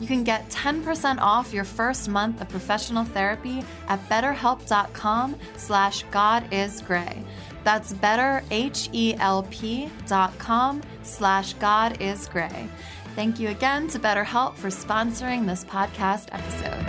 you 0.00 0.06
can 0.06 0.24
get 0.24 0.48
10% 0.50 1.18
off 1.20 1.52
your 1.52 1.64
first 1.64 2.08
month 2.08 2.40
of 2.40 2.48
professional 2.48 3.04
therapy 3.04 3.62
at 3.88 4.00
betterhelp.com 4.08 5.36
slash 5.56 6.04
godisgray. 6.06 7.22
That's 7.64 7.92
betterhelp.com 7.92 10.82
slash 11.02 11.54
godisgray. 11.54 12.68
Thank 13.14 13.38
you 13.38 13.50
again 13.50 13.88
to 13.88 13.98
BetterHelp 13.98 14.56
for 14.56 14.68
sponsoring 14.68 15.46
this 15.46 15.64
podcast 15.64 16.28
episode. 16.32 16.82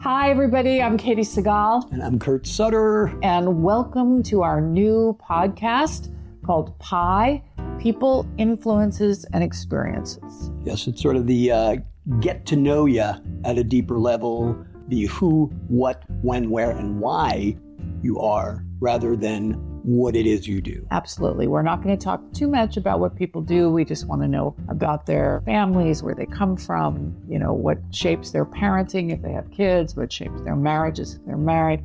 Hi, 0.00 0.30
everybody. 0.30 0.82
I'm 0.82 0.98
Katey 0.98 1.20
Sagal, 1.20 1.90
And 1.92 2.02
I'm 2.02 2.18
Kurt 2.18 2.46
Sutter. 2.46 3.12
and 3.22 3.62
welcome 3.62 4.22
to 4.24 4.42
our 4.42 4.60
new 4.60 5.16
podcast 5.22 6.12
called 6.44 6.78
Pi 6.78 7.42
People, 7.78 8.26
Influences, 8.38 9.24
and 9.32 9.42
Experiences. 9.44 10.50
Yes, 10.64 10.86
it's 10.86 11.02
sort 11.02 11.16
of 11.16 11.26
the 11.26 11.50
uh, 11.50 11.76
get 12.20 12.46
to 12.46 12.56
know 12.56 12.86
you 12.86 13.00
at 13.44 13.58
a 13.58 13.64
deeper 13.64 13.98
level, 13.98 14.56
the 14.88 15.06
who, 15.06 15.46
what, 15.68 16.02
when, 16.22 16.50
where, 16.50 16.70
and 16.70 17.00
why 17.00 17.56
you 18.02 18.18
are, 18.20 18.64
rather 18.80 19.16
than 19.16 19.52
what 19.84 20.16
it 20.16 20.26
is 20.26 20.48
you 20.48 20.62
do. 20.62 20.86
Absolutely. 20.90 21.46
We're 21.46 21.62
not 21.62 21.82
going 21.82 21.96
to 21.96 22.02
talk 22.02 22.20
too 22.32 22.48
much 22.48 22.78
about 22.78 23.00
what 23.00 23.16
people 23.16 23.42
do. 23.42 23.70
We 23.70 23.84
just 23.84 24.06
want 24.06 24.22
to 24.22 24.28
know 24.28 24.56
about 24.68 25.04
their 25.04 25.42
families, 25.44 26.02
where 26.02 26.14
they 26.14 26.24
come 26.24 26.56
from, 26.56 27.14
you 27.28 27.38
know, 27.38 27.52
what 27.52 27.78
shapes 27.90 28.30
their 28.30 28.46
parenting 28.46 29.12
if 29.12 29.20
they 29.20 29.32
have 29.32 29.50
kids, 29.50 29.94
what 29.94 30.10
shapes 30.10 30.40
their 30.42 30.56
marriages 30.56 31.16
if 31.16 31.26
they're 31.26 31.36
married. 31.36 31.84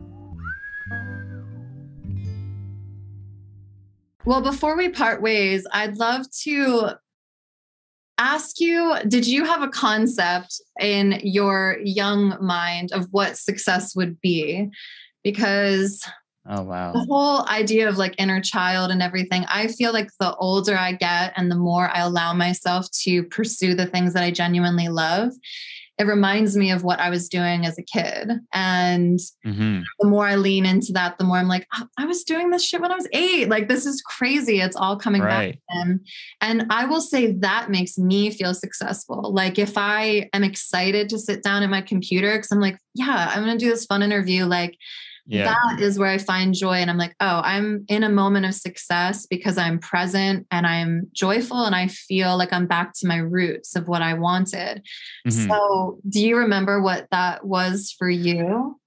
Well, 4.23 4.41
before 4.41 4.77
we 4.77 4.89
part 4.89 5.21
ways, 5.21 5.65
I'd 5.73 5.97
love 5.97 6.25
to 6.43 6.91
ask 8.17 8.59
you 8.59 8.95
Did 9.07 9.25
you 9.25 9.45
have 9.45 9.63
a 9.63 9.67
concept 9.67 10.61
in 10.79 11.19
your 11.23 11.79
young 11.83 12.37
mind 12.39 12.91
of 12.91 13.07
what 13.11 13.37
success 13.37 13.95
would 13.95 14.21
be? 14.21 14.69
Because 15.23 16.07
Oh 16.47 16.63
wow. 16.63 16.91
the 16.93 17.05
whole 17.09 17.47
idea 17.47 17.87
of 17.87 17.97
like 17.97 18.15
inner 18.17 18.41
child 18.41 18.91
and 18.91 19.01
everything, 19.01 19.45
I 19.47 19.67
feel 19.67 19.93
like 19.93 20.09
the 20.19 20.35
older 20.35 20.75
I 20.77 20.93
get 20.93 21.33
and 21.35 21.51
the 21.51 21.55
more 21.55 21.89
I 21.89 22.01
allow 22.01 22.33
myself 22.33 22.89
to 23.03 23.23
pursue 23.23 23.75
the 23.75 23.85
things 23.85 24.13
that 24.13 24.23
I 24.23 24.31
genuinely 24.31 24.87
love, 24.87 25.33
it 26.01 26.07
reminds 26.07 26.57
me 26.57 26.71
of 26.71 26.83
what 26.83 26.99
I 26.99 27.11
was 27.11 27.29
doing 27.29 27.65
as 27.65 27.77
a 27.77 27.83
kid. 27.83 28.31
And 28.53 29.19
hmm 29.43 29.81
the 29.99 30.07
more 30.07 30.25
I 30.25 30.35
lean 30.35 30.65
into 30.65 30.91
that, 30.93 31.17
the 31.19 31.23
more 31.23 31.37
I'm 31.37 31.47
like, 31.47 31.67
"Oh, 31.75 31.85
I 31.97 32.05
was 32.05 32.23
doing 32.23 32.49
this 32.49 32.65
shit 32.65 32.81
when 32.81 32.91
I 32.91 32.95
was 32.95 33.07
eight. 33.13 33.49
Like, 33.49 33.67
this 33.67 33.85
is 33.85 34.01
crazy. 34.01 34.59
It's 34.59 34.75
all 34.75 34.97
coming 34.97 35.21
Right. 35.21 35.53
back 35.53 35.77
again. 35.85 35.99
And 36.41 36.65
I 36.71 36.85
will 36.85 37.01
say 37.01 37.33
that 37.33 37.69
makes 37.69 37.97
me 37.99 38.31
feel 38.31 38.53
successful. 38.55 39.31
Like, 39.31 39.59
if 39.59 39.77
I 39.77 40.27
am 40.33 40.43
excited 40.43 41.07
to 41.09 41.19
sit 41.19 41.43
down 41.43 41.61
at 41.61 41.69
my 41.69 41.81
computer, 41.81 42.35
because 42.35 42.51
I'm 42.51 42.59
like, 42.59 42.79
yeah, 42.95 43.29
I'm 43.31 43.43
going 43.43 43.57
to 43.57 43.63
do 43.63 43.69
this 43.69 43.85
fun 43.85 44.01
interview. 44.01 44.45
Like, 44.45 44.75
Yeah. 45.31 45.45
that 45.45 45.79
is 45.81 45.97
where 45.97 46.09
I 46.09 46.17
find 46.17 46.53
joy. 46.53 46.73
And 46.73 46.89
I'm 46.89 46.97
like, 46.97 47.15
oh, 47.21 47.41
I'm 47.43 47.85
in 47.87 48.03
a 48.03 48.09
moment 48.09 48.45
of 48.45 48.53
success 48.53 49.25
because 49.25 49.57
I'm 49.57 49.79
present 49.79 50.45
and 50.51 50.67
I'm 50.67 51.07
joyful 51.13 51.63
and 51.63 51.73
I 51.73 51.87
feel 51.87 52.37
like 52.37 52.51
I'm 52.51 52.67
back 52.67 52.91
to 52.95 53.07
my 53.07 53.15
roots 53.15 53.77
of 53.77 53.87
what 53.87 54.01
I 54.01 54.13
wanted. 54.15 54.83
Mhm. 55.25 55.47
So, 55.47 55.99
do 56.09 56.19
you 56.19 56.35
remember 56.37 56.81
what 56.81 57.07
that 57.11 57.45
was 57.45 57.95
for 57.97 58.09
you? 58.09 58.77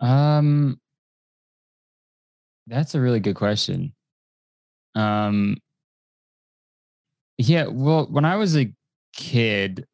Um, 0.00 0.80
that's 2.66 2.96
a 2.96 3.00
really 3.00 3.20
good 3.20 3.36
question. 3.36 3.94
Um, 4.96 5.58
yeah, 7.38 7.66
well, 7.66 8.06
when 8.10 8.24
I 8.24 8.36
was 8.36 8.56
a 8.56 8.72
kid, 9.14 9.86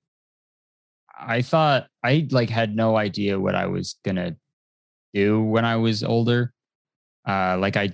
I 1.19 1.43
thought 1.43 1.87
I 2.03 2.27
like 2.31 2.49
had 2.49 2.75
no 2.75 2.97
idea 2.97 3.39
what 3.39 3.55
I 3.55 3.67
was 3.67 3.97
gonna 4.07 4.37
do 5.15 5.43
when 5.43 5.65
I 5.65 5.77
was 5.77 6.03
older. 6.03 6.53
Uh, 7.27 7.59
like 7.59 7.77
I 7.77 7.93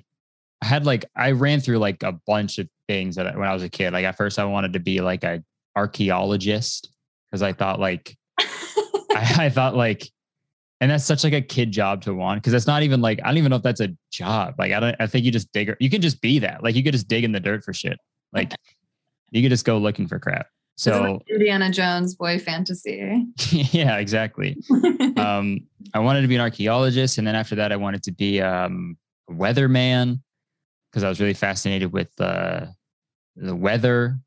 I 0.62 0.66
had 0.66 0.86
like 0.86 1.04
I 1.14 1.32
ran 1.32 1.60
through 1.60 1.78
like 1.78 2.02
a 2.02 2.12
bunch 2.26 2.58
of 2.58 2.68
things 2.88 3.16
that 3.16 3.26
I, 3.26 3.36
when 3.36 3.48
I 3.48 3.54
was 3.54 3.62
a 3.62 3.68
kid. 3.68 3.92
Like 3.92 4.04
at 4.04 4.16
first, 4.16 4.38
I 4.38 4.44
wanted 4.44 4.72
to 4.74 4.80
be 4.80 5.00
like 5.00 5.24
a 5.24 5.42
archaeologist 5.76 6.90
because 7.30 7.42
I 7.42 7.52
thought 7.52 7.78
like 7.78 8.16
I, 8.38 9.34
I 9.38 9.50
thought 9.50 9.76
like, 9.76 10.10
and 10.80 10.90
that's 10.90 11.04
such 11.04 11.24
like 11.24 11.32
a 11.32 11.42
kid 11.42 11.72
job 11.72 12.02
to 12.02 12.14
want 12.14 12.42
because 12.42 12.52
that's 12.52 12.66
not 12.66 12.82
even 12.82 13.00
like 13.00 13.20
I 13.22 13.28
don't 13.28 13.38
even 13.38 13.50
know 13.50 13.56
if 13.56 13.62
that's 13.62 13.80
a 13.80 13.94
job. 14.10 14.54
Like 14.58 14.72
I 14.72 14.80
don't. 14.80 14.96
I 14.98 15.06
think 15.06 15.24
you 15.24 15.30
just 15.30 15.52
dig. 15.52 15.74
You 15.80 15.90
can 15.90 16.00
just 16.00 16.20
be 16.20 16.38
that. 16.40 16.62
Like 16.62 16.74
you 16.74 16.82
could 16.82 16.92
just 16.92 17.08
dig 17.08 17.24
in 17.24 17.32
the 17.32 17.40
dirt 17.40 17.64
for 17.64 17.72
shit. 17.72 17.98
Like 18.32 18.52
you 19.30 19.42
could 19.42 19.50
just 19.50 19.64
go 19.64 19.78
looking 19.78 20.08
for 20.08 20.18
crap. 20.18 20.46
So 20.76 21.02
like 21.02 21.22
Indiana 21.30 21.70
Jones 21.70 22.14
boy 22.14 22.38
fantasy. 22.38 23.26
yeah, 23.50 23.96
exactly. 23.96 24.56
Um, 25.16 25.60
I 25.94 25.98
wanted 26.00 26.20
to 26.22 26.28
be 26.28 26.34
an 26.34 26.42
archaeologist, 26.42 27.16
and 27.16 27.26
then 27.26 27.34
after 27.34 27.54
that, 27.54 27.72
I 27.72 27.76
wanted 27.76 28.02
to 28.02 28.12
be 28.12 28.42
um, 28.42 28.98
a 29.30 29.32
weatherman 29.32 30.20
because 30.90 31.04
I 31.04 31.08
was 31.08 31.20
really 31.20 31.32
fascinated 31.32 31.90
with 31.90 32.10
uh, 32.20 32.66
the 33.34 33.56
weather. 33.56 34.18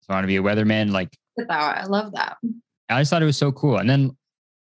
So 0.00 0.06
I 0.10 0.14
want 0.14 0.24
to 0.24 0.26
be 0.26 0.36
a 0.36 0.42
weatherman. 0.42 0.90
Like 0.90 1.16
that. 1.36 1.50
I 1.50 1.84
love 1.86 2.12
that. 2.14 2.38
I 2.88 3.00
just 3.00 3.10
thought 3.10 3.22
it 3.22 3.26
was 3.26 3.38
so 3.38 3.52
cool. 3.52 3.78
And 3.78 3.88
then 3.88 4.16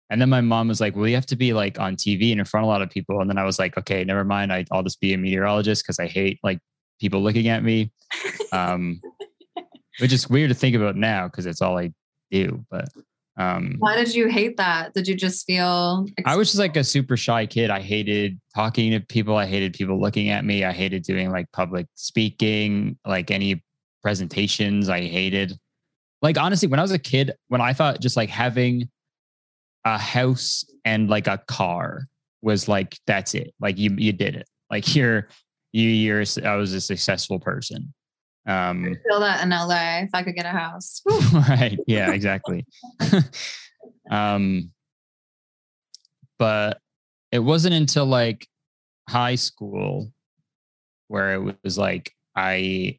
and 0.10 0.22
then 0.22 0.30
my 0.30 0.42
mom 0.42 0.68
was 0.68 0.82
like, 0.82 0.96
Well, 0.96 1.08
you 1.08 1.16
have 1.16 1.26
to 1.28 1.38
be 1.38 1.54
like 1.54 1.80
on 1.80 1.96
TV 1.96 2.32
and 2.32 2.40
in 2.40 2.46
front 2.46 2.66
of 2.66 2.68
a 2.68 2.72
lot 2.72 2.82
of 2.82 2.90
people. 2.90 3.22
And 3.22 3.30
then 3.30 3.38
I 3.38 3.46
was 3.46 3.58
like, 3.58 3.78
okay, 3.78 4.04
never 4.04 4.26
mind. 4.26 4.52
I, 4.52 4.66
I'll 4.72 4.84
just 4.84 5.00
be 5.00 5.14
a 5.14 5.18
meteorologist 5.18 5.84
because 5.84 6.00
I 6.00 6.08
hate 6.08 6.40
like 6.44 6.60
people 7.00 7.22
looking 7.22 7.48
at 7.48 7.64
me. 7.64 7.92
Um 8.54 9.00
which 10.00 10.14
is 10.14 10.30
weird 10.30 10.50
to 10.50 10.56
think 10.56 10.76
about 10.76 10.96
now 10.96 11.28
because 11.28 11.46
it's 11.46 11.62
all 11.62 11.78
I 11.78 11.92
do. 12.30 12.66
But 12.70 12.90
um 13.38 13.76
Why 13.80 13.96
did 13.96 14.14
you 14.14 14.28
hate 14.28 14.58
that? 14.58 14.94
Did 14.94 15.08
you 15.08 15.16
just 15.16 15.46
feel? 15.46 16.06
I 16.26 16.36
was 16.36 16.50
just 16.50 16.60
like 16.60 16.76
a 16.78 16.84
super 16.84 17.18
shy 17.18 17.46
kid. 17.46 17.70
I 17.70 17.82
hated 17.82 18.40
talking 18.56 18.92
to 18.92 19.00
people. 19.00 19.38
I 19.38 19.46
hated 19.46 19.74
people 19.74 20.00
looking 20.00 20.30
at 20.30 20.46
me. 20.46 20.64
I 20.64 20.72
hated 20.72 21.04
doing 21.04 21.32
like 21.32 21.52
public 21.52 21.88
speaking, 21.96 22.98
like 23.06 23.32
any 23.32 23.64
presentations. 24.02 24.90
I 24.90 25.02
hated, 25.02 25.58
like, 26.22 26.38
honestly, 26.38 26.68
when 26.68 26.80
I 26.80 26.84
was 26.84 26.92
a 26.92 27.00
kid, 27.00 27.34
when 27.48 27.62
I 27.62 27.74
thought 27.74 28.02
just 28.02 28.18
like 28.18 28.30
having 28.30 28.90
a 29.86 29.98
house 29.98 30.66
and 30.86 31.10
like 31.10 31.28
a 31.28 31.40
car 31.48 32.08
was 32.42 32.68
like, 32.68 32.98
that's 33.08 33.34
it. 33.34 33.54
Like, 33.60 33.78
you, 33.78 33.96
you 33.98 34.12
did 34.12 34.36
it. 34.36 34.48
Like, 34.70 34.96
you're, 34.96 35.30
you, 35.72 35.88
you're, 35.88 36.24
I 36.44 36.56
was 36.56 36.74
a 36.74 36.82
successful 36.82 37.40
person. 37.40 37.94
Um, 38.48 38.98
feel 39.08 39.20
that 39.20 39.44
in 39.44 39.50
LA. 39.50 40.00
If 40.04 40.10
I 40.14 40.24
could 40.24 40.36
get 40.36 40.46
a 40.46 40.50
house, 40.50 41.02
right 41.34 41.80
yeah 41.88 42.12
exactly. 42.12 42.66
Um 44.10 44.72
but 46.38 46.80
it 47.32 47.40
wasn't 47.40 47.76
until 47.76 48.06
like 48.06 48.48
high 49.08 49.36
school 49.36 50.12
where 51.08 51.34
it 51.36 51.56
was 51.64 51.78
like 51.78 52.12
i 52.36 52.98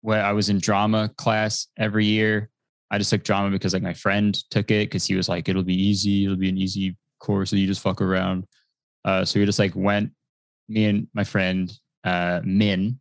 when 0.00 0.18
i 0.20 0.32
was 0.32 0.48
in 0.48 0.58
drama 0.58 1.10
class 1.16 1.68
every 1.76 2.06
year. 2.06 2.50
I 2.90 2.98
just 2.98 3.10
took 3.10 3.22
drama 3.22 3.50
because 3.50 3.74
like 3.74 3.82
my 3.82 3.94
friend 3.94 4.34
took 4.50 4.70
it 4.70 4.88
because 4.88 5.06
he 5.06 5.14
was 5.14 5.28
like 5.28 5.48
it'll 5.48 5.62
be 5.62 5.80
easy 5.80 6.24
it'll 6.24 6.36
be 6.36 6.48
an 6.48 6.58
easy 6.58 6.96
course 7.20 7.50
so 7.50 7.56
you 7.56 7.66
just 7.66 7.82
fuck 7.82 8.00
around. 8.00 8.46
Uh 9.04 9.24
so 9.24 9.38
we 9.38 9.46
just 9.46 9.58
like 9.58 9.76
went 9.76 10.10
me 10.68 10.86
and 10.86 11.06
my 11.14 11.24
friend 11.24 11.72
uh 12.04 12.40
min 12.44 12.98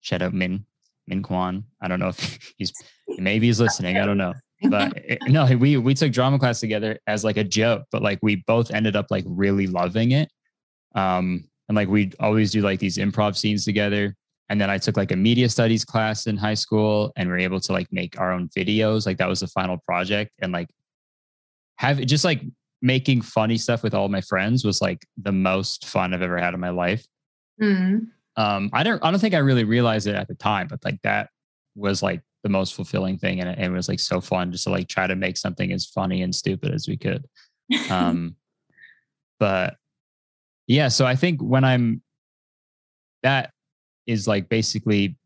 shout 0.00 0.22
out 0.22 0.34
min 0.34 0.64
min 1.10 1.22
kwan 1.22 1.62
i 1.82 1.88
don't 1.88 2.00
know 2.00 2.08
if 2.08 2.54
he's 2.58 2.72
maybe 3.18 3.46
he's 3.46 3.60
listening 3.60 3.98
i 3.98 4.06
don't 4.06 4.16
know. 4.18 4.32
But 4.70 4.96
it- 4.96 5.18
no 5.28 5.44
we 5.56 5.76
we 5.76 5.94
took 5.94 6.12
drama 6.12 6.38
class 6.38 6.60
together 6.60 6.98
as 7.06 7.24
like 7.24 7.36
a 7.36 7.44
joke 7.44 7.84
but 7.92 8.02
like 8.02 8.18
we 8.22 8.36
both 8.46 8.70
ended 8.72 8.94
up 8.96 9.06
like 9.10 9.24
really 9.26 9.66
loving 9.66 10.12
it. 10.12 10.30
Um 10.94 11.44
and 11.68 11.76
like 11.76 11.88
we'd 11.88 12.14
always 12.20 12.50
do 12.50 12.60
like 12.62 12.78
these 12.80 12.98
improv 12.98 13.36
scenes 13.36 13.64
together. 13.64 14.14
And 14.48 14.60
then 14.60 14.68
i 14.70 14.76
took 14.78 14.96
like 14.96 15.12
a 15.12 15.16
media 15.16 15.48
studies 15.48 15.84
class 15.84 16.26
in 16.26 16.36
high 16.36 16.54
school 16.64 17.12
and 17.16 17.28
we 17.28 17.34
are 17.36 17.38
able 17.38 17.60
to 17.60 17.72
like 17.72 17.88
make 17.90 18.20
our 18.20 18.32
own 18.32 18.48
videos. 18.48 19.06
Like 19.06 19.18
that 19.18 19.28
was 19.28 19.40
the 19.40 19.46
final 19.48 19.78
project. 19.86 20.30
And 20.42 20.52
like 20.52 20.68
have 21.76 21.98
just 22.06 22.24
like 22.24 22.42
making 22.82 23.22
funny 23.22 23.56
stuff 23.56 23.82
with 23.82 23.94
all 23.94 24.08
my 24.08 24.20
friends 24.22 24.64
was 24.64 24.80
like 24.80 25.06
the 25.16 25.32
most 25.32 25.86
fun 25.86 26.12
i've 26.12 26.22
ever 26.22 26.38
had 26.38 26.52
in 26.54 26.60
my 26.60 26.70
life. 26.70 27.04
Hmm. 27.60 27.98
Um 28.40 28.70
i 28.72 28.82
don't 28.82 29.02
i 29.04 29.10
don't 29.10 29.20
think 29.20 29.34
i 29.34 29.38
really 29.38 29.64
realized 29.64 30.06
it 30.06 30.14
at 30.14 30.28
the 30.28 30.34
time 30.34 30.66
but 30.68 30.82
like 30.84 31.00
that 31.02 31.30
was 31.74 32.02
like 32.02 32.22
the 32.42 32.48
most 32.48 32.74
fulfilling 32.74 33.18
thing 33.18 33.40
and 33.40 33.48
it, 33.48 33.58
it 33.58 33.70
was 33.70 33.88
like 33.88 34.00
so 34.00 34.20
fun 34.20 34.50
just 34.50 34.64
to 34.64 34.70
like 34.70 34.88
try 34.88 35.06
to 35.06 35.16
make 35.16 35.36
something 35.36 35.72
as 35.72 35.84
funny 35.86 36.22
and 36.22 36.34
stupid 36.34 36.72
as 36.72 36.88
we 36.88 36.96
could. 36.96 37.26
Um 37.90 38.34
but 39.38 39.76
yeah 40.66 40.88
so 40.88 41.06
i 41.06 41.16
think 41.16 41.40
when 41.40 41.64
i'm 41.64 42.02
that 43.22 43.52
is 44.06 44.28
like 44.28 44.48
basically 44.48 45.16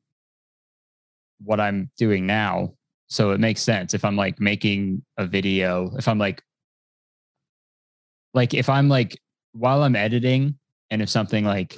what 1.43 1.59
i'm 1.59 1.91
doing 1.99 2.27
now 2.27 2.73
so 3.07 3.31
it 3.33 3.41
makes 3.41 3.61
sense. 3.61 3.93
If 3.93 4.05
i'm 4.05 4.17
like 4.17 4.41
making 4.41 5.05
a 5.19 5.27
video 5.27 5.91
if 5.97 6.09
i'm 6.09 6.19
like 6.19 6.43
like 8.33 8.55
if 8.55 8.69
i'm 8.69 8.89
like 8.89 9.19
while 9.53 9.83
i'm 9.83 9.97
editing 9.97 10.59
and 10.91 11.03
if 11.03 11.09
something 11.09 11.45
like 11.45 11.77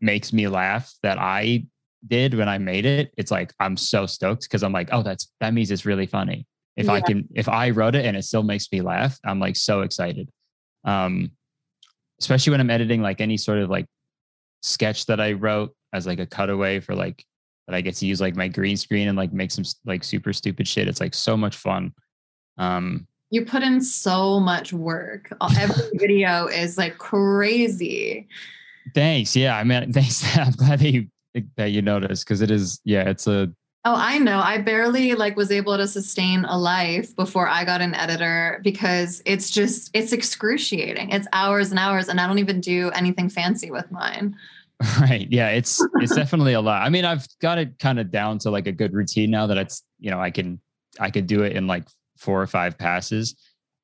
makes 0.00 0.32
me 0.32 0.48
laugh 0.48 0.92
that 1.02 1.18
i 1.18 1.64
did 2.06 2.34
when 2.34 2.48
i 2.48 2.58
made 2.58 2.84
it 2.84 3.12
it's 3.16 3.30
like 3.30 3.52
i'm 3.60 3.76
so 3.76 4.06
stoked 4.06 4.42
because 4.42 4.62
i'm 4.62 4.72
like 4.72 4.88
oh 4.92 5.02
that's 5.02 5.32
that 5.40 5.54
means 5.54 5.70
it's 5.70 5.86
really 5.86 6.06
funny 6.06 6.46
if 6.76 6.88
i 6.88 7.00
can 7.00 7.26
if 7.34 7.48
i 7.48 7.70
wrote 7.70 7.94
it 7.94 8.04
and 8.04 8.16
it 8.16 8.22
still 8.24 8.42
makes 8.42 8.70
me 8.72 8.80
laugh 8.80 9.18
i'm 9.24 9.40
like 9.40 9.56
so 9.56 9.80
excited 9.80 10.28
um 10.84 11.30
especially 12.20 12.50
when 12.50 12.60
i'm 12.60 12.70
editing 12.70 13.00
like 13.00 13.20
any 13.20 13.36
sort 13.36 13.58
of 13.58 13.70
like 13.70 13.86
sketch 14.62 15.06
that 15.06 15.20
i 15.20 15.32
wrote 15.32 15.74
as 15.92 16.06
like 16.06 16.18
a 16.18 16.26
cutaway 16.26 16.80
for 16.80 16.94
like 16.94 17.24
that 17.66 17.74
i 17.74 17.80
get 17.80 17.94
to 17.94 18.06
use 18.06 18.20
like 18.20 18.36
my 18.36 18.48
green 18.48 18.76
screen 18.76 19.08
and 19.08 19.16
like 19.16 19.32
make 19.32 19.50
some 19.50 19.64
like 19.86 20.04
super 20.04 20.32
stupid 20.32 20.68
shit 20.68 20.88
it's 20.88 21.00
like 21.00 21.14
so 21.14 21.36
much 21.36 21.56
fun 21.56 21.92
um 22.58 23.06
You 23.30 23.44
put 23.44 23.62
in 23.64 23.80
so 23.80 24.38
much 24.38 24.72
work. 24.72 25.32
Every 25.58 25.90
video 25.98 26.46
is 26.46 26.78
like 26.78 26.98
crazy. 26.98 28.28
Thanks 28.94 29.34
yeah 29.36 29.56
i 29.56 29.64
mean 29.64 29.92
thanks 29.94 30.36
i'm 30.36 30.52
glad 30.52 30.78
that 30.78 30.90
you 30.90 31.06
that 31.56 31.70
you 31.70 31.82
notice 31.82 32.22
because 32.22 32.40
it 32.40 32.50
is 32.50 32.80
yeah, 32.84 33.08
it's 33.08 33.26
a 33.26 33.50
Oh, 33.86 33.94
I 33.94 34.16
know. 34.16 34.40
I 34.40 34.62
barely 34.62 35.14
like 35.14 35.36
was 35.36 35.50
able 35.50 35.76
to 35.76 35.86
sustain 35.86 36.46
a 36.46 36.56
life 36.56 37.14
before 37.16 37.48
I 37.48 37.66
got 37.66 37.82
an 37.82 37.94
editor 37.94 38.60
because 38.64 39.20
it's 39.26 39.50
just 39.50 39.90
it's 39.92 40.10
excruciating. 40.12 41.10
It's 41.10 41.28
hours 41.34 41.68
and 41.68 41.78
hours 41.78 42.08
and 42.08 42.18
I 42.18 42.26
don't 42.26 42.38
even 42.38 42.62
do 42.62 42.90
anything 42.92 43.28
fancy 43.28 43.70
with 43.70 43.90
mine. 43.92 44.36
right. 45.00 45.28
Yeah, 45.30 45.50
it's 45.50 45.86
it's 46.00 46.14
definitely 46.14 46.54
a 46.54 46.62
lot. 46.62 46.80
I 46.80 46.88
mean, 46.88 47.04
I've 47.04 47.26
got 47.40 47.58
it 47.58 47.78
kind 47.78 48.00
of 48.00 48.10
down 48.10 48.38
to 48.40 48.50
like 48.50 48.66
a 48.66 48.72
good 48.72 48.94
routine 48.94 49.30
now 49.30 49.46
that 49.48 49.58
it's, 49.58 49.82
you 49.98 50.10
know, 50.10 50.18
I 50.18 50.30
can 50.30 50.60
I 50.98 51.10
could 51.10 51.26
do 51.26 51.42
it 51.42 51.54
in 51.54 51.66
like 51.66 51.84
four 52.16 52.40
or 52.40 52.46
five 52.46 52.78
passes, 52.78 53.36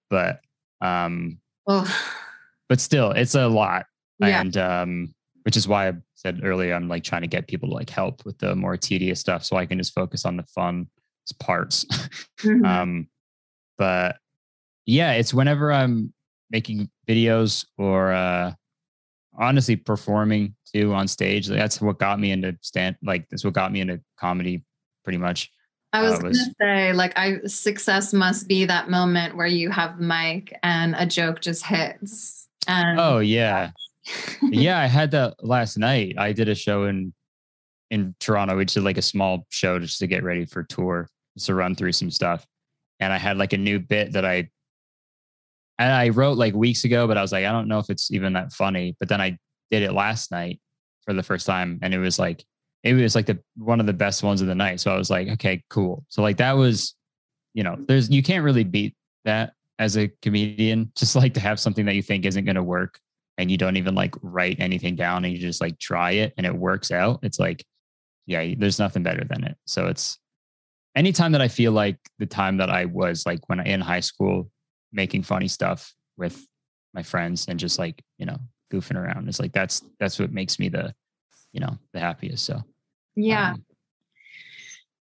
but 0.09 0.41
um 0.81 1.39
Oh, 1.67 1.87
but 2.71 2.81
still 2.81 3.11
it's 3.11 3.35
a 3.35 3.49
lot. 3.49 3.85
Yeah. 4.21 4.41
And 4.41 4.57
um 4.57 5.15
which 5.43 5.57
is 5.57 5.67
why 5.67 5.89
I 5.89 5.95
said 6.15 6.41
earlier 6.43 6.75
I'm 6.75 6.89
like 6.89 7.05
trying 7.05 7.23
to 7.23 7.29
get 7.29 7.49
people 7.49 7.69
to 7.71 7.75
like 7.75 7.91
help 7.91 8.25
with 8.25 8.39
the 8.39 8.55
more 8.55 8.77
tedious 8.77 9.21
stuff 9.21 9.45
so 9.45 9.57
I 9.57 9.67
can 9.67 9.79
just 9.79 9.95
focus 9.95 10.25
on 10.25 10.37
the 10.37 10.45
fun 10.45 10.87
parts. 11.39 11.85
mhm. 12.41 12.67
um 12.67 13.09
but 13.79 14.17
yeah 14.87 15.13
it's 15.13 15.33
whenever 15.33 15.73
i'm 15.73 16.13
making 16.51 16.91
videos 17.09 17.65
or 17.79 18.13
uh 18.13 18.53
honestly 19.39 19.77
performing 19.77 20.55
too 20.73 20.93
on 20.93 21.07
stage 21.07 21.49
like, 21.49 21.59
that's 21.59 21.81
what 21.81 21.99
got 21.99 22.19
me 22.19 22.33
into 22.33 22.57
stand 22.61 22.97
like 23.03 23.29
that's 23.31 23.45
what 23.45 23.55
got 23.55 23.73
me 23.73 23.81
into 23.81 24.01
comedy 24.19 24.65
pretty 25.05 25.19
much 25.19 25.51
I 25.93 26.03
was 26.03 26.15
uh, 26.15 26.19
gonna 26.19 26.35
say, 26.61 26.93
like, 26.93 27.19
I 27.19 27.41
success 27.47 28.13
must 28.13 28.47
be 28.47 28.65
that 28.65 28.89
moment 28.89 29.37
where 29.37 29.49
you 29.49 29.71
have 29.71 29.99
the 29.99 30.05
mic 30.05 30.57
and 30.63 30.95
a 30.97 31.05
joke 31.05 31.41
just 31.41 31.67
hits. 31.67 32.47
And 32.69 33.01
oh 33.01 33.19
yeah 33.19 33.73
yeah 34.43 34.79
i 34.79 34.87
had 34.87 35.11
that 35.11 35.35
last 35.45 35.77
night. 35.77 36.15
I 36.19 36.33
did 36.33 36.49
a 36.49 36.55
show 36.55 36.85
in 36.85 37.13
in 37.91 38.15
toronto. 38.21 38.57
We 38.57 38.65
did 38.65 38.83
like 38.83 38.99
a 38.99 39.03
small 39.03 39.47
show 39.51 39.79
just 39.79 39.99
to 39.99 40.07
get 40.07 40.23
ready 40.23 40.47
for 40.47 40.63
tour 40.63 41.09
just 41.37 41.47
to 41.47 41.55
run 41.55 41.75
through 41.75 41.93
some 41.93 42.11
stuff. 42.11 42.47
And 42.99 43.13
i 43.13 43.19
had 43.19 43.37
like 43.37 43.53
a 43.53 43.59
new 43.59 43.79
bit 43.79 44.13
that 44.13 44.25
i 44.25 44.49
and 45.79 45.93
i 45.93 46.11
wrote 46.11 46.39
like 46.39 46.55
weeks 46.55 46.85
ago 46.85 47.07
but 47.07 47.17
i 47.17 47.23
was 47.23 47.33
like 47.33 47.45
i 47.45 47.53
don't 47.53 47.69
know 47.69 47.79
if 47.79 47.91
it's 47.91 48.11
even 48.11 48.35
that 48.35 48.53
funny. 48.53 48.97
But 48.99 49.09
then 49.09 49.21
i 49.21 49.37
did 49.71 49.83
it 49.83 49.93
last 49.93 50.31
night 50.31 50.61
for 51.05 51.13
the 51.13 51.23
first 51.23 51.47
time 51.47 51.79
and 51.83 51.95
it 51.95 51.99
was 51.99 52.19
like 52.19 52.45
it 52.83 52.95
was 52.95 53.15
like 53.15 53.27
the 53.27 53.39
one 53.57 53.81
of 53.81 53.87
the 53.87 53.93
best 53.93 54.23
ones 54.23 54.41
of 54.41 54.47
the 54.47 54.55
night. 54.55 54.81
So 54.81 54.93
i 54.93 54.97
was 54.97 55.11
like 55.11 55.29
okay 55.29 55.63
cool. 55.69 56.05
So 56.09 56.23
like 56.23 56.39
that 56.39 56.53
was 56.53 56.95
you 57.55 57.65
know 57.65 57.77
there's 57.87 58.11
you 58.11 58.23
can't 58.23 58.45
really 58.45 58.65
beat 58.65 58.95
that 59.25 59.53
as 59.79 59.97
a 59.97 60.09
comedian. 60.23 60.93
Just 60.97 61.17
like 61.17 61.35
to 61.35 61.41
have 61.41 61.61
something 61.61 61.87
that 61.87 61.95
you 61.95 62.03
think 62.03 62.25
isn't 62.25 62.45
going 62.45 62.57
to 62.57 62.63
work 62.63 62.99
and 63.41 63.51
you 63.51 63.57
don't 63.57 63.77
even 63.77 63.95
like 63.95 64.15
write 64.23 64.61
anything 64.61 64.95
down 64.95 65.25
and 65.25 65.33
you 65.33 65.41
just 65.41 65.61
like 65.61 65.79
try 65.79 66.13
it 66.13 66.33
and 66.37 66.47
it 66.47 66.55
works 66.55 66.91
out 66.91 67.19
it's 67.23 67.39
like 67.39 67.65
yeah 68.27 68.55
there's 68.59 68.79
nothing 68.79 69.03
better 69.03 69.25
than 69.25 69.45
it 69.45 69.57
so 69.67 69.87
it's 69.87 70.19
anytime 70.95 71.33
that 71.33 71.41
i 71.41 71.49
feel 71.49 71.73
like 71.73 71.99
the 72.19 72.27
time 72.27 72.59
that 72.59 72.71
i 72.71 72.85
was 72.85 73.25
like 73.27 73.41
when 73.49 73.61
i 73.61 73.65
in 73.65 73.81
high 73.81 74.01
school 74.01 74.51
making 74.93 75.23
funny 75.23 75.49
stuff 75.49 75.93
with 76.17 76.47
my 76.95 77.03
friends 77.03 77.47
and 77.49 77.59
just 77.59 77.79
like 77.79 78.03
you 78.19 78.27
know 78.27 78.37
goofing 78.73 78.97
around 78.97 79.29
it's 79.29 79.41
like 79.41 79.53
that's 79.53 79.83
that's 79.99 80.19
what 80.19 80.33
makes 80.33 80.59
me 80.59 80.69
the 80.69 80.95
you 81.53 81.61
know 81.61 81.77
the 81.93 81.99
happiest 81.99 82.45
so 82.45 82.63
yeah, 83.17 83.53
um, 83.53 83.65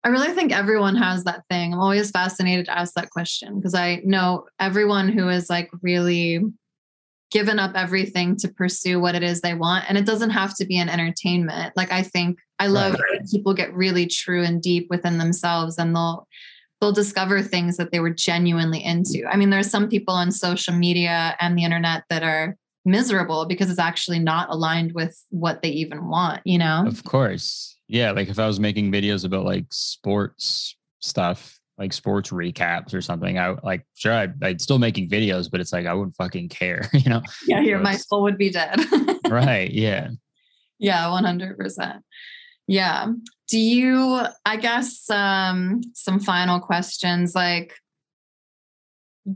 I 0.04 0.10
really 0.10 0.34
think 0.34 0.52
everyone 0.52 0.96
has 0.96 1.26
that 1.26 1.44
thing. 1.50 1.74
I'm 1.74 1.80
always 1.80 2.12
fascinated 2.12 2.66
to 2.66 2.78
ask 2.78 2.94
that 2.94 3.10
question 3.10 3.58
because 3.58 3.76
I 3.76 4.02
know 4.04 4.46
everyone 4.60 5.10
who 5.10 5.30
is 5.30 5.50
like 5.50 5.70
really 5.82 6.42
given 7.32 7.59
up 7.59 7.73
everything 7.75 8.36
to 8.38 8.47
pursue 8.47 8.99
what 8.99 9.15
it 9.15 9.23
is 9.23 9.41
they 9.41 9.53
want. 9.53 9.86
And 9.88 9.97
it 9.97 10.05
doesn't 10.05 10.32
have 10.32 10.55
to 10.55 10.65
be 10.65 10.77
an 10.80 10.89
entertainment. 10.89 11.73
Like 11.75 11.91
I 11.91 12.01
think 12.01 12.39
I 12.57 12.67
love 12.67 12.93
when 12.93 13.27
people 13.27 13.53
get 13.53 13.73
really 13.73 14.07
true 14.07 14.43
and 14.43 14.61
deep 14.61 14.88
within 14.89 15.17
themselves 15.17 15.77
and 15.77 15.95
they'll 15.95 16.27
they'll 16.82 16.91
discover 16.91 17.41
things 17.41 17.77
that 17.77 17.91
they 17.91 17.99
were 17.99 18.09
genuinely 18.09 18.84
into. 18.84 19.25
I 19.30 19.36
mean, 19.36 19.49
there's 19.49 19.69
some 19.69 19.89
people 19.89 20.13
on 20.13 20.32
social 20.32 20.73
media 20.73 21.36
and 21.39 21.57
the 21.57 21.63
internet 21.65 22.03
that 22.09 22.23
are 22.23 22.55
miserable 22.86 23.45
because 23.45 23.69
it's 23.69 23.80
actually 23.80 24.19
not 24.19 24.49
aligned 24.49 24.93
with 24.93 25.21
what 25.30 25.61
they 25.61 25.69
even 25.69 26.07
want, 26.07 26.41
you 26.45 26.57
know? 26.57 26.86
Of 26.88 27.03
course. 27.03 27.75
Yeah. 27.88 28.11
Like 28.11 28.30
if 28.30 28.39
I 28.39 28.47
was 28.47 28.59
making 28.59 28.91
videos 28.91 29.25
about 29.25 29.45
like 29.45 29.65
sports 29.69 30.77
stuff, 30.99 31.59
like 31.80 31.93
sports 31.93 32.30
recaps 32.30 32.93
or 32.93 33.01
something, 33.01 33.39
I 33.39 33.55
like, 33.63 33.86
sure, 33.95 34.13
I'd, 34.13 34.43
I'd 34.43 34.61
still 34.61 34.80
making 34.80 35.09
videos, 35.09 35.49
but 35.49 35.61
it's 35.61 35.71
like, 35.71 35.86
I 35.86 35.93
wouldn't 35.93 36.15
fucking 36.15 36.49
care, 36.49 36.89
you 36.93 37.09
know? 37.09 37.21
Yeah, 37.47 37.61
your 37.61 37.80
So 37.80 37.84
my 37.84 37.95
soul 37.95 38.23
would 38.23 38.38
be 38.38 38.49
dead. 38.49 38.80
right. 39.30 39.71
Yeah. 39.71 40.09
Yeah, 40.77 41.05
100%. 41.05 42.01
Yeah. 42.67 43.07
Do 43.47 43.57
you, 43.57 44.21
I 44.45 44.57
guess, 44.57 45.09
um, 45.09 45.82
some 45.93 46.19
final 46.19 46.59
questions 46.59 47.34
like, 47.34 47.73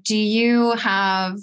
do 0.04 0.18
you 0.18 0.72
have 0.74 1.38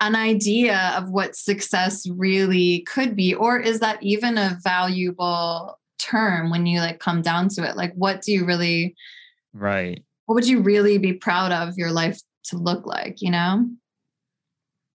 an 0.00 0.14
idea 0.14 0.94
of 0.96 1.10
what 1.10 1.36
success 1.36 2.06
really 2.08 2.80
could 2.80 3.16
be? 3.16 3.34
Or 3.34 3.58
is 3.58 3.80
that 3.80 4.02
even 4.02 4.36
a 4.36 4.58
valuable 4.62 5.78
term 5.98 6.50
when 6.50 6.66
you 6.66 6.80
like 6.80 6.98
come 7.00 7.22
down 7.22 7.48
to 7.50 7.68
it? 7.68 7.76
Like, 7.76 7.92
what 7.94 8.22
do 8.22 8.32
you 8.32 8.44
really, 8.46 8.94
Right. 9.52 10.04
what 10.26 10.34
would 10.34 10.46
you 10.48 10.60
really 10.60 10.98
be 10.98 11.12
proud 11.14 11.52
of 11.52 11.76
your 11.76 11.90
life 11.92 12.20
to 12.44 12.56
look 12.58 12.86
like, 12.86 13.20
you 13.22 13.30
know? 13.30 13.66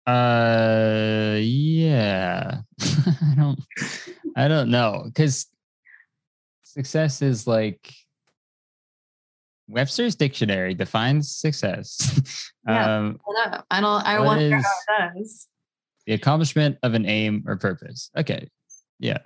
Uh 0.07 1.37
yeah. 1.41 2.61
I 2.81 3.35
don't 3.37 3.61
I 4.37 4.49
don't 4.49 4.71
know 4.71 5.11
cuz 5.15 5.47
success 6.63 7.23
is 7.23 7.47
like 7.47 7.93
Webster's 9.69 10.17
dictionary 10.17 10.75
defines 10.75 11.31
success. 11.35 12.47
Yeah. 12.69 12.97
um 12.99 13.19
I 13.27 13.33
don't 13.33 13.53
know. 13.53 13.63
I 13.71 13.81
don't, 13.81 14.07
I 14.07 14.21
wonder 14.21 14.57
how 14.57 14.61
it 14.61 15.15
does. 15.15 15.49
the 16.07 16.13
accomplishment 16.13 16.77
of 16.83 16.93
an 16.95 17.07
aim 17.07 17.43
or 17.47 17.57
purpose. 17.57 18.11
Okay. 18.17 18.49
Yeah. 18.99 19.19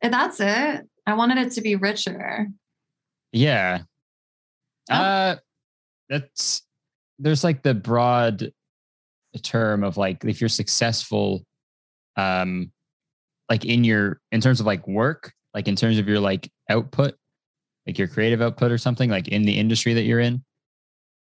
And 0.00 0.12
that's 0.14 0.38
it. 0.40 0.86
I 1.06 1.14
wanted 1.14 1.38
it 1.38 1.52
to 1.52 1.60
be 1.60 1.76
richer. 1.76 2.48
Yeah. 3.32 3.82
Oh. 4.90 4.94
Uh 4.94 5.36
that's 6.08 6.62
there's 7.18 7.44
like 7.44 7.62
the 7.62 7.74
broad 7.74 8.52
term 9.42 9.82
of 9.82 9.96
like 9.96 10.24
if 10.24 10.40
you're 10.40 10.48
successful 10.48 11.42
um 12.16 12.70
like 13.48 13.64
in 13.64 13.84
your 13.84 14.20
in 14.30 14.40
terms 14.40 14.60
of 14.60 14.66
like 14.66 14.86
work, 14.86 15.32
like 15.54 15.68
in 15.68 15.76
terms 15.76 15.98
of 15.98 16.08
your 16.08 16.20
like 16.20 16.50
output, 16.70 17.14
like 17.86 17.98
your 17.98 18.08
creative 18.08 18.40
output 18.40 18.70
or 18.70 18.78
something 18.78 19.10
like 19.10 19.28
in 19.28 19.42
the 19.42 19.58
industry 19.58 19.94
that 19.94 20.02
you're 20.02 20.20
in. 20.20 20.44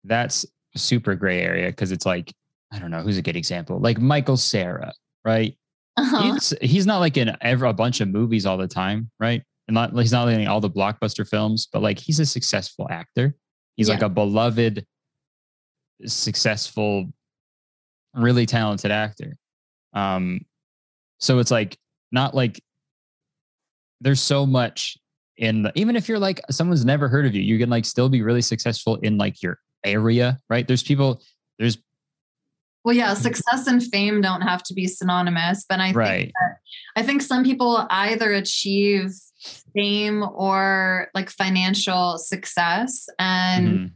That's 0.05 0.45
a 0.75 0.79
super 0.79 1.15
gray 1.15 1.41
area 1.41 1.71
because 1.71 1.93
it's 1.93 2.07
like 2.07 2.33
I 2.73 2.79
don't 2.79 2.91
know 2.91 3.01
who's 3.01 3.19
a 3.19 3.23
good 3.23 3.37
example. 3.37 3.79
Like 3.79 3.99
Michael 3.99 4.37
Cera, 4.37 4.93
right? 5.25 5.57
Uh-huh. 5.97 6.33
he's 6.33 6.55
he's 6.61 6.87
not 6.87 6.99
like 6.99 7.17
in 7.17 7.37
ever 7.41 7.67
a 7.67 7.73
bunch 7.73 8.01
of 8.01 8.09
movies 8.09 8.47
all 8.47 8.59
the 8.59 8.69
time, 8.69 9.11
right? 9.21 9.43
And 9.67 9.75
not 9.75 9.93
he's 9.95 10.12
not 10.12 10.29
in 10.29 10.47
all 10.47 10.61
the 10.61 10.71
blockbuster 10.71 11.27
films, 11.27 11.69
but 11.73 11.83
like 11.83 11.99
he's 11.99 12.21
a 12.21 12.27
successful 12.27 12.87
actor. 12.91 13.35
He's 13.77 13.89
like 13.89 14.03
a 14.03 14.09
beloved, 14.09 14.87
successful, 16.07 17.12
really 18.15 18.47
talented 18.47 18.91
actor. 18.91 19.37
Um, 19.95 20.43
so 21.19 21.39
it's 21.39 21.51
like 21.51 21.79
not 22.12 22.35
like 22.35 22.62
there's 24.01 24.21
so 24.21 24.47
much 24.47 24.97
in 25.37 25.62
the, 25.62 25.73
even 25.75 25.97
if 25.97 26.09
you're 26.09 26.19
like 26.19 26.41
someone's 26.51 26.85
never 26.85 27.09
heard 27.09 27.27
of 27.27 27.35
you, 27.35 27.43
you 27.43 27.59
can 27.59 27.71
like 27.71 27.85
still 27.85 28.09
be 28.09 28.23
really 28.23 28.43
successful 28.43 28.97
in 28.97 29.19
like 29.19 29.43
your 29.43 29.59
area, 29.85 30.39
right? 30.49 30.67
There's 30.67 30.83
people, 30.83 31.23
there's 31.59 31.79
Well, 32.85 32.95
yeah, 32.95 33.15
success 33.15 33.67
and 33.67 33.83
fame 33.83 34.21
don't 34.21 34.43
have 34.43 34.62
to 34.65 34.75
be 34.75 34.87
synonymous, 34.87 35.65
but 35.69 35.81
I 35.81 35.87
think 35.87 35.97
right, 35.97 36.33
I 36.97 37.03
think 37.03 37.23
some 37.23 37.43
people 37.43 37.87
either 37.91 38.33
achieve 38.33 39.11
fame 39.75 40.23
or 40.35 41.09
like 41.15 41.31
financial 41.31 42.19
success 42.19 43.09
and 43.19 43.69
Mhm. 43.69 43.91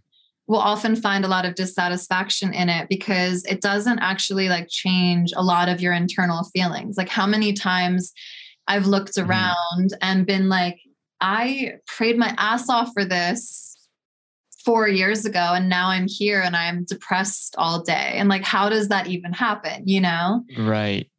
will 0.46 0.58
often 0.58 0.96
find 0.96 1.24
a 1.24 1.28
lot 1.28 1.44
of 1.44 1.54
dissatisfaction 1.54 2.54
in 2.54 2.68
it 2.68 2.88
because 2.88 3.44
it 3.44 3.60
doesn't 3.60 3.98
actually 3.98 4.48
like 4.48 4.66
change 4.68 5.32
a 5.36 5.42
lot 5.42 5.68
of 5.68 5.80
your 5.80 5.92
internal 5.92 6.44
feelings. 6.54 6.96
Like 6.96 7.08
how 7.08 7.26
many 7.26 7.52
times 7.52 8.12
I've 8.66 8.86
looked 8.86 9.14
Mhm. 9.16 9.26
around 9.28 9.90
and 10.02 10.26
been 10.26 10.48
like, 10.48 10.78
I 11.20 11.74
prayed 11.86 12.16
my 12.16 12.34
ass 12.38 12.68
off 12.68 12.90
for 12.94 13.04
this 13.04 13.76
four 14.64 14.88
years 14.88 15.24
ago 15.24 15.52
and 15.54 15.68
now 15.68 15.88
I'm 15.88 16.06
here 16.08 16.40
and 16.42 16.54
I'm 16.56 16.84
depressed 16.84 17.54
all 17.58 17.82
day. 17.82 18.14
And 18.16 18.28
like, 18.28 18.42
how 18.44 18.68
does 18.68 18.88
that 18.88 19.06
even 19.06 19.32
happen? 19.32 19.82
You 19.86 20.00
know? 20.00 20.44
Right. 20.56 21.10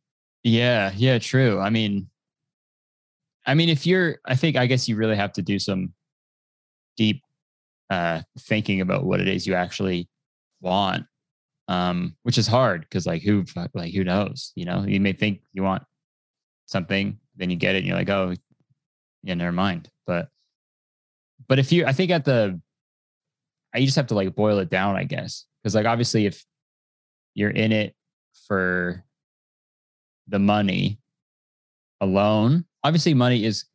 Yeah. 0.43 0.91
Yeah. 0.95 1.19
True. 1.19 1.59
I 1.59 1.69
mean, 1.69 2.08
I 3.49 3.55
mean, 3.55 3.69
if 3.69 3.87
you're, 3.87 4.19
I 4.25 4.35
think, 4.35 4.55
I 4.55 4.67
guess 4.67 4.87
you 4.87 4.95
really 4.95 5.15
have 5.15 5.33
to 5.33 5.41
do 5.41 5.57
some 5.57 5.93
deep 6.97 7.23
uh, 7.89 8.21
thinking 8.41 8.81
about 8.81 9.05
what 9.05 9.19
it 9.19 9.27
is 9.27 9.47
you 9.47 9.55
actually 9.55 10.07
want, 10.61 11.05
um, 11.67 12.15
which 12.21 12.37
is 12.37 12.45
hard 12.45 12.81
because, 12.81 13.07
like, 13.07 13.23
who, 13.23 13.43
like, 13.73 13.91
who 13.91 14.03
knows? 14.03 14.51
You 14.55 14.65
know, 14.65 14.83
you 14.83 14.99
may 14.99 15.13
think 15.13 15.41
you 15.51 15.63
want 15.63 15.81
something, 16.67 17.17
then 17.37 17.49
you 17.49 17.55
get 17.55 17.73
it 17.73 17.79
and 17.79 17.87
you're 17.87 17.97
like, 17.97 18.09
oh, 18.09 18.35
yeah, 19.23 19.33
never 19.33 19.51
mind. 19.51 19.89
But 20.05 20.29
but 21.47 21.57
if 21.57 21.71
you 21.71 21.85
I 21.85 21.91
think 21.93 22.11
at 22.11 22.25
the 22.25 22.61
you 23.75 23.85
just 23.85 23.95
have 23.97 24.07
to 24.07 24.15
like 24.15 24.35
boil 24.35 24.59
it 24.59 24.69
down, 24.69 24.95
I 24.95 25.03
guess. 25.03 25.45
Because 25.63 25.75
like 25.75 25.85
obviously 25.85 26.25
if 26.25 26.45
you're 27.33 27.49
in 27.49 27.71
it 27.71 27.95
for 28.47 29.03
the 30.27 30.39
money 30.39 30.99
alone, 31.99 32.65
obviously 32.83 33.13
money 33.13 33.45
is 33.45 33.65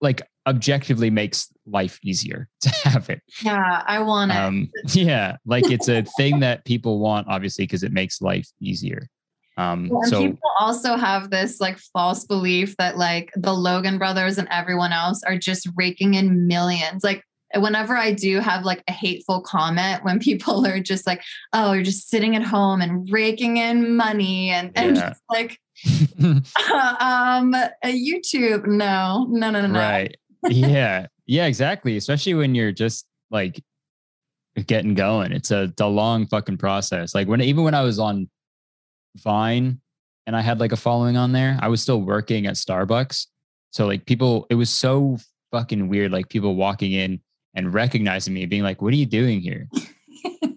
like 0.00 0.22
objectively 0.46 1.10
makes 1.10 1.48
life 1.66 1.98
easier 2.02 2.48
to 2.60 2.70
have 2.84 3.08
it. 3.10 3.22
Yeah, 3.42 3.82
I 3.86 4.00
want 4.00 4.32
it. 4.32 4.36
Um, 4.36 4.70
yeah, 4.88 5.36
like 5.46 5.70
it's 5.70 5.88
a 5.88 6.02
thing 6.16 6.40
that 6.40 6.64
people 6.64 6.98
want, 6.98 7.28
obviously, 7.28 7.64
because 7.64 7.82
it 7.82 7.92
makes 7.92 8.20
life 8.20 8.48
easier. 8.60 9.08
Um, 9.56 9.88
Well, 9.88 10.02
so 10.02 10.20
people 10.20 10.50
also 10.58 10.96
have 10.96 11.30
this 11.30 11.60
like 11.60 11.78
false 11.78 12.24
belief 12.24 12.76
that 12.76 12.98
like 12.98 13.32
the 13.36 13.52
Logan 13.52 13.98
brothers 13.98 14.36
and 14.36 14.48
everyone 14.50 14.92
else 14.92 15.22
are 15.22 15.38
just 15.38 15.68
raking 15.76 16.14
in 16.14 16.46
millions. 16.48 17.04
Like 17.04 17.22
whenever 17.54 17.96
I 17.96 18.12
do 18.12 18.40
have 18.40 18.64
like 18.64 18.82
a 18.88 18.92
hateful 18.92 19.40
comment 19.40 20.04
when 20.04 20.18
people 20.20 20.66
are 20.66 20.80
just 20.80 21.06
like, 21.06 21.22
oh, 21.52 21.72
you're 21.72 21.84
just 21.84 22.08
sitting 22.08 22.36
at 22.36 22.42
home 22.42 22.80
and 22.80 23.08
raking 23.10 23.56
in 23.58 23.96
money 23.96 24.50
and, 24.50 24.72
and 24.74 24.96
just 24.96 25.22
like 25.30 25.58
um 27.00 27.54
YouTube. 27.84 28.66
No, 28.66 29.26
no, 29.28 29.50
no, 29.50 29.60
no, 29.60 29.66
no. 29.66 29.78
right, 29.78 30.16
yeah, 30.48 31.06
yeah, 31.26 31.46
exactly. 31.46 31.96
Especially 31.96 32.34
when 32.34 32.54
you're 32.54 32.72
just 32.72 33.06
like 33.30 33.62
getting 34.66 34.94
going, 34.94 35.32
it's 35.32 35.50
a, 35.50 35.64
it's 35.64 35.80
a 35.80 35.86
long 35.86 36.26
fucking 36.26 36.58
process. 36.58 37.14
Like 37.14 37.28
when 37.28 37.40
even 37.40 37.64
when 37.64 37.74
I 37.74 37.82
was 37.82 37.98
on 37.98 38.28
Vine 39.16 39.80
and 40.26 40.36
I 40.36 40.40
had 40.40 40.60
like 40.60 40.72
a 40.72 40.76
following 40.76 41.16
on 41.16 41.32
there, 41.32 41.58
I 41.60 41.68
was 41.68 41.82
still 41.82 42.00
working 42.00 42.46
at 42.46 42.54
Starbucks. 42.54 43.26
So 43.70 43.86
like 43.86 44.06
people, 44.06 44.46
it 44.50 44.54
was 44.54 44.70
so 44.70 45.18
fucking 45.50 45.88
weird. 45.88 46.12
Like 46.12 46.28
people 46.28 46.54
walking 46.54 46.92
in 46.92 47.20
and 47.54 47.72
recognizing 47.72 48.34
me, 48.34 48.46
being 48.46 48.62
like, 48.62 48.82
"What 48.82 48.92
are 48.92 48.96
you 48.96 49.06
doing 49.06 49.40
here?" 49.40 49.68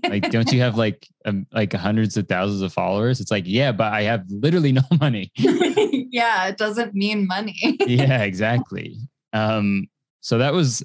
Like 0.09 0.29
don't 0.31 0.51
you 0.51 0.61
have 0.61 0.77
like 0.77 1.07
um, 1.25 1.45
like 1.51 1.73
hundreds 1.73 2.17
of 2.17 2.27
thousands 2.27 2.61
of 2.61 2.71
followers 2.73 3.19
it's 3.19 3.31
like 3.31 3.43
yeah 3.45 3.71
but 3.71 3.91
i 3.93 4.01
have 4.03 4.23
literally 4.29 4.71
no 4.71 4.81
money 4.99 5.31
yeah, 5.37 6.47
it 6.47 6.57
doesn't 6.57 6.93
mean 6.93 7.27
money. 7.27 7.55
yeah 7.85 8.23
exactly 8.23 8.97
um 9.33 9.85
so 10.21 10.37
that 10.37 10.53
was 10.53 10.83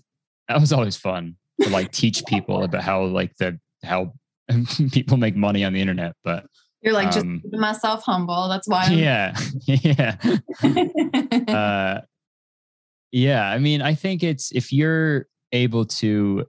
that 0.48 0.60
was 0.60 0.72
always 0.72 0.96
fun 0.96 1.36
to 1.60 1.68
like 1.70 1.90
teach 1.92 2.24
people 2.26 2.64
about 2.64 2.82
how 2.82 3.04
like 3.04 3.34
the 3.36 3.58
how 3.84 4.12
people 4.92 5.16
make 5.16 5.36
money 5.36 5.64
on 5.64 5.72
the 5.72 5.80
internet 5.80 6.14
but 6.24 6.44
You're 6.82 6.92
like, 6.94 7.12
just 7.12 7.24
Um, 7.24 7.40
keeping 7.42 7.60
myself 7.60 8.02
humble. 8.04 8.48
That's 8.48 8.68
why 8.68 8.84
I'm 8.86 8.98
yeah 8.98 9.36
yeah 9.66 10.16
uh 11.48 12.00
yeah 13.12 13.48
i 13.50 13.58
mean 13.58 13.82
i 13.82 13.94
think 13.94 14.22
it's 14.22 14.50
if 14.52 14.72
you're 14.72 15.26
able 15.52 15.84
to 15.84 16.46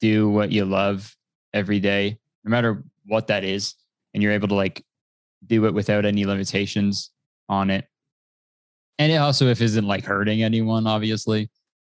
do 0.00 0.28
what 0.28 0.52
you 0.52 0.64
love 0.64 1.14
every 1.56 1.80
day 1.80 2.18
no 2.44 2.50
matter 2.50 2.84
what 3.06 3.26
that 3.28 3.42
is 3.42 3.74
and 4.12 4.22
you're 4.22 4.32
able 4.32 4.48
to 4.48 4.54
like 4.54 4.84
do 5.46 5.64
it 5.66 5.74
without 5.74 6.04
any 6.04 6.24
limitations 6.26 7.10
on 7.48 7.70
it 7.70 7.86
and 8.98 9.10
it 9.10 9.16
also 9.16 9.46
if 9.46 9.60
isn't 9.60 9.86
like 9.86 10.04
hurting 10.04 10.42
anyone 10.42 10.86
obviously 10.86 11.50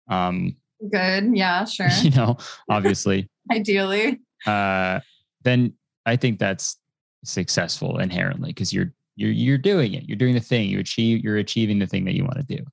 um 0.10 0.55
good. 0.91 1.36
Yeah, 1.36 1.66
sure. 1.76 1.89
you 2.01 2.12
know 2.12 2.38
obviously 2.70 3.30
Ideally. 3.51 4.20
uh 4.45 4.99
then 5.43 5.74
i 6.05 6.16
think 6.16 6.38
that's 6.39 6.78
successful 7.24 7.97
inherently 7.99 8.49
because 8.51 8.72
you're 8.72 8.93
you're 9.16 9.32
you're 9.32 9.58
doing 9.58 9.95
it 9.95 10.03
you're 10.08 10.18
doing 10.18 10.36
the 10.36 10.39
thing 10.39 10.70
you 10.70 10.80
achieve 10.80 11.24
you're 11.24 11.38
achieving 11.38 11.80
the 11.80 11.88
thing 11.88 12.05
that 12.05 12.14
you 12.14 12.24
want 12.24 12.38
to 12.38 12.43
do 12.58 12.64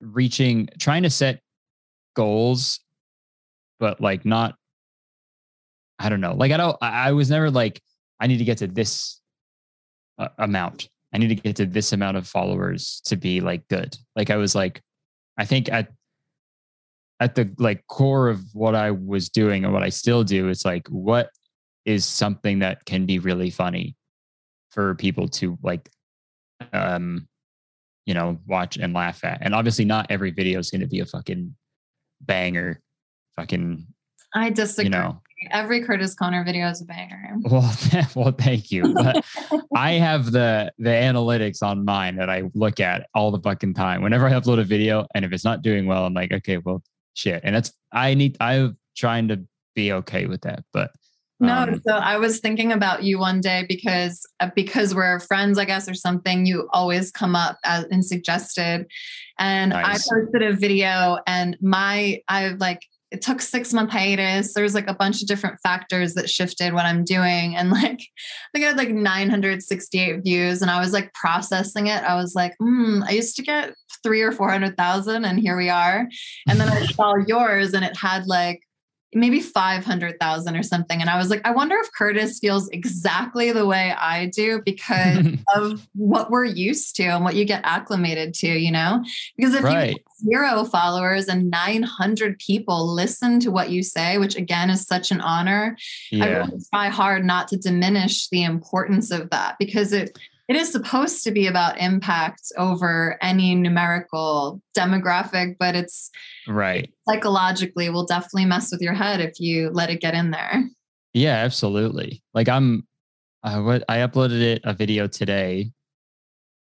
reaching 0.00 0.68
trying 0.78 1.02
to 1.02 1.10
set 1.10 1.40
goals 2.14 2.80
but 3.80 4.00
like 4.00 4.24
not 4.24 4.54
i 6.00 6.08
don't 6.08 6.20
know. 6.20 6.34
Like 6.34 6.52
i 6.52 6.56
don't 6.56 6.76
i 6.80 7.12
was 7.12 7.30
never 7.30 7.50
like 7.50 7.80
i 8.18 8.26
need 8.26 8.38
to 8.38 8.44
get 8.44 8.58
to 8.58 8.66
this 8.66 9.20
uh, 10.18 10.28
amount. 10.38 10.88
I 11.12 11.18
need 11.18 11.28
to 11.28 11.34
get 11.34 11.56
to 11.56 11.66
this 11.66 11.92
amount 11.92 12.16
of 12.16 12.26
followers 12.26 13.00
to 13.06 13.16
be 13.16 13.40
like 13.40 13.68
good. 13.68 13.96
Like 14.16 14.30
i 14.30 14.36
was 14.36 14.54
like 14.54 14.82
i 15.38 15.44
think 15.44 15.70
at 15.70 15.88
at 17.20 17.34
the 17.34 17.52
like 17.58 17.86
core 17.86 18.28
of 18.28 18.40
what 18.54 18.74
i 18.74 18.90
was 18.90 19.28
doing 19.28 19.64
and 19.64 19.74
what 19.74 19.82
i 19.82 19.90
still 19.90 20.24
do 20.24 20.48
it's 20.48 20.64
like 20.64 20.88
what 20.88 21.28
is 21.84 22.04
something 22.04 22.60
that 22.60 22.84
can 22.86 23.04
be 23.04 23.18
really 23.18 23.50
funny 23.50 23.94
for 24.70 24.94
people 24.94 25.28
to 25.28 25.58
like 25.62 25.90
um 26.72 27.28
you 28.06 28.14
know 28.14 28.38
watch 28.46 28.76
and 28.76 28.92
laugh 28.92 29.24
at? 29.24 29.38
And 29.40 29.54
obviously 29.54 29.84
not 29.84 30.10
every 30.10 30.32
video 30.32 30.58
is 30.58 30.70
going 30.70 30.80
to 30.80 30.88
be 30.88 30.98
a 31.00 31.06
fucking 31.06 31.54
banger 32.20 32.80
fucking 33.36 33.86
I 34.34 34.50
disagree. 34.50 34.86
you 34.86 34.90
know 34.90 35.22
Every 35.50 35.82
Curtis 35.82 36.14
Connor 36.14 36.44
video 36.44 36.68
is 36.68 36.82
a 36.82 36.84
banger. 36.84 37.20
well 37.42 37.74
well 38.14 38.32
thank 38.32 38.70
you 38.70 38.92
but 38.94 39.24
i 39.74 39.92
have 39.92 40.32
the 40.32 40.72
the 40.78 40.90
analytics 40.90 41.62
on 41.62 41.84
mine 41.84 42.16
that 42.16 42.28
i 42.28 42.42
look 42.54 42.80
at 42.80 43.08
all 43.14 43.30
the 43.30 43.40
fucking 43.40 43.74
time 43.74 44.02
whenever 44.02 44.26
i 44.26 44.32
upload 44.32 44.60
a 44.60 44.64
video 44.64 45.06
and 45.14 45.24
if 45.24 45.32
it's 45.32 45.44
not 45.44 45.62
doing 45.62 45.86
well 45.86 46.04
i'm 46.04 46.14
like 46.14 46.32
okay 46.32 46.58
well 46.58 46.82
shit 47.14 47.40
and 47.44 47.54
that's 47.54 47.72
i 47.92 48.14
need 48.14 48.36
i'm 48.40 48.76
trying 48.96 49.28
to 49.28 49.40
be 49.74 49.92
okay 49.92 50.26
with 50.26 50.40
that 50.42 50.64
but 50.72 50.90
No, 51.38 51.54
um, 51.54 51.80
so 51.86 51.94
I 51.94 52.18
was 52.18 52.40
thinking 52.40 52.70
about 52.70 53.02
you 53.02 53.18
one 53.18 53.40
day 53.40 53.64
because 53.66 54.20
uh, 54.40 54.50
because 54.54 54.94
we're 54.94 55.20
friends, 55.20 55.58
I 55.58 55.64
guess, 55.64 55.88
or 55.88 55.94
something. 55.94 56.44
You 56.44 56.68
always 56.74 57.10
come 57.10 57.34
up 57.34 57.56
as 57.64 57.86
and 57.90 58.04
suggested, 58.04 58.86
and 59.38 59.70
Nice. 59.70 60.06
I 60.06 60.20
posted 60.20 60.42
a 60.42 60.52
video, 60.52 61.16
and 61.26 61.56
my 61.62 62.20
I 62.28 62.48
like 62.58 62.82
it 63.10 63.22
took 63.22 63.40
six 63.40 63.72
month 63.72 63.90
hiatus. 63.90 64.54
There's 64.54 64.74
like 64.74 64.88
a 64.88 64.94
bunch 64.94 65.20
of 65.20 65.28
different 65.28 65.58
factors 65.62 66.14
that 66.14 66.30
shifted 66.30 66.72
what 66.72 66.86
I'm 66.86 67.04
doing, 67.04 67.56
and 67.56 67.70
like 67.70 68.00
I 68.00 68.48
think 68.52 68.64
I 68.64 68.68
had 68.68 68.76
like 68.76 68.90
968 68.90 70.22
views, 70.22 70.62
and 70.62 70.70
I 70.70 70.80
was 70.80 70.92
like 70.92 71.12
processing 71.14 71.88
it. 71.88 72.02
I 72.04 72.14
was 72.14 72.34
like, 72.34 72.54
hmm, 72.58 73.02
I 73.06 73.10
used 73.10 73.36
to 73.36 73.42
get 73.42 73.74
three 74.02 74.22
or 74.22 74.32
four 74.32 74.50
hundred 74.50 74.76
thousand, 74.76 75.24
and 75.24 75.38
here 75.38 75.56
we 75.56 75.68
are. 75.68 76.08
And 76.48 76.60
then 76.60 76.68
I 76.68 76.86
saw 76.92 77.14
yours, 77.26 77.74
and 77.74 77.84
it 77.84 77.96
had 77.96 78.26
like 78.26 78.62
maybe 79.12 79.40
500,000 79.40 80.56
or 80.56 80.62
something. 80.62 81.00
And 81.00 81.10
I 81.10 81.16
was 81.18 81.30
like, 81.30 81.40
I 81.44 81.50
wonder 81.50 81.76
if 81.76 81.90
Curtis 81.92 82.38
feels 82.38 82.68
exactly 82.68 83.50
the 83.50 83.66
way 83.66 83.92
I 83.92 84.26
do 84.26 84.62
because 84.64 85.26
of 85.54 85.88
what 85.94 86.30
we're 86.30 86.44
used 86.44 86.96
to 86.96 87.04
and 87.04 87.24
what 87.24 87.34
you 87.34 87.44
get 87.44 87.62
acclimated 87.64 88.34
to, 88.34 88.46
you 88.46 88.70
know? 88.70 89.04
Because 89.36 89.54
if 89.54 89.62
you 89.62 89.66
right 89.66 89.88
have 89.90 89.98
zero 90.20 90.64
followers 90.64 91.28
and 91.28 91.50
900 91.50 92.38
people 92.38 92.94
listen 92.94 93.40
to 93.40 93.50
what 93.50 93.70
you 93.70 93.82
say, 93.82 94.18
which 94.18 94.36
again 94.36 94.70
is 94.70 94.82
such 94.82 95.10
an 95.10 95.20
honor, 95.20 95.76
I 96.12 96.16
yeah 96.16 96.38
really 96.38 96.60
try 96.72 96.88
hard 96.88 97.24
not 97.24 97.48
to 97.48 97.56
diminish 97.56 98.28
the 98.28 98.44
importance 98.44 99.10
of 99.10 99.30
that 99.30 99.56
because 99.58 99.92
it 99.92 100.18
it 100.50 100.56
is 100.56 100.72
supposed 100.72 101.22
to 101.22 101.30
be 101.30 101.46
about 101.46 101.78
impact 101.78 102.50
over 102.58 103.16
any 103.22 103.54
numerical 103.54 104.60
demographic, 104.76 105.54
but 105.60 105.76
it's 105.76 106.10
right 106.48 106.92
psychologically 107.08 107.88
will 107.88 108.04
definitely 108.04 108.46
mess 108.46 108.72
with 108.72 108.80
your 108.80 108.92
head 108.92 109.20
if 109.20 109.38
you 109.38 109.70
let 109.70 109.90
it 109.90 110.00
get 110.00 110.12
in 110.12 110.32
there. 110.32 110.64
Yeah, 111.14 111.36
absolutely. 111.36 112.20
Like 112.34 112.48
I'm 112.48 112.84
uh, 113.44 113.60
what 113.60 113.84
I 113.88 113.98
uploaded 113.98 114.40
it 114.40 114.62
a 114.64 114.74
video 114.74 115.06
today. 115.06 115.70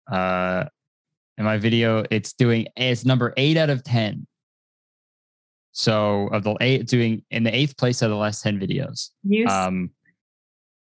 Uh 0.09 0.63
and 1.37 1.45
my 1.45 1.57
video 1.57 2.05
it's 2.09 2.31
doing 2.31 2.67
it's 2.77 3.03
number 3.03 3.33
8 3.35 3.57
out 3.57 3.69
of 3.69 3.83
10. 3.83 4.25
So 5.73 6.29
of 6.31 6.45
the 6.45 6.55
eight 6.61 6.87
doing 6.87 7.23
in 7.31 7.43
the 7.43 7.51
8th 7.51 7.77
place 7.77 8.01
out 8.01 8.05
of 8.05 8.11
the 8.11 8.17
last 8.17 8.43
10 8.43 8.61
videos. 8.61 9.09
Um 9.49 9.91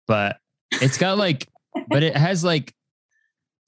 but 0.06 0.38
it's 0.74 1.00
got 1.00 1.18
like 1.18 1.48
but 1.88 2.04
it 2.04 2.16
has 2.16 2.44
like 2.44 2.76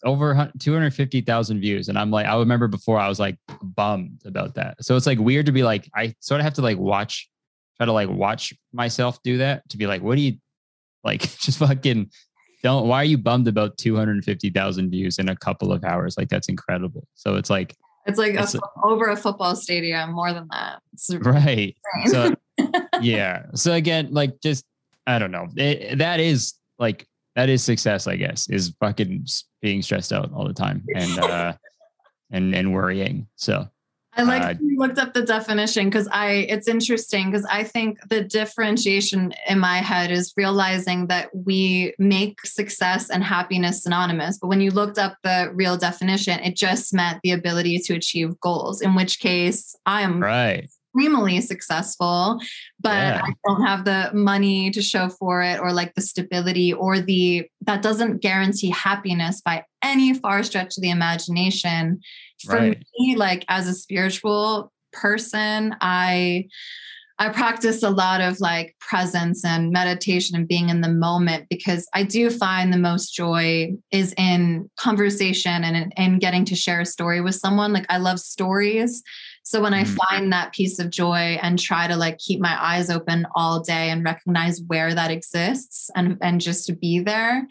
over 0.04 0.34
hun- 0.34 0.52
250,000 0.60 1.60
views 1.60 1.88
and 1.90 1.98
I'm 1.98 2.12
like 2.12 2.26
I 2.26 2.38
remember 2.38 2.68
before 2.68 3.00
I 3.00 3.08
was 3.08 3.20
like 3.20 3.38
bummed 3.62 4.22
about 4.26 4.56
that. 4.56 4.84
So 4.84 4.96
it's 4.96 5.06
like 5.06 5.20
weird 5.20 5.46
to 5.48 5.52
be 5.52 5.64
like 5.64 5.90
I 5.96 6.14
sort 6.20 6.40
of 6.42 6.46
have 6.46 6.54
to 6.56 6.62
like 6.62 6.78
watch 6.78 7.30
try 7.78 7.86
to 7.86 7.92
like 7.92 8.10
watch 8.10 8.54
myself 8.74 9.22
do 9.24 9.38
that 9.40 9.68
to 9.70 9.78
be 9.78 9.88
like 9.88 10.02
what 10.02 10.16
do 10.16 10.22
you 10.22 10.34
like 11.04 11.22
just 11.40 11.60
fucking 11.60 12.10
don't 12.64 12.88
why 12.88 12.98
are 12.98 13.06
you 13.06 13.18
bummed 13.18 13.48
about 13.48 13.78
250,000 13.78 14.90
views 14.90 15.20
in 15.20 15.30
a 15.30 15.36
couple 15.36 15.72
of 15.74 15.84
hours 15.84 16.18
like 16.18 16.30
that's 16.30 16.48
incredible. 16.50 17.08
So 17.16 17.36
it's 17.36 17.50
like 17.50 17.76
it's 18.06 18.18
like 18.20 18.32
it's- 18.34 18.56
uh, 18.56 18.60
fo- 18.60 18.90
over 18.92 19.08
a 19.10 19.16
football 19.16 19.56
stadium, 19.56 20.12
more 20.12 20.34
than 20.34 20.48
that. 20.52 20.82
It's 20.94 21.10
right 21.22 21.76
insane. 22.04 22.36
so 22.58 22.76
yeah 23.02 23.44
so 23.56 23.74
again 23.74 24.10
like 24.12 24.40
just 24.42 24.64
i 25.08 25.18
don't 25.18 25.32
know 25.32 25.48
it, 25.56 25.98
that 25.98 26.20
is 26.20 26.54
like 26.78 27.08
that 27.36 27.50
is 27.50 27.64
success 27.64 28.08
i 28.08 28.16
guess 28.16 28.50
is 28.50 28.74
fucking 28.80 29.26
being 29.62 29.82
stressed 29.82 30.14
out 30.14 30.32
all 30.34 30.48
the 30.48 30.54
time 30.54 30.84
and 30.96 31.20
uh 31.24 31.54
and 32.32 32.54
and 32.56 32.74
worrying 32.74 33.28
so 33.36 33.68
I 34.16 34.24
like 34.24 34.44
Uh, 34.44 34.54
you 34.62 34.78
looked 34.78 35.00
up 35.00 35.14
the 35.14 35.24
definition 35.24 35.90
because 35.90 36.08
I 36.12 36.46
it's 36.48 36.68
interesting 36.68 37.32
because 37.32 37.46
I 37.46 37.64
think 37.64 37.98
the 38.10 38.24
differentiation 38.24 39.34
in 39.50 39.60
my 39.60 39.78
head 39.78 40.12
is 40.12 40.34
realizing 40.38 41.08
that 41.08 41.30
we 41.34 41.94
make 41.98 42.46
success 42.46 43.10
and 43.10 43.24
happiness 43.24 43.84
synonymous. 43.84 44.38
But 44.38 44.50
when 44.50 44.62
you 44.62 44.70
looked 44.70 45.00
up 45.00 45.18
the 45.24 45.52
real 45.54 45.78
definition, 45.78 46.40
it 46.42 46.56
just 46.56 46.94
meant 46.94 47.22
the 47.24 47.32
ability 47.32 47.80
to 47.80 47.96
achieve 47.96 48.40
goals, 48.40 48.82
in 48.82 48.94
which 48.94 49.20
case 49.20 49.76
I 49.86 50.02
am 50.02 50.22
Right. 50.22 50.70
Extremely 50.96 51.42
successful, 51.42 52.40
but 52.80 52.92
Yeah. 52.98 53.22
I 53.24 53.34
don't 53.48 53.64
have 53.66 53.86
the 53.86 54.12
money 54.14 54.72
to 54.72 54.82
show 54.82 55.10
for 55.10 55.42
it 55.42 55.60
or 55.60 55.72
like 55.74 55.94
the 55.96 56.02
stability 56.02 56.74
or 56.74 57.00
the 57.00 57.48
that 57.62 57.82
doesn't 57.82 58.22
guarantee 58.22 58.70
happiness 58.70 59.42
by 59.42 59.64
any 59.82 60.14
far 60.14 60.44
stretch 60.44 60.78
of 60.78 60.82
the 60.82 60.90
imagination. 60.92 62.00
For 62.46 62.58
Right. 62.60 62.84
me, 63.00 63.16
like 63.16 63.46
as 63.48 63.68
a 63.68 63.74
spiritual 63.74 64.72
person, 64.92 65.76
I 65.82 66.48
I 67.20 67.30
practice 67.30 67.84
a 67.84 67.92
lot 67.92 68.22
of 68.22 68.40
like 68.42 68.76
presence 68.80 69.46
and 69.46 69.72
meditation 69.72 70.36
and 70.36 70.48
being 70.48 70.70
in 70.70 70.82
the 70.82 70.90
moment 70.90 71.46
because 71.48 71.88
I 71.94 72.04
do 72.04 72.30
find 72.32 72.74
the 72.74 72.78
most 72.78 73.14
joy 73.14 73.74
is 73.92 74.14
in 74.18 74.70
conversation 74.80 75.64
and 75.64 75.76
in, 75.78 75.92
in 75.96 76.20
getting 76.20 76.44
to 76.46 76.56
share 76.56 76.82
a 76.82 76.86
story 76.86 77.22
with 77.22 77.36
someone. 77.36 77.72
Like 77.72 77.86
I 77.88 77.98
love 77.98 78.20
stories. 78.20 79.04
So 79.44 79.62
when 79.62 79.74
I 79.74 79.84
Mhm. 79.84 79.98
find 80.10 80.34
that 80.34 80.54
piece 80.54 80.80
of 80.80 80.90
joy 80.90 81.38
and 81.42 81.60
try 81.60 81.88
to 81.88 81.96
like 81.96 82.18
keep 82.18 82.40
my 82.40 82.58
eyes 82.62 82.90
open 82.90 83.28
all 83.36 83.62
day 83.62 83.90
and 83.90 84.04
recognize 84.04 84.62
where 84.68 84.94
that 84.96 85.12
exists 85.12 85.90
and 85.96 86.18
and 86.22 86.40
just 86.42 86.66
to 86.68 86.74
be 86.74 87.00
there, 87.00 87.46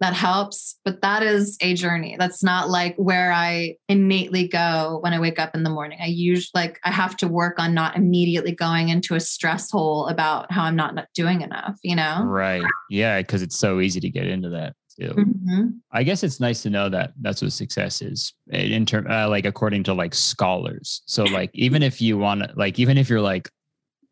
that 0.00 0.14
helps. 0.14 0.78
But 0.84 1.02
that 1.02 1.22
is 1.22 1.56
a 1.60 1.74
journey. 1.74 2.16
That's 2.18 2.42
not 2.42 2.70
like 2.70 2.94
where 2.96 3.32
I 3.32 3.74
innately 3.88 4.46
go 4.48 4.98
when 5.02 5.12
I 5.12 5.18
wake 5.20 5.38
up 5.40 5.54
in 5.54 5.64
the 5.64 5.70
morning. 5.70 5.98
I 6.00 6.06
usually 6.06 6.50
like 6.54 6.78
I 6.84 6.92
have 6.92 7.16
to 7.18 7.28
work 7.28 7.58
on 7.58 7.74
not 7.74 7.96
immediately 7.96 8.52
going 8.52 8.88
into 8.88 9.14
a 9.14 9.20
stress 9.20 9.70
hole 9.70 10.06
about 10.06 10.50
how 10.52 10.62
I'm 10.64 10.76
not 10.76 10.94
not 10.94 11.08
doing 11.14 11.42
enough, 11.42 11.78
you 11.82 11.96
know? 11.96 12.22
Right. 12.24 12.64
Yeah, 12.90 13.20
because 13.20 13.42
it's 13.42 13.58
so 13.58 13.80
easy 13.80 14.00
to 14.00 14.08
get 14.08 14.26
into 14.26 14.48
that 14.50 14.74
too. 14.98 15.12
Mhm. 15.14 15.80
I 15.90 16.02
guess 16.02 16.22
it's 16.22 16.40
nice 16.40 16.62
to 16.62 16.70
know 16.70 16.88
that 16.88 17.12
that's 17.20 17.42
what 17.42 17.52
success 17.52 18.02
is 18.02 18.32
in 18.50 18.84
term, 18.86 19.06
uh, 19.10 19.28
like 19.28 19.46
according 19.46 19.84
to 19.84 19.94
like 19.94 20.14
scholars. 20.14 21.02
So 21.06 21.24
like 21.24 21.50
even 21.54 21.82
if 21.82 22.00
you 22.00 22.18
want 22.18 22.42
to, 22.42 22.52
like 22.56 22.78
even 22.78 22.98
if 22.98 23.08
you're 23.08 23.20
like, 23.20 23.50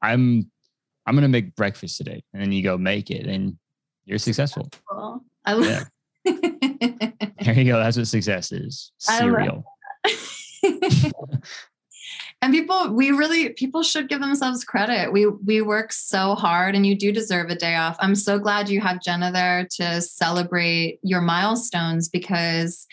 I'm, 0.02 0.50
I'm 1.06 1.14
gonna 1.14 1.28
make 1.28 1.54
breakfast 1.56 1.96
today, 1.98 2.22
and 2.32 2.42
then 2.42 2.52
you 2.52 2.62
go 2.62 2.76
make 2.76 3.10
it, 3.10 3.26
and 3.26 3.56
you're 4.04 4.18
successful. 4.18 4.68
Cool. 4.90 5.24
I 5.44 5.52
love 5.54 5.88
There 6.24 7.54
you 7.54 7.64
go. 7.64 7.78
That's 7.78 7.96
what 7.96 8.08
success 8.08 8.50
is. 8.50 8.90
Cereal. 8.98 9.64
and 12.42 12.52
people 12.52 12.92
we 12.92 13.10
really 13.10 13.50
people 13.50 13.82
should 13.82 14.08
give 14.08 14.20
themselves 14.20 14.64
credit. 14.64 15.12
We 15.12 15.26
we 15.26 15.62
work 15.62 15.92
so 15.92 16.34
hard 16.34 16.74
and 16.74 16.86
you 16.86 16.96
do 16.96 17.10
deserve 17.10 17.50
a 17.50 17.54
day 17.54 17.76
off. 17.76 17.96
I'm 17.98 18.14
so 18.14 18.38
glad 18.38 18.68
you 18.68 18.80
have 18.80 19.02
jenna 19.02 19.32
there 19.32 19.66
to 19.76 20.00
celebrate 20.02 20.98
your 21.02 21.20
milestones 21.22 22.08
because 22.08 22.86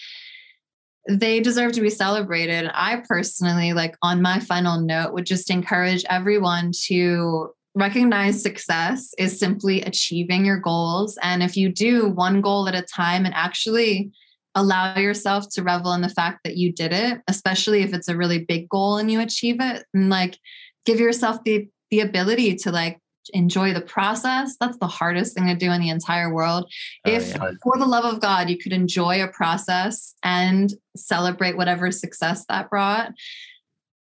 they 1.10 1.41
deserve 1.41 1.74
to 1.74 1.82
be 1.82 1.89
celebrated. 1.89 2.72
I 2.74 3.04
personally 3.08 3.74
like 3.74 3.96
on 4.02 4.22
my 4.22 4.39
final 4.39 4.80
note 4.80 5.14
would 5.14 5.26
just 5.26 5.50
encourage 5.50 6.06
everyone 6.10 6.72
to 6.86 7.50
recognize 7.76 8.41
success 8.41 9.14
is 9.18 9.38
simply 9.38 9.82
achieving 9.82 10.46
your 10.46 10.60
goals. 10.60 11.18
And 11.22 11.44
if 11.44 11.58
you 11.58 11.70
do 11.70 12.10
one 12.10 12.39
goal 12.39 12.70
at 12.70 12.76
a 12.76 12.84
time 12.84 13.26
and 13.26 13.34
actually 13.34 14.12
allow 14.56 14.97
yourself 14.97 15.45
to 15.49 15.64
revel 15.64 15.93
in 15.93 16.01
the 16.01 16.10
fact 16.10 16.39
that 16.43 16.58
you 16.58 16.72
did 16.72 16.93
it 16.93 17.22
especially 17.28 17.82
if 17.82 17.93
it's 17.93 18.08
a 18.08 18.18
really 18.18 18.39
big 18.39 18.70
goal 18.70 18.97
and 18.97 19.12
you 19.12 19.20
achieve 19.20 19.58
it 19.60 19.86
and 19.93 20.10
like 20.10 20.38
give 20.86 20.99
yourself 20.99 21.43
the 21.43 21.68
the 21.91 21.99
ability 21.99 22.56
to 22.56 22.72
like 22.72 22.99
enjoy 23.34 23.74
the 23.74 23.82
process 23.82 24.58
that's 24.60 24.78
the 24.80 24.88
hardest 24.88 25.34
thing 25.34 25.47
to 25.47 25.56
do 25.56 25.72
in 25.72 25.80
the 25.80 25.89
entire 25.89 26.34
world 26.34 26.70
Oh, 27.06 27.12
if 27.12 27.30
yeah. 27.30 27.51
for 27.64 27.78
the 27.78 27.86
love 27.86 28.06
of 28.06 28.20
god 28.20 28.49
you 28.49 28.58
could 28.58 28.74
enjoy 28.74 29.24
a 29.24 29.28
process 29.30 30.14
and 30.24 30.74
celebrate 30.95 31.56
whatever 31.56 31.89
success 31.89 32.45
that 32.49 32.70
brought 32.70 33.12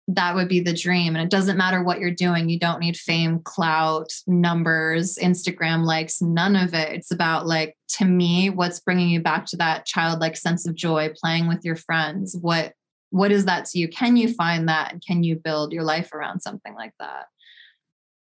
that 0.08 0.36
would 0.36 0.48
be 0.48 0.60
the 0.60 0.74
dream. 0.74 1.16
And 1.16 1.24
it 1.24 1.32
doesn't 1.32 1.58
matter 1.58 1.84
what 1.84 2.00
you're 2.00 2.12
doing. 2.12 2.48
You 2.48 2.60
don't 2.60 2.80
need 2.80 2.96
fame, 2.96 3.40
clout, 3.40 4.14
numbers, 4.28 5.18
Instagram 5.18 5.84
likes, 5.84 6.22
none 6.22 6.56
of 6.56 6.74
it. 6.74 6.92
It's 6.92 7.12
about 7.12 7.48
like, 7.48 7.76
to 7.90 8.06
me, 8.06 8.50
what's 8.52 8.80
bringing 8.80 9.10
you 9.10 9.22
back 9.22 9.46
to 9.48 9.58
that 9.58 9.86
childlike 9.86 10.38
sense 10.38 10.68
of 10.68 10.76
joy, 10.76 11.12
playing 11.16 11.48
with 11.48 11.66
your 11.66 11.76
friends. 11.76 12.38
What, 12.40 12.74
what 13.10 13.32
is 13.32 13.46
that 13.46 13.66
to 13.66 13.80
you? 13.80 13.88
Can 13.88 14.16
you 14.16 14.32
find 14.32 14.70
that? 14.70 14.94
And 14.94 15.04
can 15.04 15.24
you 15.24 15.38
build 15.38 15.74
your 15.74 15.84
life 15.84 16.14
around 16.14 16.42
something 16.42 16.76
like 16.76 16.94
that? 17.00 17.26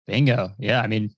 Bingo. 0.05 0.51
Yeah. 0.59 0.81
I 0.81 0.87
mean, 0.87 1.11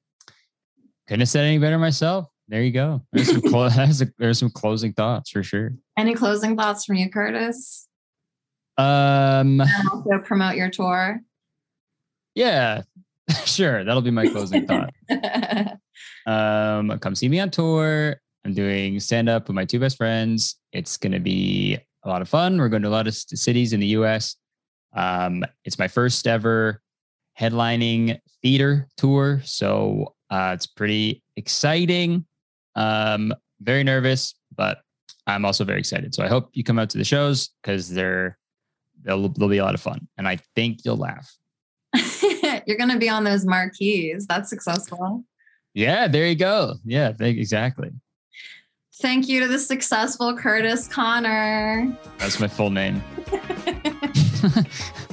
couldn't 1.07 1.21
have 1.21 1.29
said 1.29 1.45
any 1.45 1.57
better 1.57 1.79
myself. 1.79 2.27
There 2.49 2.61
you 2.61 2.71
go. 2.71 3.01
There's 3.13 3.31
some, 3.31 3.41
clo- 3.41 3.69
there's, 3.75 4.01
a, 4.01 4.07
there's 4.19 4.37
some 4.37 4.51
closing 4.51 4.93
thoughts 4.93 5.31
for 5.31 5.41
sure. 5.41 5.73
Any 5.97 6.13
closing 6.13 6.55
thoughts 6.55 6.85
from 6.85 6.97
you, 6.97 7.09
Curtis? 7.09 7.87
Um, 8.77 9.59
And 9.61 9.89
also 9.91 10.19
promote 10.23 10.55
your 10.55 10.69
tour. 10.69 11.19
yeah, 12.35 12.81
sure. 13.45 13.83
That'll 13.83 14.01
be 14.01 14.11
my 14.11 14.27
closing 14.27 14.65
thought. 14.67 14.93
Um, 16.27 16.99
come 16.99 17.15
see 17.15 17.27
me 17.29 17.39
on 17.39 17.49
tour. 17.49 18.15
I'm 18.45 18.53
doing 18.53 18.99
stand 18.99 19.27
up 19.27 19.47
with 19.47 19.55
my 19.55 19.65
two 19.65 19.79
best 19.79 19.97
friends. 19.97 20.55
It's 20.71 20.95
going 20.97 21.13
to 21.13 21.19
be 21.19 21.79
a 22.03 22.09
lot 22.09 22.21
of 22.21 22.29
fun. 22.29 22.59
We're 22.59 22.69
going 22.69 22.83
to 22.83 22.89
a 22.89 22.91
lot 22.91 23.07
of 23.07 23.15
cities 23.15 23.73
in 23.73 23.79
the 23.79 23.87
US. 23.87 24.35
Um, 24.93 25.43
it's 25.65 25.79
my 25.79 25.87
first 25.87 26.27
ever 26.27 26.79
headlining 27.39 28.19
theater 28.43 28.87
tour. 28.97 29.41
So 29.45 30.13
uh, 30.29 30.51
it's 30.53 30.67
pretty 30.67 31.23
exciting. 31.37 32.25
Um, 32.75 33.33
very 33.61 33.83
nervous, 33.83 34.35
but 34.55 34.79
I'm 35.25 35.43
also 35.45 35.63
very 35.63 35.79
excited. 35.79 36.13
So 36.13 36.23
I 36.23 36.27
hope 36.27 36.49
you 36.53 36.63
come 36.63 36.77
out 36.77 36.89
to 36.91 36.99
the 36.99 37.03
shows 37.03 37.49
because 37.63 37.89
they're 37.89 38.37
they'll, 39.03 39.29
they'll 39.29 39.49
be 39.49 39.57
a 39.57 39.63
lot 39.63 39.75
of 39.75 39.81
fun. 39.81 40.07
And 40.17 40.27
I 40.27 40.37
think 40.55 40.79
you'll 40.85 40.97
laugh. 40.97 41.35
You're 42.65 42.77
going 42.77 42.89
to 42.89 42.99
be 42.99 43.09
on 43.09 43.23
those 43.23 43.45
marquees. 43.45 44.27
That's 44.27 44.49
successful. 44.49 45.23
Yeah, 45.73 46.07
there 46.07 46.27
you 46.27 46.35
go. 46.35 46.75
Yeah, 46.85 47.13
thank, 47.13 47.37
exactly. 47.37 47.91
Thank 49.01 49.27
you 49.27 49.39
to 49.41 49.47
the 49.47 49.59
successful 49.59 50.37
Curtis 50.37 50.87
Connor. 50.87 51.97
That's 52.17 52.39
my 52.39 52.47
full 52.47 52.69
name. 52.69 53.01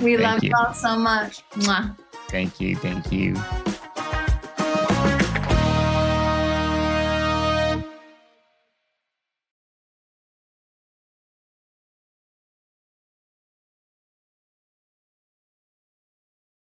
We 0.00 0.16
Thank 0.16 0.20
love 0.20 0.44
you. 0.44 0.50
you 0.50 0.54
all 0.56 0.74
so 0.74 0.96
much. 0.96 1.42
Mwah. 1.50 1.96
Thank 2.28 2.60
you. 2.60 2.76
Thank 2.76 3.10
you. 3.10 3.34